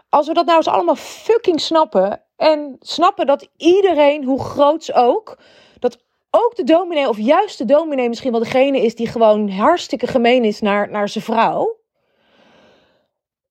als 0.08 0.26
we 0.26 0.34
dat 0.34 0.46
nou 0.46 0.56
eens 0.56 0.68
allemaal 0.68 0.96
fucking 0.96 1.60
snappen, 1.60 2.22
en 2.36 2.76
snappen 2.80 3.26
dat 3.26 3.48
iedereen, 3.56 4.24
hoe 4.24 4.42
groots 4.42 4.92
ook, 4.92 5.38
dat 5.78 5.98
ook 6.30 6.56
de 6.56 6.64
dominee, 6.64 7.08
of 7.08 7.18
juist 7.18 7.58
de 7.58 7.64
dominee 7.64 8.08
misschien 8.08 8.30
wel 8.30 8.40
degene 8.40 8.80
is 8.80 8.94
die 8.94 9.06
gewoon 9.06 9.50
hartstikke 9.50 10.06
gemeen 10.06 10.44
is 10.44 10.60
naar, 10.60 10.90
naar 10.90 11.08
zijn 11.08 11.24
vrouw 11.24 11.79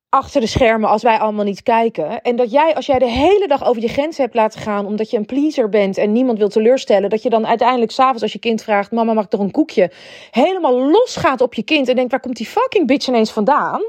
achter 0.10 0.42
de 0.42 0.48
schermen 0.48 0.90
als 0.90 1.04
wij 1.04 1.18
allemaal 1.18 1.46
niet 1.46 1.64
kijken. 1.64 2.22
En 2.22 2.36
dat 2.36 2.52
jij, 2.52 2.76
als 2.76 2.86
jij 2.86 3.00
de 3.00 3.10
hele 3.10 3.48
dag 3.48 3.66
over 3.66 3.82
je 3.82 3.88
grenzen 3.88 4.24
hebt 4.24 4.36
laten 4.36 4.60
gaan, 4.60 4.86
omdat 4.86 5.10
je 5.10 5.18
een 5.18 5.26
pleaser 5.26 5.70
bent 5.70 5.98
en 5.98 6.12
niemand 6.12 6.38
wil 6.38 6.50
teleurstellen, 6.50 7.10
dat 7.10 7.24
je 7.24 7.30
dan 7.30 7.48
uiteindelijk 7.48 7.92
s'avonds 7.92 8.22
als 8.22 8.34
je 8.34 8.40
kind 8.40 8.64
vraagt, 8.64 8.92
mama 8.92 9.14
mag 9.14 9.24
ik 9.24 9.30
toch 9.30 9.40
een 9.40 9.52
koekje, 9.52 9.92
helemaal 10.32 10.90
losgaat 10.90 11.42
op 11.42 11.54
je 11.54 11.64
kind 11.64 11.88
en 11.88 11.96
denkt, 11.96 12.12
waar 12.12 12.20
komt 12.20 12.38
die 12.38 12.46
fucking 12.46 12.88
bitch 12.88 13.08
ineens 13.08 13.32
vandaan? 13.32 13.82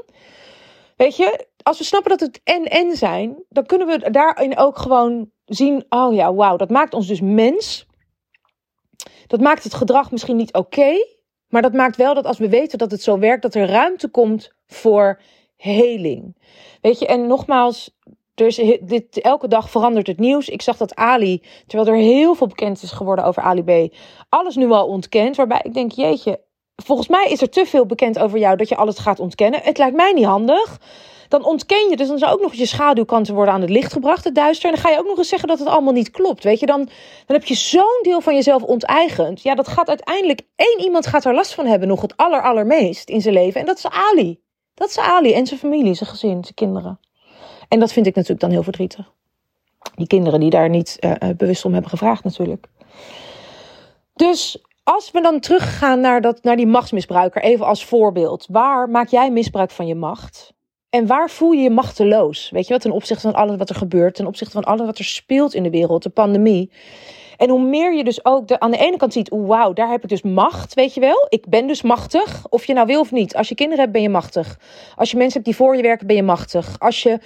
Weet 0.95 1.15
je, 1.15 1.47
als 1.63 1.77
we 1.77 1.83
snappen 1.83 2.09
dat 2.09 2.19
het 2.19 2.41
en-en 2.43 2.97
zijn, 2.97 3.43
dan 3.49 3.65
kunnen 3.65 3.87
we 3.87 4.11
daarin 4.11 4.57
ook 4.57 4.77
gewoon 4.77 5.29
zien, 5.45 5.85
oh 5.89 6.13
ja, 6.13 6.33
wauw, 6.33 6.57
dat 6.57 6.69
maakt 6.69 6.93
ons 6.93 7.07
dus 7.07 7.21
mens. 7.21 7.85
Dat 9.27 9.41
maakt 9.41 9.63
het 9.63 9.73
gedrag 9.73 10.11
misschien 10.11 10.35
niet 10.35 10.53
oké, 10.53 10.93
maar 11.47 11.61
dat 11.61 11.73
maakt 11.73 11.95
wel 11.95 12.13
dat 12.13 12.25
als 12.25 12.37
we 12.37 12.49
weten 12.49 12.77
dat 12.77 12.91
het 12.91 13.03
zo 13.03 13.19
werkt, 13.19 13.41
dat 13.41 13.55
er 13.55 13.67
ruimte 13.67 14.07
komt 14.07 14.53
voor 14.67 15.21
heling. 15.61 16.35
Weet 16.81 16.99
je, 16.99 17.07
en 17.07 17.27
nogmaals, 17.27 17.91
dus 18.33 18.61
dit, 18.81 19.21
elke 19.21 19.47
dag 19.47 19.69
verandert 19.69 20.07
het 20.07 20.19
nieuws. 20.19 20.49
Ik 20.49 20.61
zag 20.61 20.77
dat 20.77 20.95
Ali, 20.95 21.41
terwijl 21.67 21.89
er 21.89 22.03
heel 22.03 22.35
veel 22.35 22.47
bekend 22.47 22.83
is 22.83 22.91
geworden 22.91 23.25
over 23.25 23.43
Ali 23.43 23.63
B, 23.63 23.93
alles 24.29 24.55
nu 24.55 24.71
al 24.71 24.87
ontkent. 24.87 25.35
Waarbij 25.35 25.61
ik 25.63 25.73
denk, 25.73 25.91
jeetje, 25.91 26.39
volgens 26.75 27.07
mij 27.07 27.27
is 27.29 27.41
er 27.41 27.49
te 27.49 27.65
veel 27.65 27.85
bekend 27.85 28.19
over 28.19 28.39
jou 28.39 28.55
dat 28.57 28.69
je 28.69 28.75
alles 28.75 28.97
gaat 28.97 29.19
ontkennen. 29.19 29.61
Het 29.63 29.77
lijkt 29.77 29.95
mij 29.95 30.11
niet 30.11 30.25
handig. 30.25 30.79
Dan 31.27 31.45
ontken 31.45 31.89
je, 31.89 31.95
dus 31.95 32.07
dan 32.07 32.17
zou 32.17 32.33
ook 32.33 32.41
nog 32.41 32.53
je 32.53 32.65
schaduwkanten 32.65 33.33
worden 33.33 33.53
aan 33.53 33.61
het 33.61 33.69
licht 33.69 33.93
gebracht, 33.93 34.23
het 34.23 34.35
duister. 34.35 34.69
En 34.69 34.75
dan 34.75 34.83
ga 34.83 34.91
je 34.91 34.99
ook 34.99 35.07
nog 35.07 35.17
eens 35.17 35.29
zeggen 35.29 35.47
dat 35.47 35.59
het 35.59 35.67
allemaal 35.67 35.93
niet 35.93 36.11
klopt. 36.11 36.43
Weet 36.43 36.59
je, 36.59 36.65
dan, 36.65 36.77
dan 37.25 37.37
heb 37.37 37.45
je 37.45 37.55
zo'n 37.55 37.99
deel 38.01 38.21
van 38.21 38.33
jezelf 38.35 38.63
onteigend. 38.63 39.41
Ja, 39.41 39.55
dat 39.55 39.67
gaat 39.67 39.87
uiteindelijk, 39.87 40.41
één 40.55 40.79
iemand 40.79 41.07
gaat 41.07 41.25
er 41.25 41.33
last 41.33 41.53
van 41.53 41.65
hebben, 41.65 41.87
nog 41.87 42.01
het 42.01 42.17
aller, 42.17 42.41
allermeest 42.41 43.09
in 43.09 43.21
zijn 43.21 43.33
leven. 43.33 43.59
En 43.59 43.65
dat 43.65 43.77
is 43.77 43.87
Ali. 43.87 44.39
Dat 44.73 44.89
is 44.89 44.97
Ali 44.97 45.33
en 45.33 45.47
zijn 45.47 45.59
familie, 45.59 45.93
zijn 45.93 46.09
gezin, 46.09 46.43
zijn 46.43 46.53
kinderen. 46.53 46.99
En 47.67 47.79
dat 47.79 47.91
vind 47.91 48.05
ik 48.05 48.15
natuurlijk 48.15 48.41
dan 48.41 48.51
heel 48.51 48.63
verdrietig. 48.63 49.11
Die 49.95 50.07
kinderen 50.07 50.39
die 50.39 50.49
daar 50.49 50.69
niet 50.69 50.97
uh, 50.99 51.13
bewust 51.37 51.65
om 51.65 51.73
hebben 51.73 51.89
gevraagd 51.89 52.23
natuurlijk. 52.23 52.67
Dus 54.13 54.61
als 54.83 55.11
we 55.11 55.21
dan 55.21 55.39
teruggaan 55.39 55.99
naar, 55.99 56.21
dat, 56.21 56.43
naar 56.43 56.55
die 56.55 56.67
machtsmisbruiker, 56.67 57.41
even 57.41 57.65
als 57.65 57.85
voorbeeld. 57.85 58.45
Waar 58.49 58.89
maak 58.89 59.07
jij 59.07 59.31
misbruik 59.31 59.71
van 59.71 59.87
je 59.87 59.95
macht? 59.95 60.53
En 60.89 61.07
waar 61.07 61.29
voel 61.29 61.51
je 61.51 61.61
je 61.61 61.69
machteloos? 61.69 62.49
Weet 62.49 62.67
je 62.67 62.73
wat, 62.73 62.81
ten 62.81 62.91
opzichte 62.91 63.21
van 63.21 63.39
alles 63.39 63.57
wat 63.57 63.69
er 63.69 63.75
gebeurt, 63.75 64.15
ten 64.15 64.25
opzichte 64.25 64.53
van 64.53 64.63
alles 64.63 64.85
wat 64.85 64.97
er 64.97 65.05
speelt 65.05 65.53
in 65.53 65.63
de 65.63 65.69
wereld, 65.69 66.03
de 66.03 66.09
pandemie. 66.09 66.71
En 67.41 67.49
hoe 67.49 67.61
meer 67.61 67.93
je 67.93 68.03
dus 68.03 68.25
ook 68.25 68.47
de, 68.47 68.59
aan 68.59 68.71
de 68.71 68.77
ene 68.77 68.97
kant 68.97 69.13
ziet, 69.13 69.29
wauw, 69.29 69.73
daar 69.73 69.89
heb 69.89 70.03
ik 70.03 70.09
dus 70.09 70.21
macht, 70.21 70.73
weet 70.73 70.93
je 70.93 70.99
wel. 70.99 71.25
Ik 71.29 71.45
ben 71.49 71.67
dus 71.67 71.81
machtig, 71.81 72.45
of 72.49 72.65
je 72.65 72.73
nou 72.73 72.87
wil 72.87 72.99
of 72.99 73.11
niet. 73.11 73.35
Als 73.35 73.49
je 73.49 73.55
kinderen 73.55 73.79
hebt, 73.79 73.93
ben 73.93 74.01
je 74.01 74.09
machtig. 74.09 74.59
Als 74.95 75.11
je 75.11 75.17
mensen 75.17 75.33
hebt 75.33 75.45
die 75.45 75.55
voor 75.55 75.75
je 75.75 75.81
werken, 75.81 76.07
ben 76.07 76.15
je 76.15 76.23
machtig. 76.23 76.79
Als 76.79 77.03
je 77.03 77.19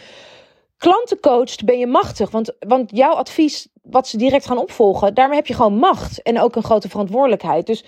klanten 0.78 1.19
coacht, 1.19 1.65
ben 1.65 1.80
je 1.80 1.88
machtig. 1.88 2.32
Want, 2.32 2.56
want 2.60 2.91
jouw 2.93 3.13
advies, 3.13 3.67
wat 3.82 4.08
ze 4.08 4.17
direct 4.17 4.45
gaan 4.45 4.58
opvolgen, 4.58 5.13
daarmee 5.13 5.38
heb 5.38 5.47
je 5.47 5.54
gewoon 5.54 5.78
macht. 5.78 6.21
En 6.21 6.41
ook 6.41 6.56
een 6.56 6.63
grote 6.63 6.89
verantwoordelijkheid. 6.89 7.65
Dus 7.65 7.84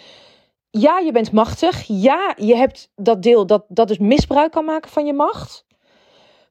ja, 0.69 0.99
je 0.99 1.11
bent 1.11 1.31
machtig. 1.31 1.83
Ja, 1.87 2.33
je 2.37 2.55
hebt 2.55 2.91
dat 2.95 3.23
deel 3.23 3.45
dat, 3.45 3.65
dat 3.67 3.87
dus 3.87 3.97
misbruik 3.97 4.51
kan 4.51 4.65
maken 4.65 4.91
van 4.91 5.05
je 5.05 5.13
macht. 5.13 5.65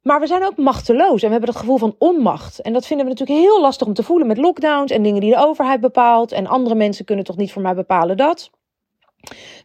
Maar 0.07 0.21
we 0.21 0.27
zijn 0.27 0.45
ook 0.45 0.57
machteloos 0.57 1.23
en 1.23 1.27
we 1.27 1.33
hebben 1.33 1.49
het 1.49 1.59
gevoel 1.59 1.77
van 1.77 1.95
onmacht. 1.99 2.61
En 2.61 2.73
dat 2.73 2.87
vinden 2.87 3.07
we 3.07 3.13
natuurlijk 3.13 3.41
heel 3.41 3.61
lastig 3.61 3.87
om 3.87 3.95
te 3.95 4.03
voelen 4.03 4.27
met 4.27 4.37
lockdowns 4.37 4.93
en 4.93 5.03
dingen 5.03 5.21
die 5.21 5.31
de 5.31 5.47
overheid 5.47 5.81
bepaalt. 5.81 6.33
En 6.33 6.47
andere 6.47 6.75
mensen 6.75 7.05
kunnen 7.05 7.25
toch 7.25 7.37
niet 7.37 7.53
voor 7.53 7.63
mij 7.63 7.75
bepalen 7.75 8.17
dat. 8.17 8.51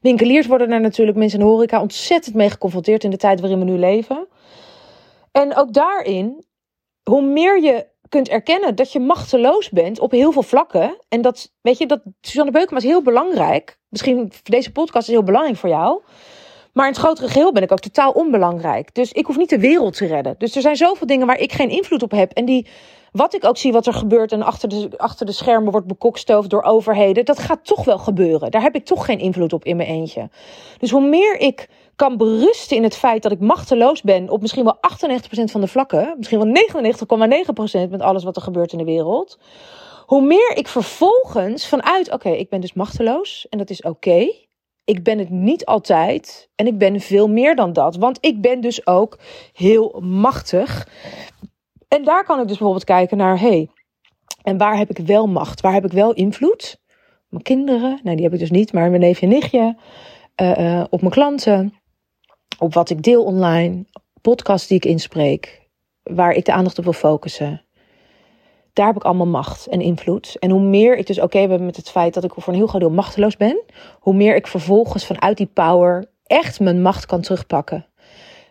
Winkeliers 0.01 0.47
worden 0.47 0.69
daar 0.69 0.81
natuurlijk, 0.81 1.17
mensen 1.17 1.39
in 1.39 1.45
de 1.45 1.51
horeca, 1.51 1.81
ontzettend 1.81 2.35
mee 2.35 2.49
geconfronteerd 2.49 3.03
in 3.03 3.09
de 3.09 3.17
tijd 3.17 3.39
waarin 3.39 3.59
we 3.59 3.65
nu 3.65 3.77
leven. 3.77 4.27
En 5.31 5.55
ook 5.55 5.73
daarin, 5.73 6.45
hoe 7.03 7.21
meer 7.21 7.61
je 7.61 7.87
kunt 8.09 8.29
erkennen 8.29 8.75
dat 8.75 8.91
je 8.91 8.99
machteloos 8.99 9.69
bent 9.69 9.99
op 9.99 10.11
heel 10.11 10.31
veel 10.31 10.43
vlakken. 10.43 10.97
En 11.09 11.21
dat, 11.21 11.53
weet 11.61 11.77
je, 11.77 11.85
dat 11.85 12.01
Suzanne 12.21 12.51
Beukema 12.51 12.77
is 12.77 12.83
heel 12.83 13.01
belangrijk. 13.01 13.79
Misschien 13.89 14.31
deze 14.43 14.71
podcast 14.71 15.07
is 15.07 15.13
heel 15.13 15.23
belangrijk 15.23 15.57
voor 15.57 15.69
jou. 15.69 16.01
Maar 16.73 16.85
in 16.85 16.91
het 16.91 17.01
grotere 17.01 17.27
geheel 17.27 17.51
ben 17.51 17.63
ik 17.63 17.71
ook 17.71 17.79
totaal 17.79 18.11
onbelangrijk. 18.11 18.95
Dus 18.95 19.11
ik 19.11 19.25
hoef 19.25 19.37
niet 19.37 19.49
de 19.49 19.59
wereld 19.59 19.97
te 19.97 20.05
redden. 20.05 20.35
Dus 20.37 20.55
er 20.55 20.61
zijn 20.61 20.75
zoveel 20.75 21.07
dingen 21.07 21.27
waar 21.27 21.39
ik 21.39 21.51
geen 21.51 21.69
invloed 21.69 22.03
op 22.03 22.11
heb. 22.11 22.31
En 22.31 22.45
die, 22.45 22.67
wat 23.11 23.33
ik 23.35 23.45
ook 23.45 23.57
zie 23.57 23.71
wat 23.71 23.87
er 23.87 23.93
gebeurt 23.93 24.31
en 24.31 24.41
achter 24.41 24.69
de, 24.69 24.89
achter 24.97 25.25
de 25.25 25.31
schermen 25.31 25.71
wordt 25.71 25.87
bekokstoofd 25.87 26.49
door 26.49 26.63
overheden. 26.63 27.25
Dat 27.25 27.39
gaat 27.39 27.65
toch 27.65 27.85
wel 27.85 27.97
gebeuren. 27.97 28.51
Daar 28.51 28.61
heb 28.61 28.75
ik 28.75 28.85
toch 28.85 29.05
geen 29.05 29.19
invloed 29.19 29.53
op 29.53 29.65
in 29.65 29.75
mijn 29.75 29.89
eentje. 29.89 30.29
Dus 30.77 30.91
hoe 30.91 31.07
meer 31.07 31.39
ik 31.39 31.69
kan 31.95 32.17
berusten 32.17 32.77
in 32.77 32.83
het 32.83 32.97
feit 32.97 33.23
dat 33.23 33.31
ik 33.31 33.39
machteloos 33.39 34.01
ben 34.01 34.29
op 34.29 34.41
misschien 34.41 34.63
wel 34.63 34.77
98% 34.77 34.79
van 35.43 35.61
de 35.61 35.67
vlakken. 35.67 36.13
Misschien 36.17 36.39
wel 36.39 36.63
99,9% 37.85 37.89
met 37.89 38.01
alles 38.01 38.23
wat 38.23 38.35
er 38.35 38.41
gebeurt 38.41 38.71
in 38.71 38.77
de 38.77 38.83
wereld. 38.83 39.39
Hoe 40.05 40.21
meer 40.21 40.51
ik 40.55 40.67
vervolgens 40.67 41.67
vanuit, 41.67 42.11
oké, 42.11 42.29
ik 42.29 42.49
ben 42.49 42.61
dus 42.61 42.73
machteloos 42.73 43.47
en 43.49 43.57
dat 43.57 43.69
is 43.69 43.81
oké 43.81 44.31
ik 44.91 45.03
ben 45.03 45.17
het 45.17 45.29
niet 45.29 45.65
altijd 45.65 46.49
en 46.55 46.67
ik 46.67 46.77
ben 46.77 46.99
veel 46.99 47.27
meer 47.27 47.55
dan 47.55 47.73
dat. 47.73 47.95
Want 47.95 48.17
ik 48.21 48.41
ben 48.41 48.61
dus 48.61 48.87
ook 48.87 49.19
heel 49.53 50.01
machtig. 50.01 50.87
En 51.87 52.03
daar 52.03 52.23
kan 52.23 52.39
ik 52.39 52.47
dus 52.47 52.57
bijvoorbeeld 52.57 52.83
kijken 52.83 53.17
naar, 53.17 53.39
hey, 53.39 53.69
en 54.43 54.57
waar 54.57 54.77
heb 54.77 54.89
ik 54.89 55.05
wel 55.05 55.27
macht? 55.27 55.61
Waar 55.61 55.73
heb 55.73 55.85
ik 55.85 55.91
wel 55.91 56.13
invloed? 56.13 56.79
Mijn 57.29 57.43
kinderen, 57.43 57.99
nou 58.03 58.15
die 58.15 58.25
heb 58.25 58.33
ik 58.33 58.39
dus 58.39 58.51
niet, 58.51 58.73
maar 58.73 58.89
mijn 58.89 59.01
neefje 59.01 59.25
en 59.25 59.31
nichtje, 59.31 59.77
uh, 60.41 60.57
uh, 60.57 60.83
op 60.89 61.01
mijn 61.01 61.13
klanten. 61.13 61.73
op 62.59 62.73
wat 62.73 62.89
ik 62.89 63.01
deel 63.01 63.23
online, 63.23 63.85
podcasts 64.21 64.67
die 64.67 64.77
ik 64.77 64.85
inspreek, 64.85 65.69
waar 66.03 66.31
ik 66.31 66.45
de 66.45 66.51
aandacht 66.51 66.77
op 66.77 66.83
wil 66.83 66.93
focussen. 66.93 67.65
Daar 68.73 68.87
heb 68.87 68.95
ik 68.95 69.03
allemaal 69.03 69.27
macht 69.27 69.67
en 69.67 69.81
invloed. 69.81 70.35
En 70.39 70.49
hoe 70.49 70.61
meer 70.61 70.97
ik 70.97 71.07
dus 71.07 71.19
oké 71.19 71.47
ben 71.47 71.65
met 71.65 71.75
het 71.75 71.89
feit 71.89 72.13
dat 72.13 72.23
ik 72.23 72.31
voor 72.35 72.53
een 72.53 72.59
heel 72.59 72.67
groot 72.67 72.81
deel 72.81 72.89
machteloos 72.89 73.37
ben, 73.37 73.61
hoe 73.99 74.13
meer 74.13 74.35
ik 74.35 74.47
vervolgens 74.47 75.05
vanuit 75.05 75.37
die 75.37 75.49
power 75.53 76.05
echt 76.25 76.59
mijn 76.59 76.81
macht 76.81 77.05
kan 77.05 77.21
terugpakken. 77.21 77.85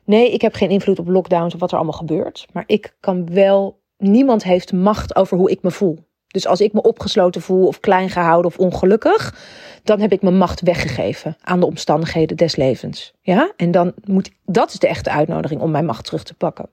Nee, 0.04 0.32
ik 0.32 0.40
heb 0.40 0.54
geen 0.54 0.70
invloed 0.70 0.98
op 0.98 1.08
lockdowns 1.08 1.54
of 1.54 1.60
wat 1.60 1.70
er 1.70 1.76
allemaal 1.76 1.98
gebeurt. 1.98 2.46
Maar 2.52 2.64
ik 2.66 2.96
kan 3.00 3.32
wel. 3.32 3.78
Niemand 3.96 4.44
heeft 4.44 4.72
macht 4.72 5.16
over 5.16 5.36
hoe 5.36 5.50
ik 5.50 5.62
me 5.62 5.70
voel. 5.70 5.98
Dus 6.26 6.46
als 6.46 6.60
ik 6.60 6.72
me 6.72 6.82
opgesloten 6.82 7.40
voel 7.40 7.66
of 7.66 7.80
klein 7.80 8.10
gehouden 8.10 8.50
of 8.50 8.58
ongelukkig, 8.58 9.34
dan 9.82 10.00
heb 10.00 10.12
ik 10.12 10.22
mijn 10.22 10.36
macht 10.36 10.60
weggegeven 10.60 11.36
aan 11.40 11.60
de 11.60 11.66
omstandigheden 11.66 12.36
des 12.36 12.56
levens. 12.56 13.12
Ja? 13.20 13.52
En 13.56 13.70
dan 13.70 13.92
moet 14.04 14.30
dat 14.44 14.72
is 14.72 14.78
de 14.78 14.88
echte 14.88 15.10
uitnodiging 15.10 15.60
om 15.60 15.70
mijn 15.70 15.84
macht 15.84 16.04
terug 16.04 16.22
te 16.22 16.34
pakken. 16.34 16.68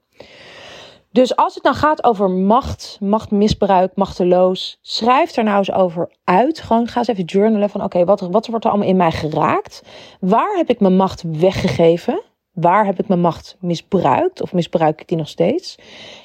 Dus 1.12 1.36
als 1.36 1.54
het 1.54 1.64
dan 1.64 1.74
gaat 1.74 2.04
over 2.04 2.30
macht, 2.30 2.98
machtmisbruik, 3.02 3.96
machteloos, 3.96 4.80
schrijf 4.82 5.36
er 5.36 5.44
nou 5.44 5.58
eens 5.58 5.72
over 5.72 6.12
uit. 6.24 6.60
Ga 6.60 6.82
eens 6.96 7.08
even 7.08 7.24
journalen 7.24 7.70
van 7.70 7.84
oké, 7.84 8.06
wat, 8.06 8.20
wat 8.20 8.48
wordt 8.48 8.66
er 8.66 8.72
allemaal 8.72 8.90
in 8.90 8.98
mij 8.98 9.12
geraakt? 9.12 9.82
Waar 10.20 10.56
heb 10.56 10.70
ik 10.70 10.80
mijn 10.80 10.96
macht 10.96 11.24
weggegeven? 11.28 12.22
Waar 12.52 12.86
heb 12.86 13.00
ik 13.00 13.08
mijn 13.08 13.20
macht 13.20 13.58
misbruikt 13.60 14.42
of 14.42 14.54
misbruik 14.54 15.02
ik 15.02 15.08
die 15.08 15.18
nog 15.18 15.28
steeds? 15.28 15.78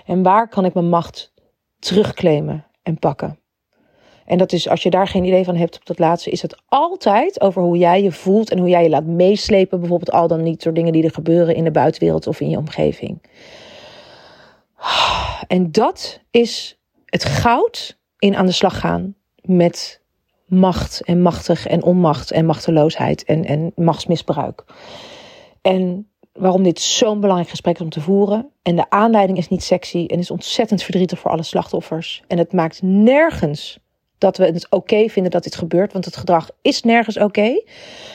En 0.06 0.22
waar 0.22 0.48
kan 0.48 0.64
ik 0.64 0.74
mijn 0.74 0.88
macht 0.88 1.32
terugclaimen 1.78 2.66
en 2.82 2.98
pakken? 2.98 3.38
En 4.24 4.38
dat 4.38 4.52
is, 4.52 4.68
als 4.68 4.82
je 4.82 4.90
daar 4.90 5.08
geen 5.08 5.24
idee 5.24 5.44
van 5.44 5.56
hebt 5.56 5.76
op 5.76 5.86
dat 5.86 5.98
laatste, 5.98 6.30
is 6.30 6.42
het 6.42 6.62
altijd 6.68 7.40
over 7.40 7.62
hoe 7.62 7.76
jij 7.76 8.02
je 8.02 8.12
voelt 8.12 8.50
en 8.50 8.58
hoe 8.58 8.68
jij 8.68 8.82
je 8.82 8.88
laat 8.88 9.04
meeslepen. 9.04 9.80
Bijvoorbeeld 9.80 10.12
al 10.12 10.28
dan 10.28 10.42
niet 10.42 10.62
door 10.62 10.74
dingen 10.74 10.92
die 10.92 11.04
er 11.04 11.10
gebeuren 11.10 11.54
in 11.54 11.64
de 11.64 11.70
buitenwereld 11.70 12.26
of 12.26 12.40
in 12.40 12.50
je 12.50 12.56
omgeving. 12.56 13.22
En 15.46 15.72
dat 15.72 16.20
is 16.30 16.78
het 17.06 17.24
goud 17.24 17.98
in 18.18 18.36
aan 18.36 18.46
de 18.46 18.52
slag 18.52 18.80
gaan 18.80 19.14
met 19.42 20.00
macht 20.46 21.02
en 21.04 21.22
machtig 21.22 21.66
en 21.66 21.82
onmacht 21.82 22.30
en 22.30 22.46
machteloosheid 22.46 23.24
en, 23.24 23.44
en 23.44 23.72
machtsmisbruik. 23.76 24.64
En 25.62 26.10
waarom 26.32 26.62
dit 26.62 26.80
zo'n 26.80 27.20
belangrijk 27.20 27.50
gesprek 27.50 27.74
is 27.74 27.80
om 27.80 27.90
te 27.90 28.00
voeren. 28.00 28.50
En 28.62 28.76
de 28.76 28.90
aanleiding 28.90 29.38
is 29.38 29.48
niet 29.48 29.62
sexy 29.62 30.04
en 30.06 30.18
is 30.18 30.30
ontzettend 30.30 30.82
verdrietig 30.82 31.18
voor 31.18 31.30
alle 31.30 31.42
slachtoffers. 31.42 32.22
En 32.26 32.38
het 32.38 32.52
maakt 32.52 32.82
nergens 32.82 33.78
dat 34.18 34.36
we 34.36 34.44
het 34.44 34.66
oké 34.70 35.08
vinden 35.08 35.32
dat 35.32 35.42
dit 35.42 35.54
gebeurt, 35.54 35.92
want 35.92 36.04
het 36.04 36.16
gedrag 36.16 36.50
is 36.62 36.82
nergens 36.82 37.18
oké. 37.18 37.62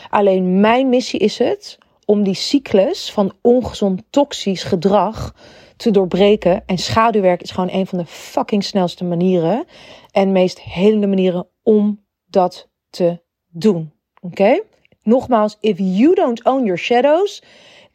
Alleen 0.09 0.59
mijn 0.59 0.89
missie 0.89 1.19
is 1.19 1.37
het 1.37 1.77
om 2.05 2.23
die 2.23 2.33
cyclus 2.33 3.11
van 3.11 3.33
ongezond 3.41 4.03
toxisch 4.09 4.63
gedrag 4.63 5.33
te 5.77 5.91
doorbreken. 5.91 6.63
En 6.65 6.77
schaduwwerk 6.77 7.41
is 7.41 7.51
gewoon 7.51 7.69
een 7.71 7.87
van 7.87 7.97
de 7.97 8.05
fucking 8.05 8.63
snelste 8.63 9.03
manieren 9.03 9.65
en 10.11 10.31
meest 10.31 10.61
helende 10.61 11.07
manieren 11.07 11.47
om 11.63 12.05
dat 12.25 12.69
te 12.89 13.21
doen. 13.47 13.91
Oké? 14.21 14.61
Nogmaals, 15.03 15.57
if 15.59 15.77
you 15.77 16.15
don't 16.15 16.43
own 16.43 16.63
your 16.63 16.77
shadows, 16.77 17.43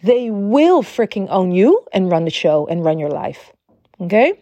they 0.04 0.32
will 0.32 0.82
freaking 0.82 1.30
own 1.30 1.52
you 1.52 1.82
and 1.88 2.12
run 2.12 2.24
the 2.24 2.30
show 2.30 2.68
and 2.70 2.84
run 2.84 2.98
your 2.98 3.18
life. 3.18 3.52
Oké? 3.98 4.32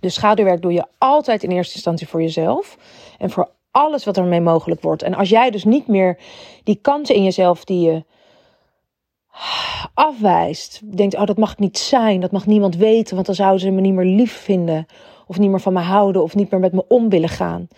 Dus 0.00 0.14
schaduwwerk 0.14 0.62
doe 0.62 0.72
je 0.72 0.84
altijd 0.98 1.42
in 1.42 1.50
eerste 1.50 1.74
instantie 1.74 2.08
voor 2.08 2.22
jezelf 2.22 2.78
en 3.18 3.30
voor 3.30 3.50
alles 3.70 4.04
wat 4.04 4.16
ermee 4.16 4.40
mogelijk 4.40 4.82
wordt. 4.82 5.02
En 5.02 5.14
als 5.14 5.28
jij 5.28 5.50
dus 5.50 5.64
niet 5.64 5.86
meer 5.86 6.18
die 6.64 6.78
kanten 6.82 7.14
in 7.14 7.24
jezelf 7.24 7.64
die 7.64 7.80
je 7.80 8.04
afwijst, 9.94 10.96
denkt, 10.96 11.14
oh 11.14 11.24
dat 11.24 11.36
mag 11.36 11.58
niet 11.58 11.78
zijn, 11.78 12.20
dat 12.20 12.30
mag 12.30 12.46
niemand 12.46 12.76
weten, 12.76 13.14
want 13.14 13.26
dan 13.26 13.34
zouden 13.34 13.60
ze 13.60 13.70
me 13.70 13.80
niet 13.80 13.94
meer 13.94 14.04
lief 14.04 14.32
vinden, 14.32 14.86
of 15.26 15.38
niet 15.38 15.50
meer 15.50 15.60
van 15.60 15.72
me 15.72 15.80
houden, 15.80 16.22
of 16.22 16.34
niet 16.34 16.50
meer 16.50 16.60
met 16.60 16.72
me 16.72 16.84
om 16.88 17.08
willen 17.08 17.28
gaan. 17.28 17.68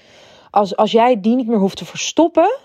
Als, 0.50 0.76
als 0.76 0.92
jij 0.92 1.20
die 1.20 1.36
niet 1.36 1.46
meer 1.46 1.58
hoeft 1.58 1.76
te 1.76 1.84
verstoppen, 1.84 2.58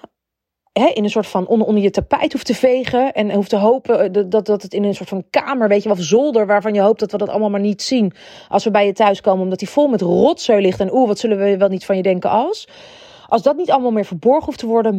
hè, 0.73 0.86
in 0.86 1.03
een 1.03 1.10
soort 1.10 1.27
van 1.27 1.47
onder, 1.47 1.67
onder 1.67 1.84
je 1.84 1.89
tapijt 1.89 2.34
hoeft 2.34 2.45
te 2.45 2.56
vegen 2.56 3.13
en 3.13 3.32
hoeft 3.32 3.49
te 3.49 3.58
hopen 3.58 3.99
eh, 3.99 4.12
dat, 4.12 4.32
dat, 4.32 4.45
dat 4.45 4.62
het 4.62 4.73
in 4.73 4.84
een 4.84 4.95
soort 4.95 5.10
van 5.10 5.23
kamer, 5.29 5.67
weet 5.67 5.84
je 5.84 5.89
wel, 5.89 5.97
of 5.97 6.03
zolder, 6.03 6.45
waarvan 6.45 6.73
je 6.73 6.82
hoopt 6.82 6.99
dat 6.99 7.12
we 7.12 7.17
dat 7.17 7.29
allemaal 7.29 7.49
maar 7.49 7.60
niet 7.60 7.82
zien 7.82 8.13
als 8.49 8.63
we 8.63 8.71
bij 8.71 8.86
je 8.86 8.93
thuis 8.93 9.21
komen, 9.21 9.43
omdat 9.43 9.60
die 9.60 9.69
vol 9.69 9.88
met 9.88 10.01
rotzooi 10.01 10.62
ligt 10.62 10.79
en 10.79 10.93
oeh, 10.93 11.08
wat 11.08 11.19
zullen 11.19 11.38
we 11.38 11.58
wel 11.58 11.69
niet 11.69 11.86
van 11.86 11.95
je 11.95 12.03
denken 12.03 12.29
als. 12.29 12.67
Als 13.27 13.41
dat 13.41 13.58
niet 13.58 13.71
allemaal 13.71 13.91
meer 13.91 14.06
verborgen 14.06 14.45
hoeft 14.45 14.60
te 14.60 14.65
worden, 14.65 14.95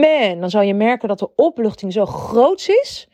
man, 0.00 0.40
dan 0.40 0.50
zal 0.50 0.62
je 0.62 0.74
merken 0.74 1.08
dat 1.08 1.18
de 1.18 1.30
opluchting 1.36 1.92
zo 1.92 2.06
groot 2.06 2.68
is 2.82 3.08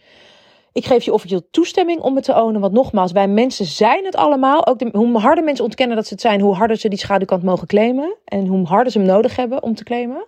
ik 0.78 0.86
geef 0.86 1.04
je 1.04 1.12
officieel 1.12 1.48
toestemming 1.50 2.00
om 2.00 2.14
het 2.14 2.24
te 2.24 2.42
ownen. 2.42 2.60
Want 2.60 2.72
nogmaals, 2.72 3.12
wij 3.12 3.28
mensen 3.28 3.64
zijn 3.64 4.04
het 4.04 4.16
allemaal. 4.16 4.66
Ook 4.66 4.78
de, 4.78 4.88
hoe 4.92 5.18
harder 5.18 5.44
mensen 5.44 5.64
ontkennen 5.64 5.96
dat 5.96 6.06
ze 6.06 6.12
het 6.12 6.22
zijn, 6.22 6.40
hoe 6.40 6.54
harder 6.54 6.76
ze 6.76 6.88
die 6.88 6.98
schaduwkant 6.98 7.42
mogen 7.42 7.66
claimen. 7.66 8.16
En 8.24 8.46
hoe 8.46 8.66
harder 8.66 8.92
ze 8.92 8.98
hem 8.98 9.06
nodig 9.06 9.36
hebben 9.36 9.62
om 9.62 9.74
te 9.74 9.84
claimen. 9.84 10.26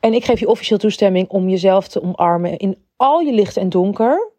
En 0.00 0.14
ik 0.14 0.24
geef 0.24 0.40
je 0.40 0.48
officieel 0.48 0.78
toestemming 0.78 1.28
om 1.28 1.48
jezelf 1.48 1.88
te 1.88 2.02
omarmen 2.02 2.56
in 2.56 2.78
al 2.96 3.20
je 3.20 3.32
licht 3.32 3.56
en 3.56 3.68
donker. 3.68 4.30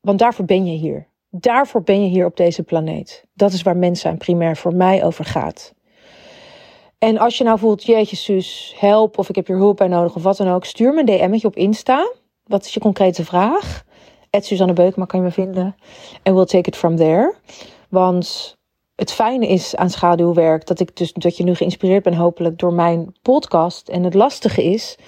Want 0.00 0.18
daarvoor 0.18 0.44
ben 0.44 0.66
je 0.66 0.76
hier. 0.76 1.06
Daarvoor 1.30 1.82
ben 1.82 2.02
je 2.02 2.08
hier 2.08 2.26
op 2.26 2.36
deze 2.36 2.62
planeet. 2.62 3.24
Dat 3.32 3.52
is 3.52 3.62
waar 3.62 3.76
mens 3.76 4.00
zijn 4.00 4.18
primair 4.18 4.56
voor 4.56 4.74
mij 4.74 5.04
over 5.04 5.24
gaat. 5.24 5.74
En 6.98 7.18
als 7.18 7.38
je 7.38 7.44
nou 7.44 7.58
voelt, 7.58 7.84
jeetje 7.84 8.16
Suus, 8.16 8.74
help 8.78 9.18
of 9.18 9.28
ik 9.28 9.36
heb 9.36 9.46
je 9.46 9.54
hulp 9.54 9.76
bij 9.76 9.88
nodig 9.88 10.14
of 10.14 10.22
wat 10.22 10.36
dan 10.36 10.48
ook. 10.48 10.64
Stuur 10.64 10.94
me 10.94 11.00
een 11.00 11.06
DM'tje 11.06 11.46
op 11.46 11.56
Insta. 11.56 12.12
Wat 12.44 12.64
is 12.64 12.74
je 12.74 12.80
concrete 12.80 13.24
vraag? 13.24 13.84
Suzanne 14.42 14.72
Beukema 14.72 15.04
kan 15.04 15.20
je 15.20 15.26
me 15.26 15.32
vinden. 15.32 15.76
En 16.22 16.34
we'll 16.34 16.44
take 16.44 16.68
it 16.68 16.76
from 16.76 16.96
there. 16.96 17.34
Want 17.88 18.56
het 18.94 19.12
fijne 19.12 19.48
is 19.48 19.76
aan 19.76 19.90
schaduwwerk 19.90 20.66
dat 20.66 20.80
ik 20.80 20.96
dus 20.96 21.12
dat 21.12 21.36
je 21.36 21.44
nu 21.44 21.54
geïnspireerd 21.54 22.02
bent 22.02 22.16
hopelijk 22.16 22.58
door 22.58 22.72
mijn 22.72 23.14
podcast. 23.22 23.88
En 23.88 24.02
het 24.02 24.14
lastige 24.14 24.64
is 24.64 24.98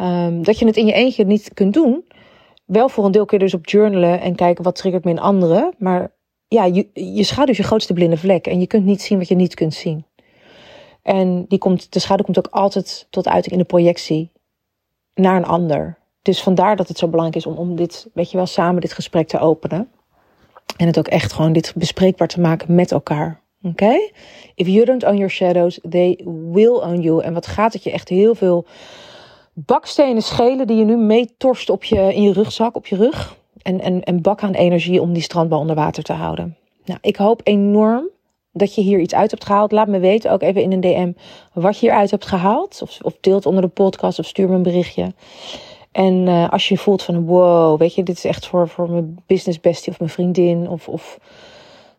um, 0.00 0.42
dat 0.42 0.58
je 0.58 0.66
het 0.66 0.76
in 0.76 0.86
je 0.86 0.92
eentje 0.92 1.24
niet 1.24 1.54
kunt 1.54 1.74
doen. 1.74 2.04
Wel 2.64 2.88
voor 2.88 3.04
een 3.04 3.12
deel 3.12 3.26
je 3.30 3.38
dus 3.38 3.54
op 3.54 3.66
journalen 3.66 4.20
en 4.20 4.34
kijken 4.34 4.64
wat 4.64 4.76
triggert 4.76 5.04
me 5.04 5.10
in 5.10 5.20
anderen. 5.20 5.74
Maar 5.78 6.12
ja, 6.48 6.64
je, 6.64 6.88
je 6.92 7.24
schaduw 7.24 7.50
is 7.50 7.56
je 7.56 7.62
grootste 7.62 7.92
blinde 7.92 8.16
vlek. 8.16 8.46
En 8.46 8.60
je 8.60 8.66
kunt 8.66 8.84
niet 8.84 9.02
zien 9.02 9.18
wat 9.18 9.28
je 9.28 9.34
niet 9.34 9.54
kunt 9.54 9.74
zien. 9.74 10.04
En 11.02 11.44
die 11.48 11.58
komt, 11.58 11.92
de 11.92 11.98
schaduw 11.98 12.24
komt 12.24 12.38
ook 12.38 12.48
altijd 12.50 13.06
tot 13.10 13.28
uiting 13.28 13.52
in 13.52 13.60
de 13.60 13.64
projectie 13.64 14.30
naar 15.14 15.36
een 15.36 15.46
ander. 15.46 15.97
Dus 16.22 16.42
vandaar 16.42 16.76
dat 16.76 16.88
het 16.88 16.98
zo 16.98 17.08
belangrijk 17.08 17.44
is 17.44 17.52
om, 17.52 17.56
om 17.56 17.76
dit, 17.76 18.08
weet 18.14 18.30
je 18.30 18.36
wel, 18.36 18.46
samen 18.46 18.80
dit 18.80 18.92
gesprek 18.92 19.28
te 19.28 19.38
openen. 19.38 19.88
En 20.76 20.86
het 20.86 20.98
ook 20.98 21.08
echt 21.08 21.32
gewoon 21.32 21.52
dit 21.52 21.72
bespreekbaar 21.76 22.28
te 22.28 22.40
maken 22.40 22.74
met 22.74 22.92
elkaar. 22.92 23.40
Oké? 23.62 24.10
If 24.54 24.66
you 24.66 24.84
don't 24.84 25.04
own 25.04 25.16
your 25.16 25.30
shadows, 25.30 25.80
they 25.88 26.20
will 26.52 26.76
own 26.80 27.00
you. 27.00 27.22
En 27.22 27.34
wat 27.34 27.46
gaat 27.46 27.72
het 27.72 27.82
je 27.82 27.90
echt 27.90 28.08
heel 28.08 28.34
veel 28.34 28.66
bakstenen 29.52 30.22
schelen 30.22 30.66
die 30.66 30.76
je 30.76 30.84
nu 30.84 30.96
meetorst 30.96 31.70
op 31.70 31.84
je, 31.84 32.14
in 32.14 32.22
je 32.22 32.32
rugzak, 32.32 32.76
op 32.76 32.86
je 32.86 32.96
rug. 32.96 33.36
En, 33.62 33.80
en, 33.80 34.02
en 34.02 34.22
bak 34.22 34.42
aan 34.42 34.52
energie 34.52 35.00
om 35.00 35.12
die 35.12 35.22
strandbal 35.22 35.60
onder 35.60 35.76
water 35.76 36.02
te 36.02 36.12
houden. 36.12 36.56
Nou, 36.84 36.98
ik 37.02 37.16
hoop 37.16 37.40
enorm 37.44 38.08
dat 38.52 38.74
je 38.74 38.80
hier 38.80 39.00
iets 39.00 39.14
uit 39.14 39.30
hebt 39.30 39.44
gehaald. 39.44 39.72
Laat 39.72 39.88
me 39.88 39.98
weten 39.98 40.30
ook 40.30 40.42
even 40.42 40.62
in 40.62 40.72
een 40.72 40.80
DM 40.80 41.12
wat 41.52 41.78
je 41.78 41.86
hieruit 41.86 42.10
hebt 42.10 42.26
gehaald. 42.26 42.82
Of, 42.82 42.98
of 43.02 43.16
deelt 43.20 43.46
onder 43.46 43.62
de 43.62 43.68
podcast 43.68 44.18
of 44.18 44.26
stuur 44.26 44.48
me 44.48 44.54
een 44.54 44.62
berichtje. 44.62 45.12
En 45.98 46.26
uh, 46.26 46.48
als 46.48 46.68
je 46.68 46.78
voelt 46.78 47.02
van 47.02 47.24
wow, 47.24 47.78
weet 47.78 47.94
je, 47.94 48.02
dit 48.02 48.16
is 48.16 48.24
echt 48.24 48.46
voor, 48.46 48.68
voor 48.68 48.90
mijn 48.90 49.22
business 49.26 49.60
bestie 49.60 49.92
of 49.92 49.98
mijn 49.98 50.10
vriendin 50.10 50.68
of, 50.68 50.88
of 50.88 51.18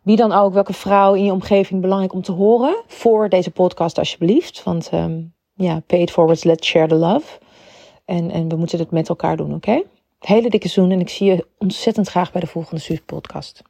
wie 0.02 0.16
dan 0.16 0.32
ook, 0.32 0.54
welke 0.54 0.74
vrouw 0.74 1.14
in 1.14 1.24
je 1.24 1.32
omgeving 1.32 1.82
belangrijk 1.82 2.14
om 2.14 2.22
te 2.22 2.32
horen 2.32 2.84
voor 2.88 3.30
deze 3.30 3.52
podcast 3.52 3.98
alsjeblieft. 3.98 4.64
Want 4.64 4.90
um, 4.94 5.34
ja, 5.54 5.82
pay 5.86 6.00
it 6.00 6.12
forward, 6.12 6.44
let's 6.44 6.68
share 6.68 6.88
the 6.88 6.96
love. 6.96 7.40
En, 8.06 8.32
en 8.32 8.48
we 8.50 8.56
moeten 8.56 8.80
het 8.80 8.92
met 8.92 9.10
elkaar 9.10 9.38
doen, 9.38 9.54
oké? 9.54 9.84
Hele 10.20 10.50
dikke 10.50 10.68
zoen 10.68 10.92
en 10.92 11.00
ik 11.00 11.10
zie 11.10 11.28
je 11.32 11.46
ontzettend 11.58 12.08
graag 12.08 12.32
bij 12.32 12.42
de 12.42 12.48
volgende 12.48 12.82
Suus 12.82 13.02
podcast. 13.06 13.62